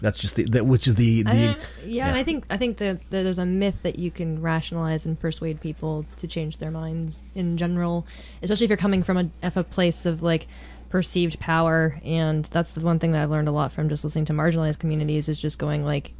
[0.00, 2.78] That's just the, that, which is the, the, don't- yeah, and I think I think
[2.78, 6.70] that, that there's a myth that you can rationalize and persuade people to change their
[6.70, 8.06] minds in general,
[8.42, 10.48] especially if you're coming from a, of a place of like
[10.88, 12.00] perceived power.
[12.02, 14.78] And that's the one thing that I've learned a lot from just listening to marginalized
[14.78, 16.12] communities is just going like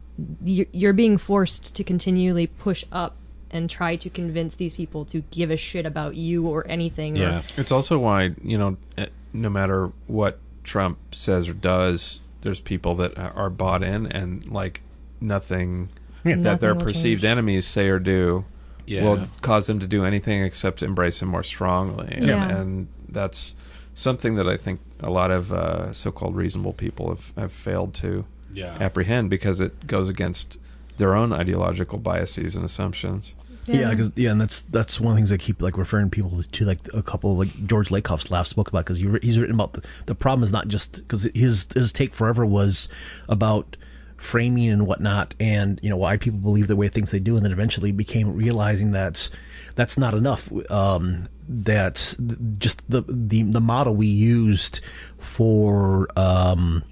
[0.44, 3.16] you're being forced to continually push up
[3.50, 7.20] and try to convince these people to give a shit about you or anything.
[7.20, 12.60] Or, It's also why, you know, eh, no matter what Trump says or does, there's
[12.60, 14.82] people that are bought in and like
[15.20, 15.88] nothing
[16.24, 16.36] Yeah.
[16.36, 17.30] that Nothing their perceived change.
[17.30, 18.44] enemies say or do
[18.86, 19.04] Yeah.
[19.04, 22.08] will cause them to do anything except embrace him more strongly.
[22.12, 22.48] And, Yeah.
[22.48, 23.54] and that's
[23.94, 28.24] something that I think a lot of uh, so-called reasonable people have, have failed to
[28.54, 28.76] Yeah.
[28.80, 30.58] apprehend because it goes against
[30.96, 33.34] their own ideological biases and assumptions.
[33.72, 36.42] Yeah, because yeah, and that's that's one of the things I keep like referring people
[36.42, 39.74] to, like a couple of, like George Lakoff's last book about because he's written about
[39.74, 42.88] the, the problem is not just because his his take forever was
[43.28, 43.76] about
[44.16, 47.44] framing and whatnot, and you know why people believe the way things they do, and
[47.44, 49.28] then eventually became realizing that
[49.76, 50.50] that's not enough.
[50.70, 52.14] Um, that
[52.58, 54.80] just the the the model we used
[55.18, 56.82] for um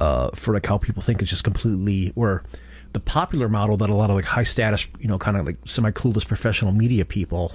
[0.00, 2.42] uh for like how people think is just completely or
[2.94, 5.56] the popular model that a lot of like high status, you know, kind of like
[5.66, 7.52] semi clueless professional media people,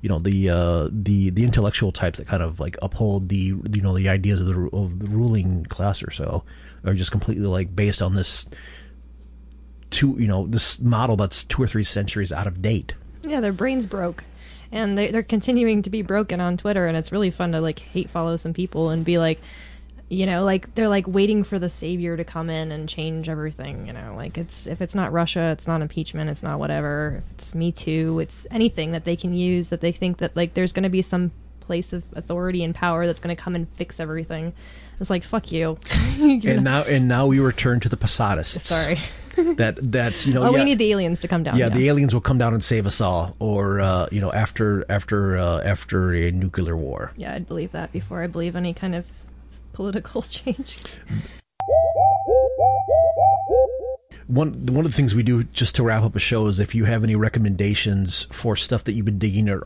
[0.00, 3.82] you know, the uh, the the intellectual types that kind of like uphold the you
[3.82, 6.42] know the ideas of the of the ruling class or so
[6.84, 8.46] are just completely like based on this
[9.90, 12.94] two you know this model that's two or three centuries out of date.
[13.22, 14.24] Yeah, their brains broke.
[14.70, 17.78] And they, they're continuing to be broken on Twitter, and it's really fun to like
[17.78, 19.40] hate follow some people and be like,
[20.08, 23.86] you know, like they're like waiting for the savior to come in and change everything.
[23.86, 27.22] You know, like it's if it's not Russia, it's not impeachment, it's not whatever.
[27.24, 30.54] If it's Me Too, it's anything that they can use that they think that like
[30.54, 31.30] there's going to be some
[31.60, 34.54] place of authority and power that's going to come and fix everything.
[35.00, 35.78] It's like fuck you.
[36.18, 38.62] And not- now and now we return to the Posadists.
[38.62, 38.98] sorry.
[39.56, 41.56] that that's you know oh, yeah, we need the aliens to come down.
[41.56, 44.84] yeah, the aliens will come down and save us all, or uh, you know after
[44.90, 47.12] after uh, after a nuclear war.
[47.16, 49.04] yeah, I'd believe that before I believe any kind of
[49.78, 50.76] political change.
[54.26, 56.74] One one of the things we do just to wrap up a show is if
[56.74, 59.62] you have any recommendations for stuff that you've been digging or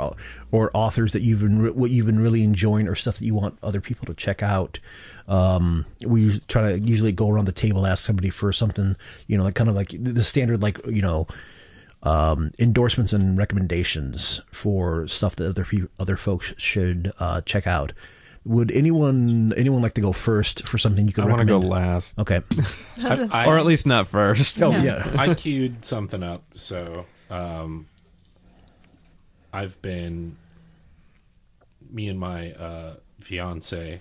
[0.52, 3.59] or authors that you've been what you've been really enjoying or stuff that you want
[3.62, 4.78] other people to check out.
[5.26, 8.97] Um, we try to usually go around the table ask somebody for something
[9.28, 11.26] you know like kind of like the standard like you know
[12.02, 15.66] um, endorsements and recommendations for stuff that other
[15.98, 17.93] other folks should uh, check out.
[18.44, 21.59] Would anyone anyone like to go first for something you could I want to go
[21.59, 22.19] last.
[22.19, 22.40] Okay.
[22.98, 24.60] I- I- or at least not first.
[24.62, 25.09] Oh, yeah.
[25.16, 27.86] I queued something up, so um,
[29.52, 30.36] I've been
[31.90, 34.01] me and my uh, fiance,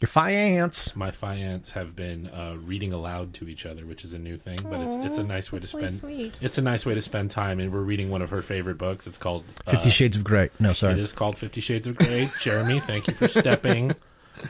[0.00, 0.92] Your fiance.
[0.94, 4.58] my fiance, have been uh, reading aloud to each other, which is a new thing,
[4.62, 6.00] but it's it's a nice way to that's really spend.
[6.00, 6.38] sweet.
[6.42, 9.06] It's a nice way to spend time, and we're reading one of her favorite books.
[9.06, 10.50] It's called Fifty uh, Shades of Grey.
[10.58, 10.92] No, sorry.
[10.94, 12.28] It is called Fifty Shades of Grey.
[12.40, 13.94] Jeremy, thank you for stepping.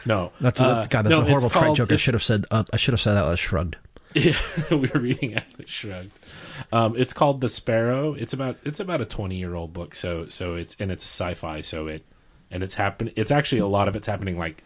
[0.06, 1.02] No, That's a, uh, God.
[1.04, 1.90] That's no, a it's horrible fright called- joke.
[1.92, 2.46] I it's- should have said.
[2.50, 3.24] Uh, I should have said that.
[3.24, 3.76] I shrugged.
[4.16, 4.36] Yeah,
[4.70, 6.12] we were reading Atlas Shrugged.
[6.72, 8.14] Um, it's called The Sparrow.
[8.14, 9.96] It's about it's about a twenty year old book.
[9.96, 11.60] So so it's and it's sci fi.
[11.62, 12.04] So it
[12.48, 13.10] and it's happen.
[13.16, 14.62] It's actually a lot of it's happening like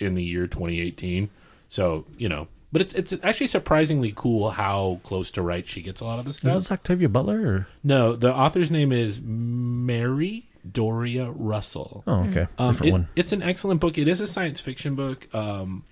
[0.00, 1.30] in the year 2018.
[1.68, 6.00] So you know, but it's it's actually surprisingly cool how close to right she gets
[6.00, 6.52] a lot of this stuff.
[6.52, 7.66] Is this Octavia Butler or?
[7.82, 12.02] No, the author's name is Mary Doria Russell.
[12.06, 12.46] Oh, okay.
[12.58, 13.08] Um, Different it- one.
[13.16, 13.98] It's an excellent book.
[13.98, 15.84] It is a science fiction book, um,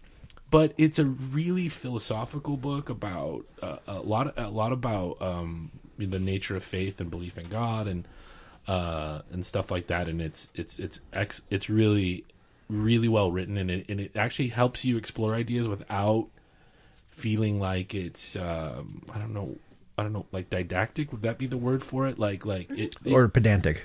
[0.51, 4.39] but it's a really philosophical book about uh, a lot.
[4.39, 8.07] A lot about um, the nature of faith and belief in God and
[8.67, 10.09] uh, and stuff like that.
[10.09, 12.25] And it's it's it's ex- it's really
[12.69, 16.29] really well written, and it and it actually helps you explore ideas without
[17.11, 19.57] feeling like it's um, I don't know.
[19.97, 21.13] I don't know, like didactic.
[21.13, 22.19] Would that be the word for it?
[22.19, 23.85] Like, like it, it Or pedantic.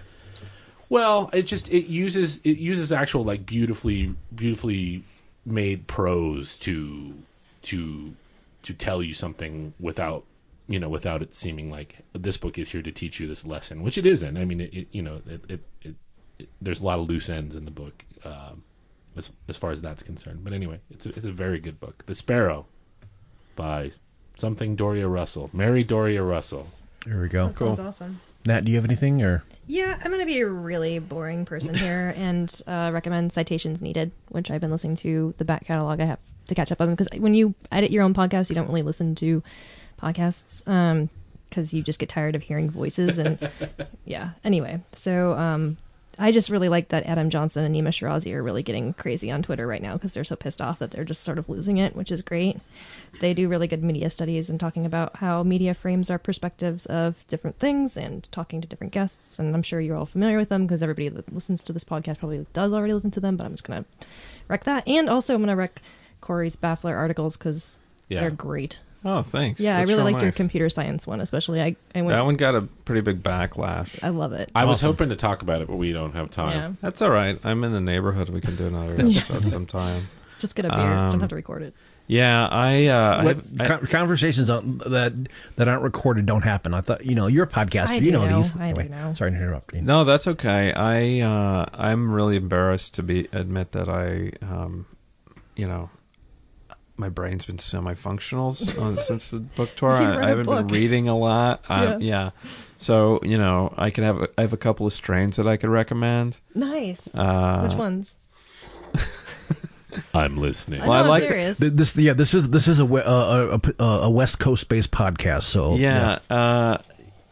[0.89, 5.03] well, it just it uses it uses actual like beautifully beautifully
[5.45, 7.13] made prose to
[7.61, 8.15] to
[8.63, 10.23] to tell you something without
[10.67, 13.83] you know without it seeming like this book is here to teach you this lesson,
[13.83, 14.35] which it isn't.
[14.35, 15.95] I mean, it, it you know it, it, it,
[16.39, 18.63] it there's a lot of loose ends in the book um,
[19.15, 20.43] as as far as that's concerned.
[20.43, 22.03] But anyway, it's a, it's a very good book.
[22.05, 22.65] The Sparrow
[23.55, 23.91] by
[24.37, 26.67] something Doria Russell, Mary Doria Russell.
[27.05, 27.47] There we go.
[27.47, 28.21] That sounds awesome.
[28.45, 29.43] Nat, do you have anything or?
[29.67, 34.11] Yeah, I'm going to be a really boring person here and uh, recommend Citations Needed,
[34.29, 35.99] which I've been listening to the back catalog.
[35.99, 38.55] I have to catch up on them because when you edit your own podcast, you
[38.55, 39.43] don't really listen to
[40.01, 40.63] podcasts
[41.49, 43.17] because you just get tired of hearing voices.
[43.17, 43.37] And
[44.05, 45.77] yeah, anyway, so um,
[46.19, 49.41] I just really like that Adam Johnson and Nima Shirazi are really getting crazy on
[49.41, 51.95] Twitter right now because they're so pissed off that they're just sort of losing it,
[51.95, 52.59] which is great.
[53.21, 57.25] They do really good media studies and talking about how media frames our perspectives of
[57.29, 59.39] different things and talking to different guests.
[59.39, 62.19] And I'm sure you're all familiar with them because everybody that listens to this podcast
[62.19, 64.07] probably does already listen to them, but I'm just going to
[64.49, 64.87] wreck that.
[64.87, 65.81] And also, I'm going to wreck
[66.19, 67.79] Corey's Baffler articles because
[68.09, 68.19] Yeah.
[68.19, 68.79] they're great.
[69.05, 69.61] Oh, thanks.
[69.61, 71.61] Yeah, That's I really real liked your computer science one, especially.
[71.61, 73.97] I, I went, That one got a pretty big backlash.
[74.03, 74.51] I love it.
[74.53, 76.57] I was hoping to talk about it, but we don't have time.
[76.57, 76.71] Yeah.
[76.81, 77.39] That's all right.
[77.43, 78.27] I'm in the neighborhood.
[78.29, 80.09] We can do another episode sometime.
[80.39, 80.77] Just get a beer.
[80.79, 81.73] Don't Um, have to record it.
[82.07, 82.87] Yeah, I.
[82.87, 85.27] Uh, What, I, I con- conversations that
[85.57, 86.73] that aren't recorded don't happen.
[86.73, 87.89] I thought you know you're a podcaster.
[87.89, 88.41] I you do know, know.
[88.41, 88.55] these.
[88.55, 89.13] I do Anyway, know.
[89.13, 89.75] Sorry to interrupt.
[89.75, 89.81] you.
[89.81, 90.73] No, that's okay.
[90.73, 94.87] I uh, I'm really embarrassed to be admit that I, um,
[95.55, 95.89] you know,
[96.99, 99.91] my brain's been semi-functional uh, since the book tour.
[99.99, 101.63] You I, read I a haven't been reading a lot.
[101.69, 102.31] I, yeah,
[102.77, 105.57] so you know, I can have a, I have a couple of strains that I
[105.57, 106.39] could recommend.
[106.53, 107.13] Nice.
[107.15, 108.15] Uh, Which ones?
[110.13, 110.81] I'm listening.
[110.81, 111.57] I know, I'm serious.
[111.59, 114.69] Th- This, yeah, this is this is a we- uh, a, a, a West Coast
[114.69, 115.43] based podcast.
[115.43, 116.77] So yeah, Uh,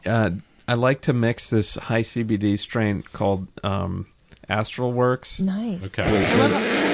[0.06, 0.30] uh,
[0.68, 4.08] I like to mix this high CBD strain called um,
[4.50, 5.40] Astral Works.
[5.40, 5.84] Nice.
[5.86, 6.94] Okay.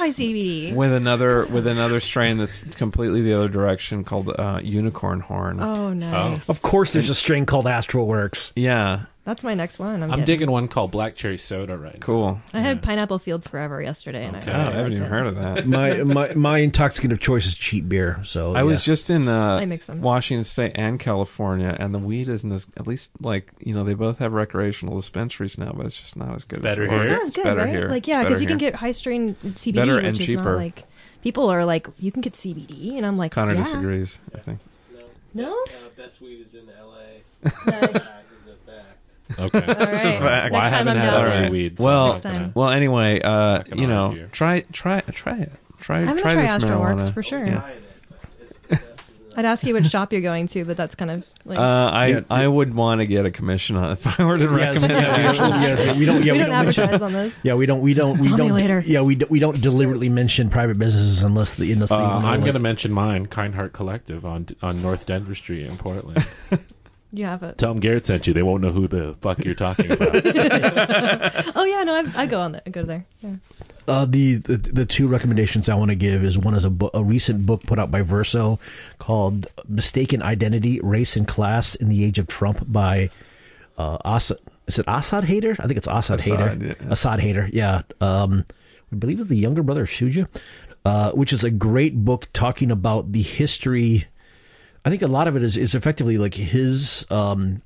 [0.00, 0.74] I love, I love high CBD.
[0.74, 5.60] with another with another strain that's completely the other direction called uh, unicorn horn.
[5.60, 6.48] Oh, nice.
[6.48, 8.52] Of course, there's a strain called Astral Works.
[8.56, 10.02] Yeah, That's my next one.
[10.02, 10.24] I'm, I'm getting.
[10.24, 12.00] digging one called Black Cherry Soda right now.
[12.00, 12.40] cool.
[12.52, 14.50] I had Pineapple Fields Forever yesterday, and Okay.
[14.50, 15.08] I, Oh, I haven't liked even it.
[15.08, 15.66] heard of that.
[15.68, 18.20] My my my intoxicant of choice is cheap beer.
[18.24, 18.92] So I was yeah.
[18.92, 20.00] just in uh, I mix 'em.
[20.00, 23.94] Washington State and California, and the weed isn't as at least like you know they
[23.94, 26.60] both have recreational dispensaries now, but it's just not as good.
[26.60, 27.12] better as here.
[27.14, 27.68] It's Sounds good, better right?
[27.68, 27.86] here.
[27.86, 28.70] Like, It's yeah, better because you can here.
[28.72, 30.42] get high strain CBD, Better which and is cheaper.
[30.42, 30.84] not like
[31.22, 33.62] people are like, you can get CBD, and I'm like, Connor yeah.
[33.62, 34.18] disagrees.
[34.34, 34.58] I think.
[35.32, 35.44] No.
[35.44, 35.64] No.
[35.96, 37.70] Best weed is in L.A.
[37.70, 38.02] Nice.
[39.38, 39.58] Okay.
[39.58, 39.96] All right.
[39.96, 40.20] fact.
[40.20, 41.50] Well, I Next time haven't I'm had down any there.
[41.50, 41.78] weed.
[41.78, 42.52] so Well, Next time.
[42.54, 42.68] well.
[42.70, 44.28] Anyway, uh, Fucking you know, argue.
[44.32, 45.52] try try try it.
[45.80, 46.98] Try I'm gonna try, try this Astral marijuana.
[47.00, 47.44] Works for sure.
[47.46, 47.70] Yeah.
[49.36, 52.06] I'd ask you which shop you're going to, but that's kind of like Uh, I
[52.08, 52.20] Yeah.
[52.28, 54.92] I would want to get a commission on it if I were to Yeah, recommend
[54.92, 55.48] yeah, an actual.
[55.50, 56.24] yeah, we don't.
[56.24, 57.40] Yeah, we, don't, mention- advertise on this.
[57.44, 57.80] Yeah, we don't.
[57.80, 58.18] We don't.
[58.20, 58.52] We Tell me don't.
[58.52, 58.82] later.
[58.84, 62.40] Yeah, we don't, we don't deliberately mention private businesses unless the unless Uh, they I'm
[62.40, 66.26] going to mention mine, Kind Heart Collective on on North Denver Street in Portland.
[67.12, 67.58] You have it.
[67.58, 68.32] Tell them Garrett sent you.
[68.32, 70.14] They won't know who the fuck you're talking about.
[71.56, 72.62] Oh yeah, no, I, I go on there.
[72.66, 73.04] I go there.
[73.20, 73.34] Yeah.
[73.88, 76.90] Uh, the, the the two recommendations I want to give is one is a, bo-
[76.94, 78.60] a recent book put out by Verso
[78.98, 83.10] called "Mistaken Identity: Race and Class in the Age of Trump" by
[83.76, 84.38] uh, Asad.
[84.68, 85.56] Is it Asad Haider?
[85.58, 86.80] I think it's Asad, Asad, Haider.
[86.80, 86.92] yeah.
[86.92, 87.50] Asad Haider.
[87.52, 87.82] Yeah.
[88.00, 88.44] Um,
[88.92, 90.28] I believe it's the younger brother of Shuja,
[90.84, 94.06] uh, which is a great book talking about the history.
[94.84, 97.58] I think a lot of it is is effectively like his um,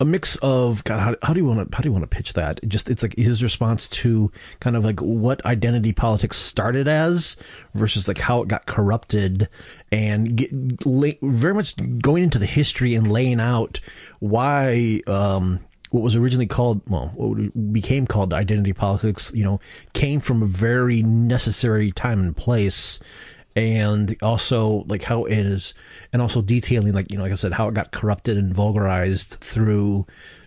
[0.00, 1.00] a mix of God.
[1.00, 2.60] How, how do you want to how do you want to pitch that?
[2.68, 4.30] Just it's like his response to
[4.60, 7.36] kind of like what identity politics started as
[7.74, 9.48] versus like how it got corrupted,
[9.90, 13.80] and get, lay, very much going into the history and laying out
[14.20, 15.02] why.
[15.06, 15.60] Um,
[15.90, 19.58] what was originally called, well, what became called identity politics, you know,
[19.94, 23.00] came from a very necessary time and place
[23.58, 25.74] and also like how it is
[26.12, 29.30] and also detailing like you know like i said how it got corrupted and vulgarized
[29.40, 30.06] through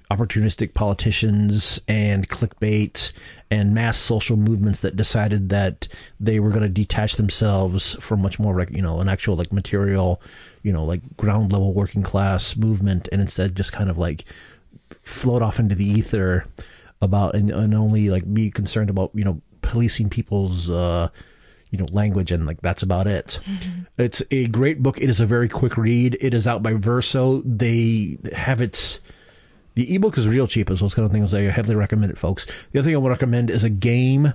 [0.09, 3.11] opportunistic politicians and clickbait
[3.49, 5.89] and mass social movements that decided that
[6.21, 9.51] they were going to detach themselves from much more like you know an actual like
[9.51, 10.21] material
[10.63, 14.23] you know like ground level working class movement and instead just kind of like
[15.03, 16.45] float off into the ether
[17.01, 21.09] about and, and only like be concerned about you know policing people's uh
[21.71, 23.39] you know language and like that's about it
[23.97, 27.41] it's a great book it is a very quick read it is out by verso
[27.45, 28.99] they have it
[29.75, 30.87] the ebook is real cheap as well.
[30.87, 32.45] It's kind of things I heavily recommend it, folks.
[32.71, 34.33] The other thing I would recommend is a game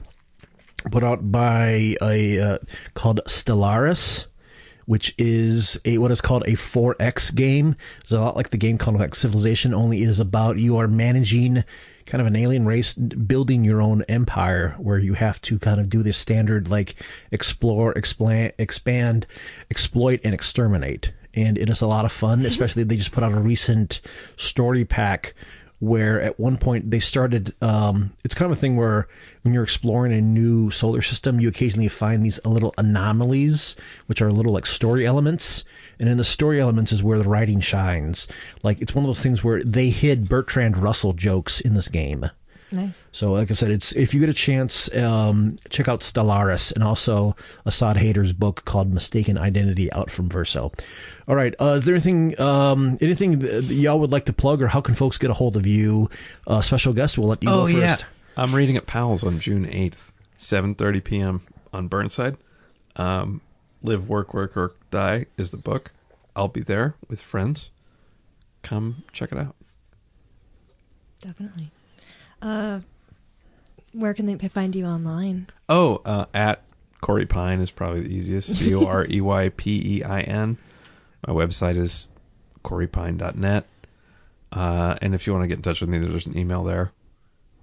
[0.90, 2.58] put out by a uh,
[2.94, 4.26] called Stellaris,
[4.86, 7.76] which is a what is called a 4X game.
[8.02, 10.88] It's a lot like the game called like Civilization, only it is about you are
[10.88, 11.64] managing
[12.06, 15.90] kind of an alien race building your own empire where you have to kind of
[15.90, 16.96] do this standard like
[17.32, 19.26] explore, expand, expand,
[19.70, 21.12] exploit, and exterminate.
[21.34, 24.00] And it is a lot of fun, especially they just put out a recent
[24.36, 25.34] story pack
[25.78, 29.08] where at one point they started um, it's kind of a thing where
[29.42, 33.76] when you're exploring a new solar system you occasionally find these little anomalies
[34.06, 35.64] which are little like story elements
[35.98, 38.28] and in the story elements is where the writing shines
[38.62, 42.30] like it's one of those things where they hid bertrand russell jokes in this game
[42.72, 43.06] Nice.
[43.12, 46.82] so, like I said, it's if you get a chance, um, check out Stellaris and
[46.82, 50.72] also Asad Haider's book called "Mistaken Identity" out from Verso.
[51.28, 54.66] All right, uh, is there anything um, anything that y'all would like to plug, or
[54.66, 56.10] how can folks get a hold of you?
[56.46, 57.96] Uh, special guest, we'll let you oh go yeah.
[58.36, 61.42] I'm reading at Powell's on June 8th, 7:30 p.m.
[61.72, 62.36] on Burnside.
[62.96, 63.40] Um,
[63.82, 65.92] Live, work, work, or die is the book.
[66.34, 67.70] I'll be there with friends.
[68.62, 69.54] Come check it out.
[71.20, 71.70] Definitely.
[72.42, 72.80] Uh,
[73.92, 75.48] where can they find you online?
[75.68, 76.62] Oh, uh, at
[77.00, 78.48] Corey Pein is probably the easiest.
[78.56, 80.58] C O R E Y P E I N.
[81.26, 82.06] My website is
[82.64, 83.66] coreypein.net.
[84.52, 86.92] Uh, and if you want to get in touch with me, there's an email there,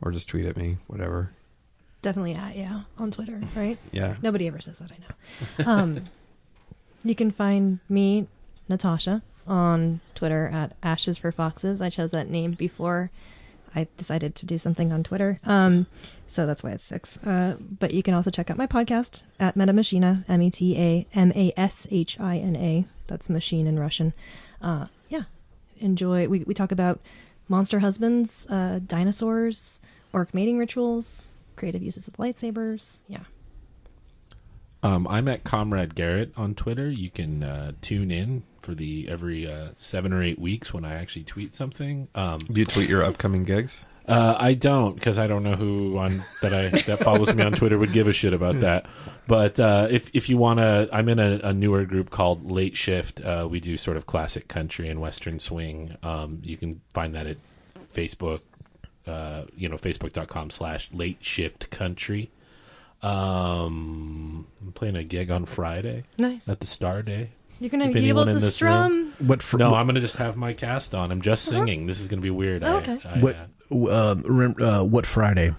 [0.02, 1.32] or just tweet at me, whatever.
[2.04, 3.78] Definitely at yeah on Twitter, right?
[3.92, 4.16] Yeah.
[4.22, 4.92] Nobody ever says that.
[4.92, 5.72] I know.
[5.72, 6.04] Um,
[7.04, 8.28] you can find me,
[8.70, 11.82] Natasha, on Twitter at Ashes for Foxes.
[11.82, 13.10] I chose that name before
[13.76, 15.40] I decided to do something on Twitter.
[15.46, 15.88] Um,
[16.28, 17.18] so that's why it's six.
[17.24, 20.78] Uh, but you can also check out my podcast at Meta Mashina, M E T
[20.78, 22.86] A M A S H I N A.
[23.08, 24.14] That's machine in Russian.
[24.62, 25.24] Uh, yeah.
[25.80, 26.28] Enjoy.
[26.28, 27.00] We, we talk about
[27.50, 29.82] monster husbands, uh, dinosaurs,
[30.14, 33.00] orc mating rituals, creative uses of lightsabers.
[33.08, 33.24] Yeah.
[34.82, 36.90] Um, I'm at Comrade Garrett on Twitter.
[36.90, 40.96] You can uh, tune in for the every uh, seven or eight weeks when I
[40.96, 42.10] actually tweet something.
[42.16, 43.86] Um, Do you tweet your upcoming gigs?
[44.06, 47.54] Uh, I don't because I don't know who on that I that follows me on
[47.54, 48.86] Twitter would give a shit about that.
[49.28, 52.76] But uh, if if you want to, I'm in a, a newer group called Late
[52.76, 53.22] Shift.
[53.22, 55.96] Uh, we do sort of classic country and western swing.
[56.04, 57.38] Um, you can find that at
[57.96, 58.42] Facebook.
[59.06, 62.32] Uh, you know, facebook.com slash late shift country.
[63.02, 66.04] Um, I'm playing a gig on Friday.
[66.18, 66.48] Nice.
[66.48, 67.32] At the Star Day.
[67.60, 68.92] You're gonna If be able to in this strum.
[68.92, 71.12] room- What fr- no, what- I'm going to just have my cast on.
[71.12, 71.86] I'm just singing.
[71.86, 72.64] This is going to be weird.
[72.64, 73.00] Oh, I- okay.
[73.08, 73.36] I, what
[73.92, 75.54] uh, rem- uh, what Friday?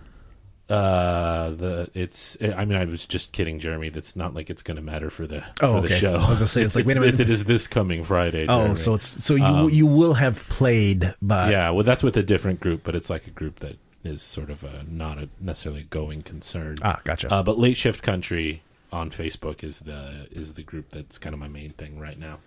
[0.68, 2.36] Uh, the it's.
[2.40, 3.90] I mean, I was just kidding, Jeremy.
[3.90, 5.98] That's not like it's going to matter for the Oh, for the okay.
[5.98, 6.14] show.
[6.14, 7.20] I was gonna say, it's like, wait a minute.
[7.20, 8.46] It is this coming Friday.
[8.48, 8.80] Oh, Jeremy.
[8.80, 11.70] so it's so you Um, you will have played by yeah.
[11.70, 14.64] Well, that's with a different group, but it's like a group that is sort of
[14.64, 16.76] a, not a necessarily a going concern.
[16.82, 17.30] Ah, gotcha.
[17.32, 18.62] Uh, but Late Shift Country
[18.92, 22.38] on Facebook is the is the group that's kind of my main thing right now.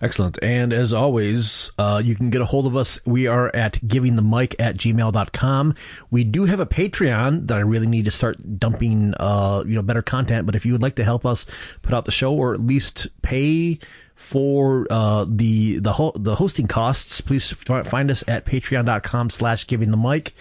[0.00, 0.38] Excellent.
[0.42, 3.00] And as always, uh, you can get a hold of us.
[3.06, 5.74] We are at givingthemic at gmail.com.
[6.10, 9.80] We do have a Patreon that I really need to start dumping, uh, you know,
[9.82, 10.44] better content.
[10.44, 11.46] But if you would like to help us
[11.80, 13.78] put out the show or at least pay
[14.16, 19.90] for, uh, the, the, ho- the hosting costs, please find us at patreon.com slash giving
[19.90, 20.34] the mic.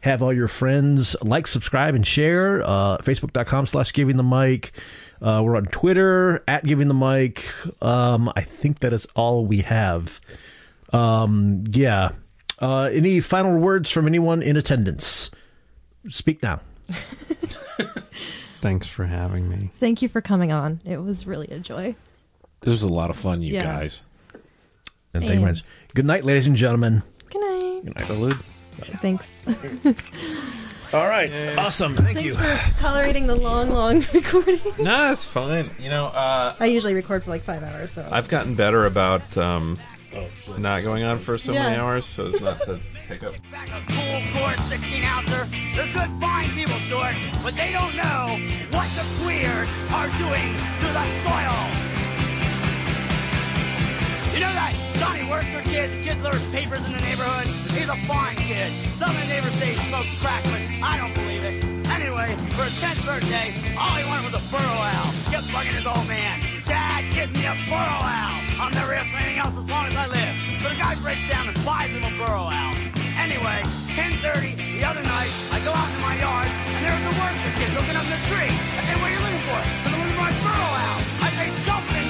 [0.00, 2.62] Have all your friends like, subscribe, and share.
[2.64, 4.72] Uh, Facebook.com slash giving the mic.
[5.22, 7.48] Uh, we're on Twitter at giving the mic.
[7.80, 10.20] Um, I think that is all we have.
[10.92, 12.10] Um, yeah.
[12.58, 15.30] Uh, any final words from anyone in attendance?
[16.08, 16.60] Speak now.
[18.60, 19.70] Thanks for having me.
[19.80, 20.80] Thank you for coming on.
[20.84, 21.94] It was really a joy.
[22.60, 23.64] This was a lot of fun, you Yeah.
[23.64, 24.02] guys.
[25.14, 25.64] And thank you very much.
[25.94, 27.02] Good night, ladies and gentlemen.
[27.30, 27.84] Good night.
[27.84, 28.06] Good night.
[28.06, 28.34] Salute.
[29.00, 29.44] Thanks.
[30.92, 31.56] All right.
[31.56, 31.94] Awesome.
[31.96, 32.34] Thank Thanks you.
[32.34, 34.60] for tolerating the long, long recording.
[34.78, 35.68] No, it's fine.
[35.80, 39.36] You know, uh, I usually record for like five hours, so I've gotten better about
[39.38, 39.78] um,
[40.58, 41.82] not going on for so many Yeah.
[41.82, 43.34] hours, so as not to take up.
[43.88, 45.48] Full course 16 ouncer.
[45.74, 48.36] They're good, fine people, Stuart, but they don't know
[48.76, 51.60] what the queers are doing to the soil.
[54.36, 55.92] You know that Johnny Work works for kids.
[56.04, 57.46] Kid delivers papers in the neighborhood.
[57.72, 58.72] He's a fine kid.
[59.00, 60.44] Some of the neighbors say he smokes crack,
[63.02, 63.48] for his 10th birthday,
[63.78, 65.10] all he wanted was a burro owl.
[65.30, 66.38] Kept bugging his old man.
[66.64, 68.38] Dad, give me a burro owl.
[68.58, 70.34] I'll never ask for anything else as long as I live.
[70.62, 72.74] So the guy breaks down and buys him a burro owl.
[73.18, 73.58] Anyway,
[73.94, 77.70] 10.30 the other night, I go out in my yard, and there's the worker kid
[77.74, 78.50] looking up in the tree.
[78.50, 79.60] I what are you looking for?
[79.62, 81.00] So I'm looking for my burro owl.
[81.22, 82.01] I say, jumping Jesus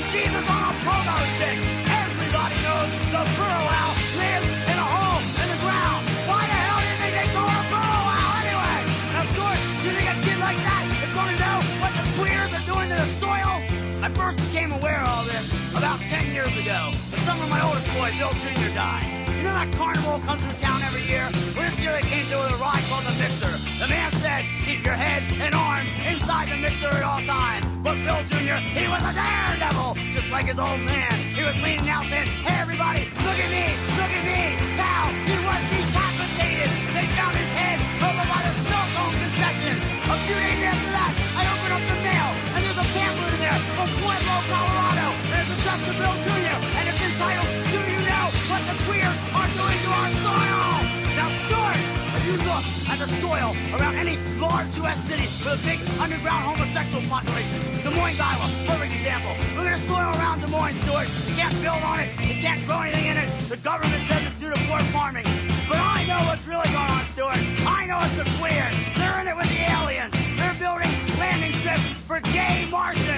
[17.22, 19.06] summer my oldest boy, Bill Jr., died.
[19.30, 21.26] You know that carnival comes through town every year?
[21.54, 23.54] Well, this year they came through with a ride called the Mixer.
[23.78, 27.66] The man said, keep your head and arms inside the mixer at all times.
[27.82, 31.14] But Bill Jr., he was a daredevil, just like his old man.
[31.34, 33.66] He was leaning out saying, hey everybody, look at me,
[33.98, 34.42] look at me.
[34.78, 36.70] Pow, he was decapitated.
[36.94, 39.74] They found his head over by the snow cone concession.
[40.06, 43.40] A few days after that, I opened up the mail, and there's a pamphlet in
[43.42, 45.06] there from Pueblo, Colorado.
[45.34, 46.21] And it's to Bill
[53.32, 55.00] soil around any large U.S.
[55.08, 59.32] city with a big underground homosexual population, Des Moines, Iowa, perfect example.
[59.56, 61.08] Look at the soil around Des Moines, Stuart.
[61.28, 62.08] You can't build on it.
[62.28, 63.28] You can't grow anything in it.
[63.48, 65.24] The government says it's due to poor farming.
[65.64, 67.40] But I know what's really going on, Stuart.
[67.64, 68.76] I know it's the queers.
[69.00, 70.12] They're in it with the aliens.
[70.36, 73.11] They're building landing strips for gay Martians.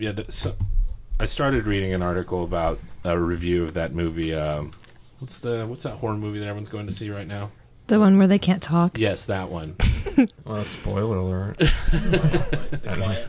[0.00, 0.54] Yeah, the, so,
[1.18, 4.34] I started reading an article about a review of that movie.
[4.34, 4.72] Um,
[5.18, 7.50] what's the what's that horror movie that everyone's going to see right now?
[7.88, 8.98] The one where they can't talk.
[8.98, 9.76] Yes, that one.
[10.44, 11.56] well, spoiler alert.
[11.60, 13.26] I,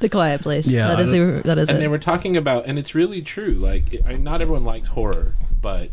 [0.00, 0.66] The Quiet Place.
[0.66, 1.80] Yeah, that is a, that is and it.
[1.80, 3.52] they were talking about, and it's really true.
[3.52, 5.90] Like, it- I, not everyone likes horror, but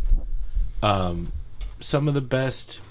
[0.83, 1.31] um,
[1.79, 2.81] some of the best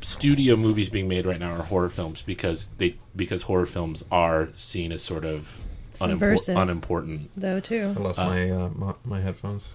[0.00, 4.48] studio movies being made right now are horror films because they because horror films are
[4.54, 5.60] seen as sort of
[6.00, 7.30] unimpor- unimportant.
[7.36, 7.94] Though too.
[7.96, 9.70] I lost Uh, my, uh, my my headphones.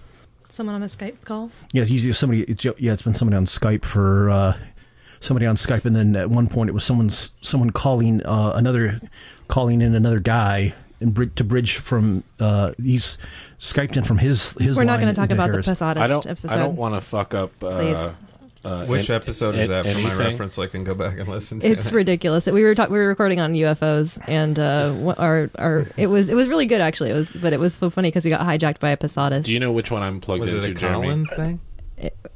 [0.48, 1.50] Someone on a Skype call.
[1.72, 2.42] Yeah, it's usually somebody.
[2.42, 4.56] It's, yeah, it's been somebody on Skype for uh,
[5.20, 9.00] somebody on Skype, and then at one point it was someone's someone calling uh, another,
[9.48, 12.24] calling in another guy and brid- to bridge from.
[12.40, 13.16] Uh, he's
[13.60, 14.76] skyped in from his his.
[14.76, 15.66] We're not going to talk into about the hers.
[15.68, 16.26] Posadist I don't.
[16.26, 16.50] episode.
[16.50, 17.52] I don't want to fuck up.
[17.60, 18.08] Please.
[18.62, 20.94] Uh, uh, Which an- episode is an- that for my reference so I can go
[20.94, 21.94] back and listen to It's it?
[21.94, 22.44] ridiculous.
[22.46, 26.34] We were talk- we were recording on UFOs, and uh, our our it was it
[26.34, 27.08] was really good actually.
[27.10, 29.44] It was, but it was so funny because we got hijacked by a Posadist.
[29.44, 31.06] Do you know which one I'm plugged Was it into, a Jeremy?
[31.06, 31.60] Colin thing?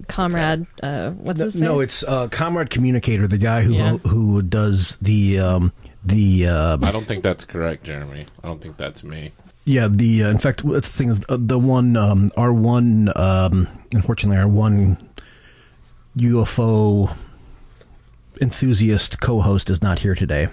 [0.08, 0.66] comrade?
[0.82, 1.64] Uh, what's No, his name?
[1.70, 3.96] no, it's uh, Comrade Communicator, the guy who Yeah.
[3.98, 5.72] who does the um,
[6.04, 8.26] the uh, I don't think that's correct, Jeremy.
[8.42, 9.32] I don't think that's me.
[9.66, 13.10] Yeah, the uh, in fact, that's the thing is uh, the one um, our one
[13.16, 14.98] um, unfortunately our one
[16.16, 17.14] UFO
[18.40, 20.48] enthusiast co-host is not here today.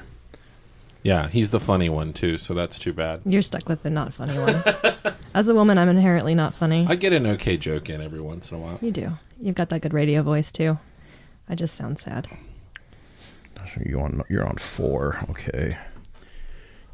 [1.04, 3.22] Yeah, he's the funny one too, so that's too bad.
[3.26, 4.66] You're stuck with the not funny ones.
[5.34, 6.86] As a woman, I'm inherently not funny.
[6.88, 8.78] I get an okay joke in every once in a while.
[8.82, 9.18] You do.
[9.40, 10.78] You've got that good radio voice too.
[11.50, 12.28] I just sound sad.
[13.86, 15.78] You on you're on four, okay.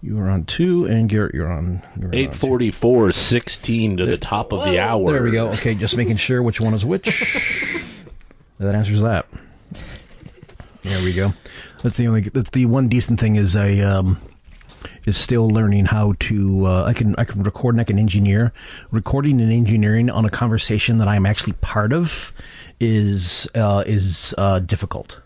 [0.02, 4.06] You are on two, and Garrett, you're on you're on Eight forty four, sixteen to
[4.06, 5.11] the top of the hour.
[5.11, 5.48] There we go.
[5.53, 7.84] Okay, just making sure which one is which.
[8.60, 9.26] that answers that.
[10.84, 11.34] There we go.
[11.84, 12.22] That's the only.
[12.22, 14.22] That's the one decent thing is I um,
[15.06, 16.66] is still learning how to.
[16.66, 18.54] Uh, I can I can record and I can engineer.
[18.92, 22.32] Recording and engineering on a conversation that I'm actually part of
[22.80, 25.20] is uh, is uh, difficult.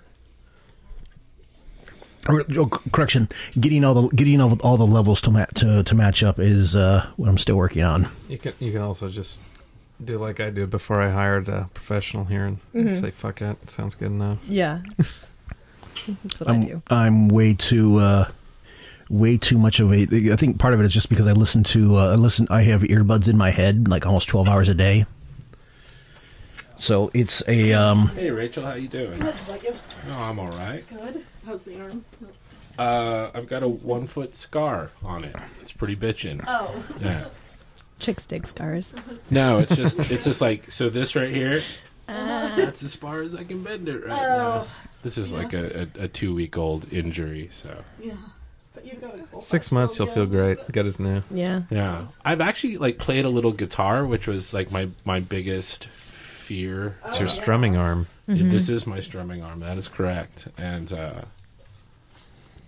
[2.30, 3.30] Or, oh, correction,
[3.60, 6.76] getting all the getting all, all the levels to, ma- to to match up is
[6.76, 8.10] uh, what I'm still working on.
[8.30, 9.40] You can you can also just
[10.06, 13.00] do like I did before I hired a professional here and Mhm.
[13.02, 14.38] say fuck it, it sounds good enough.
[14.48, 14.82] Yeah.
[16.24, 16.82] That's what I'm, I do.
[16.90, 18.30] I'm way too uh,
[19.10, 20.08] way too much of a.
[20.32, 22.48] I think part of it is just because I listen to uh, I listen.
[22.50, 25.06] I have earbuds in my head like almost twelve hours a day.
[26.80, 29.22] So it's a um, Hey Rachel, how you doing?
[29.22, 29.76] about you?
[30.12, 30.84] Oh, I'm all right.
[30.90, 31.24] Good.
[31.46, 32.04] How's the arm?
[32.80, 35.36] Uh, I've got a one foot scar on it.
[35.62, 36.44] It's pretty bitchin'.
[36.48, 36.84] Oh.
[37.00, 37.26] Yeah.
[38.02, 38.94] Chicks dig scars.
[39.30, 40.90] No, it's just it's just like so.
[40.90, 41.62] This right here,
[42.10, 44.38] Uh, that's as far as I can bend it right Oh.
[44.38, 44.66] now.
[45.04, 47.50] This is like a, a, a two week old injury.
[47.54, 48.14] So Yeah.
[48.74, 50.58] But you got a Six months, you'll feel great.
[50.72, 51.24] Got his new.
[51.30, 51.64] Yeah.
[51.70, 56.98] Yeah, I've actually like played a little guitar, which was like my my biggest fear.
[57.06, 58.08] It's your strumming arm.
[58.28, 59.60] Yeah, This is my strumming arm.
[59.60, 60.48] That is correct.
[60.58, 61.22] And uh,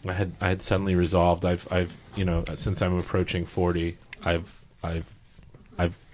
[0.07, 1.45] I had I had suddenly resolved.
[1.45, 5.12] I've I've you know since I'm approaching forty, I've I've I've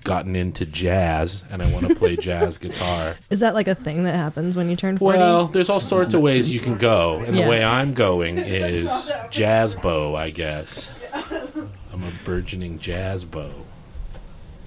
[0.04, 3.16] gotten into jazz, and I want to play jazz guitar.
[3.30, 5.18] Is that like a thing that happens when you turn 40?
[5.18, 7.44] Well, there's all sorts of ways you can go, and Yeah.
[7.46, 10.88] the way I'm going is jazz bow, I guess.
[11.14, 13.52] I'm a burgeoning jazz bow.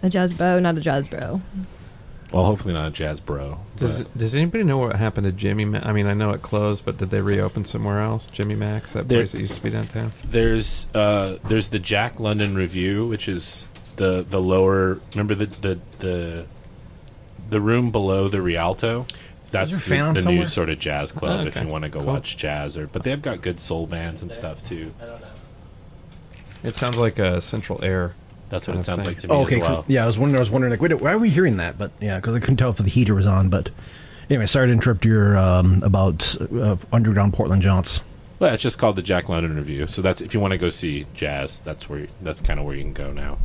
[0.03, 1.41] a jazz bow, not a jazz bro.
[2.33, 3.61] Well, hopefully not a jazz bro.
[3.77, 5.67] Does but- Does anybody know what happened to Jimmy?
[5.67, 8.27] Ma- I mean, I know it closed, but did they reopen somewhere else?
[8.27, 10.13] Jimmy Mak's, that There- place that used to be downtown.
[10.25, 15.01] There's uh, there's the Jack London Revue, which is the the lower.
[15.14, 16.47] Remember the the the,
[17.51, 19.06] the room below the Rialto.
[19.51, 20.43] That's there the, fan the somewhere?
[20.44, 22.12] new sort of jazz club Oh, if you want to go Cool.
[22.14, 22.77] watch jazz.
[22.78, 24.94] Or but they've got good soul bands and stuff too.
[26.62, 28.14] It sounds like a Central Air.
[28.48, 29.14] That's what it sounds thing.
[29.14, 29.56] like to me Oh, okay.
[29.56, 29.85] as well.
[29.89, 30.36] Yeah, I was wondering.
[30.39, 31.78] I was wondering, like, wait, why are we hearing that?
[31.78, 33.48] But yeah, because I couldn't tell if the heater was on.
[33.48, 33.70] But
[34.31, 38.01] anyway, sorry to interrupt your um, about uh, underground Portland jaunts.
[38.39, 39.86] Well, it's just called the Jack London Revue.
[39.86, 42.74] So that's if you want to go see jazz, that's where that's kind of where
[42.77, 43.39] you can go now.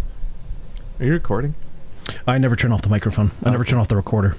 [1.00, 1.56] Are you recording?
[2.26, 3.32] I never turn off the microphone.
[3.44, 4.36] I never turn off the recorder.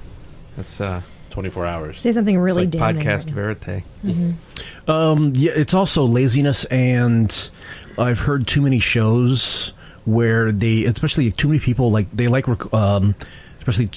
[0.56, 2.00] That's uh, 24 hours.
[2.00, 3.06] Say something really it's like damning.
[3.06, 3.82] podcast right now.
[4.04, 4.34] verite.
[4.88, 7.50] Um, yeah, it's also laziness, and
[7.96, 9.72] I've heard too many shows
[10.04, 13.14] where they, especially too many people, like they like, rec- um,
[13.58, 13.90] especially.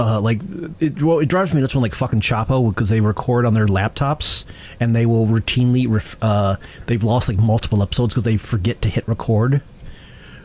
[0.00, 0.40] Uh, like
[0.78, 3.66] it, well, it drives me nuts when like fucking Chapo because they record on their
[3.66, 4.44] laptops
[4.78, 6.54] and they will routinely ref, uh,
[6.86, 9.60] they've lost like multiple episodes because they forget to hit record.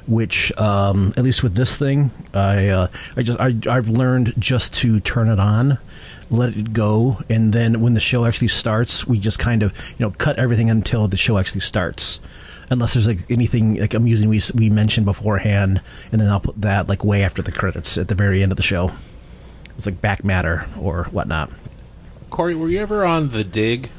[0.06, 4.74] Which, um, at least with this thing, I uh, I just I I've learned just
[4.76, 5.78] to turn it on,
[6.30, 10.06] let it go, and then when the show actually starts, we just kind of you
[10.06, 12.20] know cut everything until the show actually starts.
[12.70, 15.80] Unless there's like anything like amusing we we mentioned beforehand,
[16.12, 18.58] and then I'll put that like way after the credits at the very end of
[18.58, 18.92] the show.
[19.78, 21.50] It's like back matter or whatnot.
[22.30, 23.90] Corey, were you ever on the Dig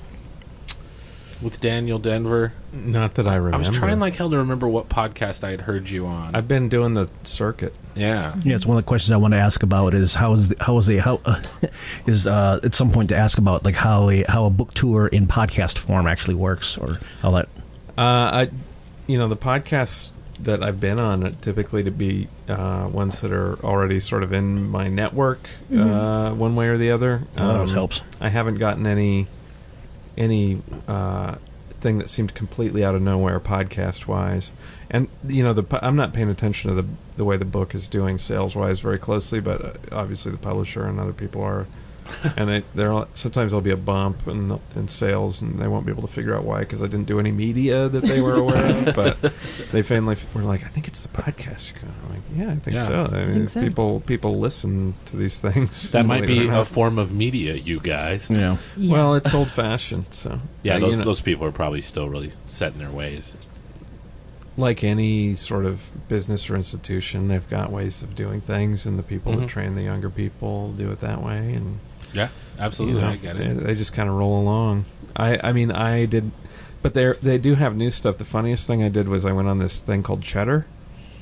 [1.45, 2.53] with Daniel Denver?
[2.73, 3.55] Not that I remember.
[3.55, 6.35] I was trying like hell to remember what podcast I had heard you on.
[6.35, 7.75] I've been doing the circuit.
[7.95, 8.35] yeah.
[8.43, 10.57] Yeah, it's one of the questions I want to ask about is how is the,
[10.61, 11.41] how is a how uh,
[12.07, 15.07] is uh, at some point to ask about like how a how a book tour
[15.07, 17.49] in podcast form actually works or how that.
[17.97, 18.51] Uh, I,
[19.07, 20.11] you know, the podcasts
[20.41, 24.69] that I've been on typically to be uh, ones that are already sort of in
[24.69, 27.23] my network, uh, one way or the other.
[27.37, 28.03] Um, Oh, that always helps.
[28.21, 29.29] I haven't gotten any
[30.17, 31.37] any uh,
[31.81, 34.53] thing that seemed completely out of nowhere podcast wise,
[34.91, 37.89] and you know, the I'm not paying attention to the the way the book is
[37.89, 41.67] doing sales wise very closely, but uh, obviously the publisher and other people are.
[42.37, 45.93] and they, there sometimes there'll be a bump in in sales, and they won't be
[45.93, 48.89] able to figure out why because I didn't do any media that they were aware
[48.89, 48.95] of.
[48.95, 49.33] But
[49.73, 52.51] they finally f- were like, "I think it's the podcast." you're going." I'm like, "Yeah,
[52.53, 52.87] I think Yeah.
[52.87, 53.61] so." I mean, think so.
[53.63, 55.91] people people listen to these things.
[55.93, 58.27] That might be a form of media, you guys.
[58.29, 58.57] Yeah.
[58.77, 58.93] Yeah.
[58.93, 62.09] Well, it's old fashioned, so Yeah, Uh, those you know, those people are probably still
[62.09, 63.33] really set in their ways.
[64.57, 69.03] like any sort of business or institution, they've got ways of doing things, and the
[69.03, 69.39] people Mhm.
[69.41, 71.81] that train the younger people do it that way, and
[72.15, 72.29] Yeah,
[72.59, 73.01] absolutely.
[73.01, 73.65] you know, I get it.
[73.65, 74.85] they just kind of roll along.
[75.17, 76.31] I, I mean, I did,
[76.83, 78.19] but they they do have new stuff.
[78.19, 80.67] The funniest thing I did was I went on this thing called Cheddar.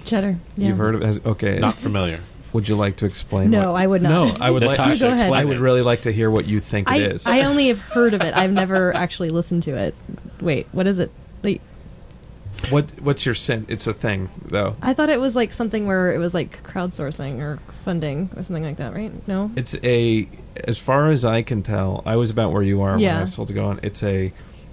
[0.05, 0.39] Cheddar.
[0.57, 0.69] Yeah.
[0.69, 1.25] You've heard of it?
[1.27, 1.59] Okay.
[1.59, 2.21] Not familiar.
[2.53, 3.51] Would you like to explain?
[3.51, 4.11] No, what- I would not.
[4.39, 4.77] No, I would like.
[4.77, 5.19] Natasha, You go ahead.
[5.21, 5.61] explain I would it.
[5.61, 7.27] really like to hear what you think I, it is.
[7.27, 8.35] I only have heard of it.
[8.37, 9.95] I've never actually listened to it.
[10.41, 11.11] Wait, what is it?
[11.43, 11.63] Like,
[12.71, 13.67] what What's your sense?
[13.69, 14.77] It's a thing, though.
[14.83, 18.63] I thought it was like something where it was like crowdsourcing or funding or something
[18.63, 19.27] like that, right?
[19.27, 19.51] No.
[19.57, 23.07] It's a, as far as I can tell, I was about where you are when
[23.17, 23.81] I was told to go on.
[23.83, 24.33] It's a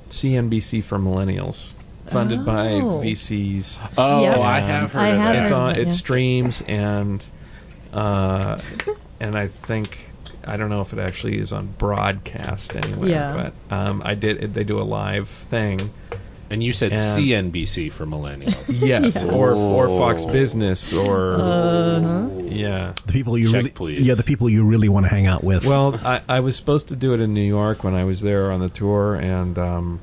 [0.10, 1.74] CNBC for millennials,
[2.08, 3.00] funded by Oh.
[3.02, 3.80] VCs.
[3.98, 4.38] Oh, Yep.
[4.40, 5.42] I have heard I of have that.
[5.42, 5.70] It's heard on.
[5.74, 5.94] that, It yeah.
[5.94, 7.26] streams and,
[7.94, 8.60] uh,
[9.20, 9.98] and I think
[10.46, 13.10] I don't know if it actually is on broadcast anywhere.
[13.10, 13.52] Yeah.
[13.70, 14.54] But um, I did.
[14.56, 15.92] They do a live thing.
[16.52, 17.00] And you said And-
[17.54, 18.56] CNBC for millennials.
[18.68, 19.32] Yes, Yeah.
[19.32, 20.32] or or Fox Oh.
[20.32, 22.30] Business or Uh-huh.
[22.46, 22.94] yeah.
[23.06, 24.02] The people you Check, really, please.
[24.02, 25.64] yeah, the people you really want to hang out with.
[25.66, 28.52] Well, I, I was supposed to do it in New York when I was there
[28.52, 30.00] on the tour, and um,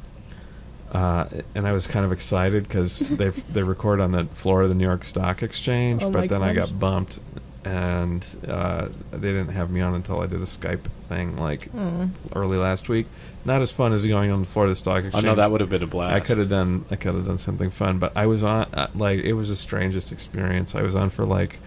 [0.93, 4.69] uh, and I was kind of excited because they they record on the floor of
[4.69, 6.71] the New York Stock Exchange, Oh my but then I gosh.
[6.71, 7.19] got bumped,
[7.67, 12.11] and uh, they didn't have me on until I did a Skype thing like Mm.
[12.37, 13.07] early last week.
[13.45, 15.25] Not as fun as going on the Florida Stock oh Exchange.
[15.25, 16.15] know that would have been a blast.
[16.15, 18.87] I could have done I could have done something fun, but I was on uh,
[18.95, 20.77] like it was the strangest experience.
[20.77, 21.59] I was on for like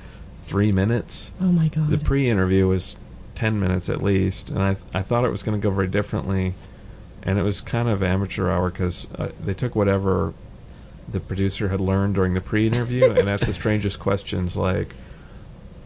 [0.43, 1.31] three minutes.
[1.41, 1.89] Oh my god.
[1.89, 2.95] The pre-interview was
[3.35, 6.53] ten minutes at least, and I I thought it was going to go very differently,
[7.23, 10.33] and it was kind of amateur hour because uh, they took whatever
[11.11, 14.95] the producer had learned during the pre-interview and asked the strangest questions like.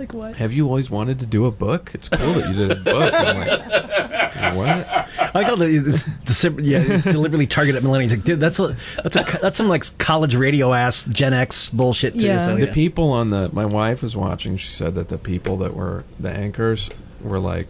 [0.04, 0.36] Like what?
[0.36, 1.92] Have you always wanted to do a book?
[1.94, 3.14] It's cool that you did a book.
[3.14, 3.60] I'm like,
[4.56, 4.88] what?
[5.18, 8.10] I like how the- it's, deci- yeah, it's deliberately targeted at millennials.
[8.12, 12.16] Like, dude, that's a that's a that's some like college radio ass Gen X bullshit
[12.16, 12.20] too.
[12.40, 14.58] So, the people on the my wife was watching.
[14.58, 16.90] She said that the people that were the anchors
[17.22, 17.68] were like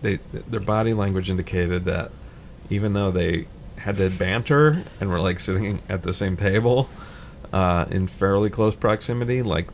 [0.00, 2.12] they their body language indicated that
[2.70, 3.46] even though they
[3.76, 6.88] had to banter and were like sitting at the same table
[7.52, 9.68] uh, in fairly close proximity, like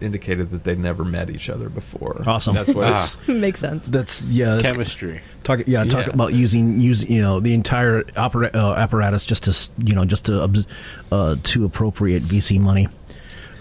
[0.00, 2.22] indicated that they'd never met each other before.
[2.26, 2.54] Awesome.
[2.54, 3.14] That's what Ah.
[3.32, 3.88] Makes sense.
[3.88, 4.56] That's yeah.
[4.56, 5.20] That's, Chemistry.
[5.44, 5.84] Talk yeah.
[5.84, 6.12] Talk Yeah.
[6.14, 9.56] about using using you know the entire opera, uh, apparatus just to
[9.86, 10.64] you know just to
[11.12, 12.88] uh, to appropriate VC money.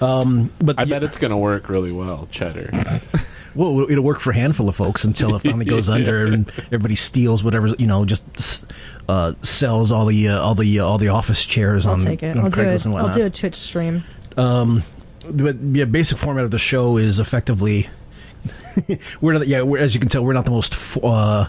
[0.01, 3.01] Um, but I bet it's going to work really well, Cheddar.
[3.55, 5.93] Well, it'll work for a handful of folks until it finally goes Yeah.
[5.93, 8.65] under and everybody steals whatever you know, just
[9.07, 12.23] uh, sells all the uh, all the uh, all the office chairs I'll on, take
[12.23, 12.35] it.
[12.35, 12.85] on I'll do Craigslist it.
[12.85, 14.03] and I'll do a Twitch stream.
[14.37, 14.81] Um,
[15.29, 17.89] but yeah, basic format of the show is effectively
[19.21, 20.75] we're not, yeah, we're, as you can tell, we're not the most.
[21.01, 21.47] Uh,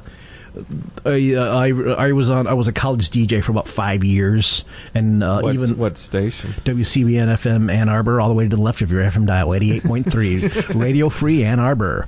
[1.04, 1.68] I, uh, I
[2.08, 4.64] I was on I was a college DJ for about five years,
[4.94, 6.54] and uh, What's- even what station?
[6.64, 9.72] WCBN FM Ann Arbor, all the way to the left of your FM dial, eighty
[9.72, 12.06] eight point three, Radio Free Ann Arbor.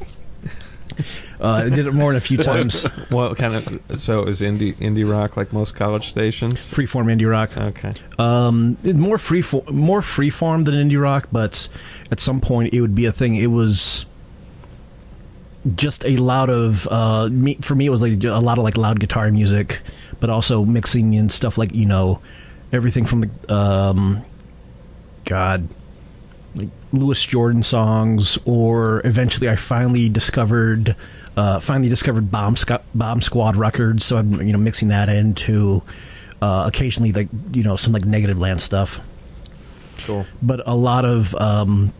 [1.39, 2.85] Uh, I did it more than a few times.
[3.10, 4.01] What kind of?
[4.01, 6.73] So it was indie indie rock like most college stations.
[6.73, 7.55] Freeform indie rock.
[7.59, 7.93] Okay.
[8.18, 11.68] Um, more free more freeform than indie rock, but
[12.10, 13.36] at some point it would be a thing.
[13.36, 14.06] It was
[15.74, 17.86] just a lot of uh, me, for me.
[17.86, 19.82] It was like a lot of like loud guitar music,
[20.20, 22.20] but also mixing in stuff like you know
[22.73, 24.24] everything from the um,
[25.24, 25.68] God.
[26.98, 30.97] Louis Jordan songs, or eventually I finally discovered,
[31.36, 34.05] uh, finally discovered Bomb, Squ- Bomb Squad records.
[34.05, 35.82] So I'm you know mixing that into
[36.43, 39.01] uh, occasionally like you know some like Negativland stuff.
[40.05, 40.27] Cool.
[40.43, 41.93] But a lot of um,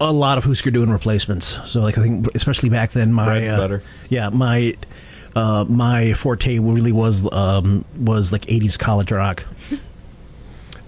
[0.00, 1.58] a lot of Hüsker Dü and replacements.
[1.66, 4.76] So like I think especially back then my uh, yeah my
[5.34, 9.44] uh, my forte really was um, was like 80s college rock.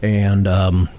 [0.03, 0.91] And um,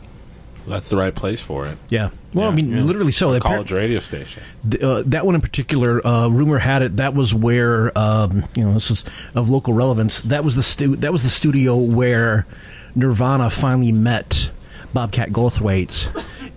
[0.68, 1.78] That's the right place for it.
[1.90, 2.82] yeah, well, I mean, Yeah.
[2.82, 3.30] literally so.
[3.30, 4.42] A They par- college radio station.
[4.70, 8.64] Th- uh, that one in particular, uh, rumor had it that was where um, you
[8.64, 9.06] know this is
[9.36, 10.22] of local relevance.
[10.22, 12.46] That was the stu- that was the studio where
[12.96, 14.50] Nirvana finally met
[14.94, 16.08] Bobcat Goldthwait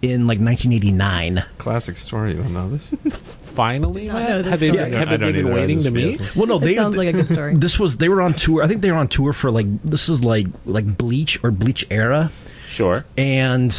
[0.02, 1.42] in like 1989.
[1.58, 2.34] Classic story.
[2.36, 2.90] You know this?
[3.42, 4.28] Finally, I Matt?
[4.30, 4.92] know this have they, story.
[4.92, 5.52] have they been either.
[5.52, 6.10] waiting to meet?
[6.18, 6.36] business.
[6.36, 7.54] Well, no, It they sounds like a good story.
[7.56, 8.62] This was they were on tour.
[8.62, 11.84] I think they were on tour for like this is like like Bleach or Bleach
[11.90, 12.30] era,
[12.68, 13.04] Sure.
[13.16, 13.74] and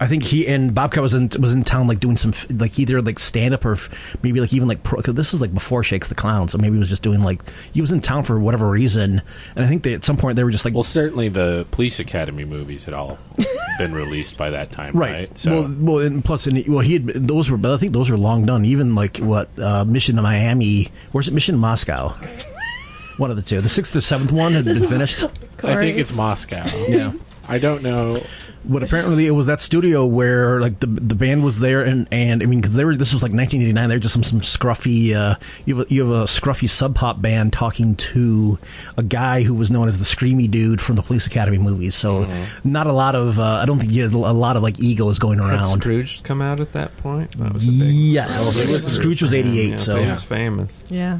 [0.00, 3.00] I think he and Bobcat was in was in town like doing some like either
[3.00, 3.78] like stand up or
[4.24, 5.00] maybe like even like pro.
[5.00, 7.42] Cause this is like before Shakes the Clown, so maybe he was just doing like
[7.72, 9.22] he was in town for whatever reason,
[9.54, 12.00] and I think they at some point they were just like Well, certainly the Police
[12.00, 13.18] Academy movies had all
[13.78, 15.12] been released by that time, right?
[15.12, 15.38] Right.
[15.38, 17.92] So Well, well, and plus, and he- well, he had those were, but I think
[17.92, 18.64] those were long done.
[18.64, 21.34] Even like what uh, Mission to Miami, where's it?
[21.34, 22.14] Mission to Moscow.
[23.16, 23.60] One of the two.
[23.60, 25.22] The sixth or seventh one had been finished.
[25.62, 26.64] I think it's Moscow.
[26.88, 27.12] Yeah.
[27.48, 28.22] I don't know.
[28.66, 32.42] But apparently, it was that studio where like the the band was there, and and
[32.42, 33.88] I mean, because they were this was like 1989.
[33.90, 35.14] They were just some some scruffy.
[35.14, 38.58] Uh, you have a, you have a scruffy sub pop band talking to
[38.96, 41.94] a guy who was known as the screamy dude from the Police Academy movies.
[41.94, 42.26] So
[42.64, 43.38] not a lot of.
[43.38, 45.80] Uh, I don't think you had a lot of like egos going Had around.
[45.80, 47.36] Scrooged come out at that point?
[47.36, 47.92] That was a big.
[47.92, 48.38] Yes.
[48.38, 50.82] that was a big Scrooged was 88, Yeah, so- he was famous.
[50.88, 51.18] Yeah.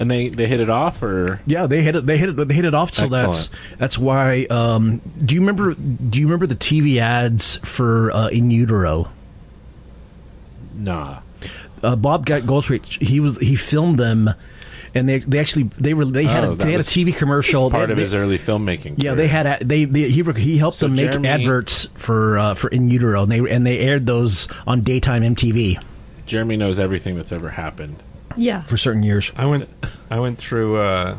[0.00, 2.06] And they they hit it off, or Yeah, they hit it.
[2.06, 2.48] They hit it.
[2.48, 2.92] They hit it off.
[2.94, 3.78] So that's Excellent.
[3.78, 4.46] that's why.
[4.48, 5.74] Um, do you remember?
[5.74, 9.10] Do you remember the TV ads for uh, In Utero?
[10.74, 11.20] nah.
[11.82, 12.84] Uh, Bobcat Goldthwait.
[13.02, 14.30] He was he filmed them,
[14.94, 17.70] and they they actually they were they had Oh, a, they had a TV commercial.
[17.70, 18.94] Part They- of they- his early filmmaking.
[19.02, 19.14] Yeah, career.
[19.16, 22.54] they had a, they, they he he helped So them make Jeremy- adverts for uh,
[22.54, 25.82] for In Utero, and they and they aired those on daytime MTV
[26.26, 27.96] Jeremy knows everything that's ever happened.
[28.36, 28.62] Yeah.
[28.62, 29.30] for certain years.
[29.36, 29.68] I went.
[30.10, 30.76] I went through.
[30.78, 31.16] Uh,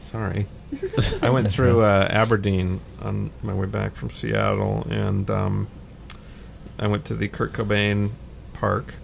[0.00, 0.46] sorry,
[1.22, 5.68] I went through uh, Aberdeen on my way back from Seattle, and um,
[6.78, 8.10] I went to the Kurt Cobain
[8.52, 8.94] Park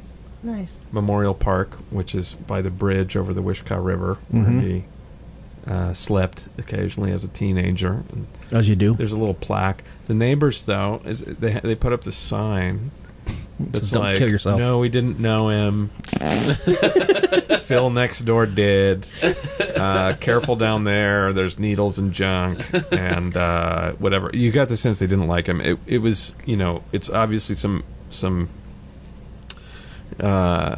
[0.43, 0.81] Nice.
[0.91, 4.61] Memorial Park, which is by the bridge over the Wishkah River, where Mhm.
[4.63, 4.85] he
[5.71, 8.03] uh, slept occasionally as a teenager.
[8.11, 8.95] And As you do.
[8.95, 9.85] there's a little plaque.
[10.07, 12.91] The neighbors, though, is they they put up the sign
[13.61, 14.59] that's Don't like, kill yourself.
[14.59, 15.91] "No, we didn't know him."
[17.65, 19.07] Phil next door did.
[19.77, 21.33] Uh, careful down there.
[21.33, 22.61] There's needles and junk
[22.93, 24.31] and uh, whatever.
[24.35, 25.61] You got the sense they didn't like him.
[25.61, 28.49] It, it was, you know, it's obviously some some
[30.21, 30.77] uh,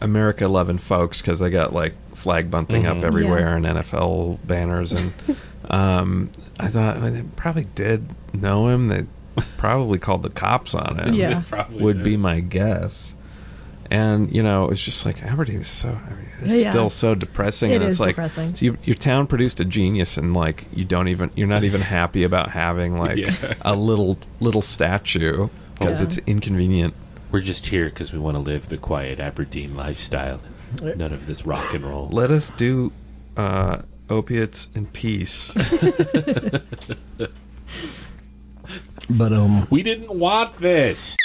[0.00, 2.98] America loving folks because they got like flag bunting Mhm.
[2.98, 3.68] up everywhere Yeah.
[3.68, 5.12] and NFL banners and
[5.68, 6.30] um,
[6.60, 8.86] I thought I they probably did know him.
[8.88, 9.06] They
[9.56, 11.14] probably called the cops on him.
[11.14, 11.42] Yeah.
[11.48, 12.04] Probably would did.
[12.04, 13.14] be my guess.
[13.90, 15.88] And you know, it's just like Aberdeen is so.
[15.90, 16.70] I mean, it's Yeah.
[16.70, 17.70] still so depressing.
[17.70, 18.56] It and it's is like, depressing.
[18.56, 21.82] So you, your town produced a genius, and like you don't even you're not even
[21.82, 23.54] happy about having like Yeah.
[23.60, 25.48] a little little statue
[25.78, 26.06] because Yeah.
[26.06, 26.94] it's inconvenient.
[27.30, 30.40] We're just here because we want to live the quiet Aberdeen lifestyle.
[30.80, 32.08] None of this rock and roll.
[32.10, 32.90] Let us do
[33.36, 35.52] uh, opiates in peace.
[39.10, 41.16] But um, We didn't want this.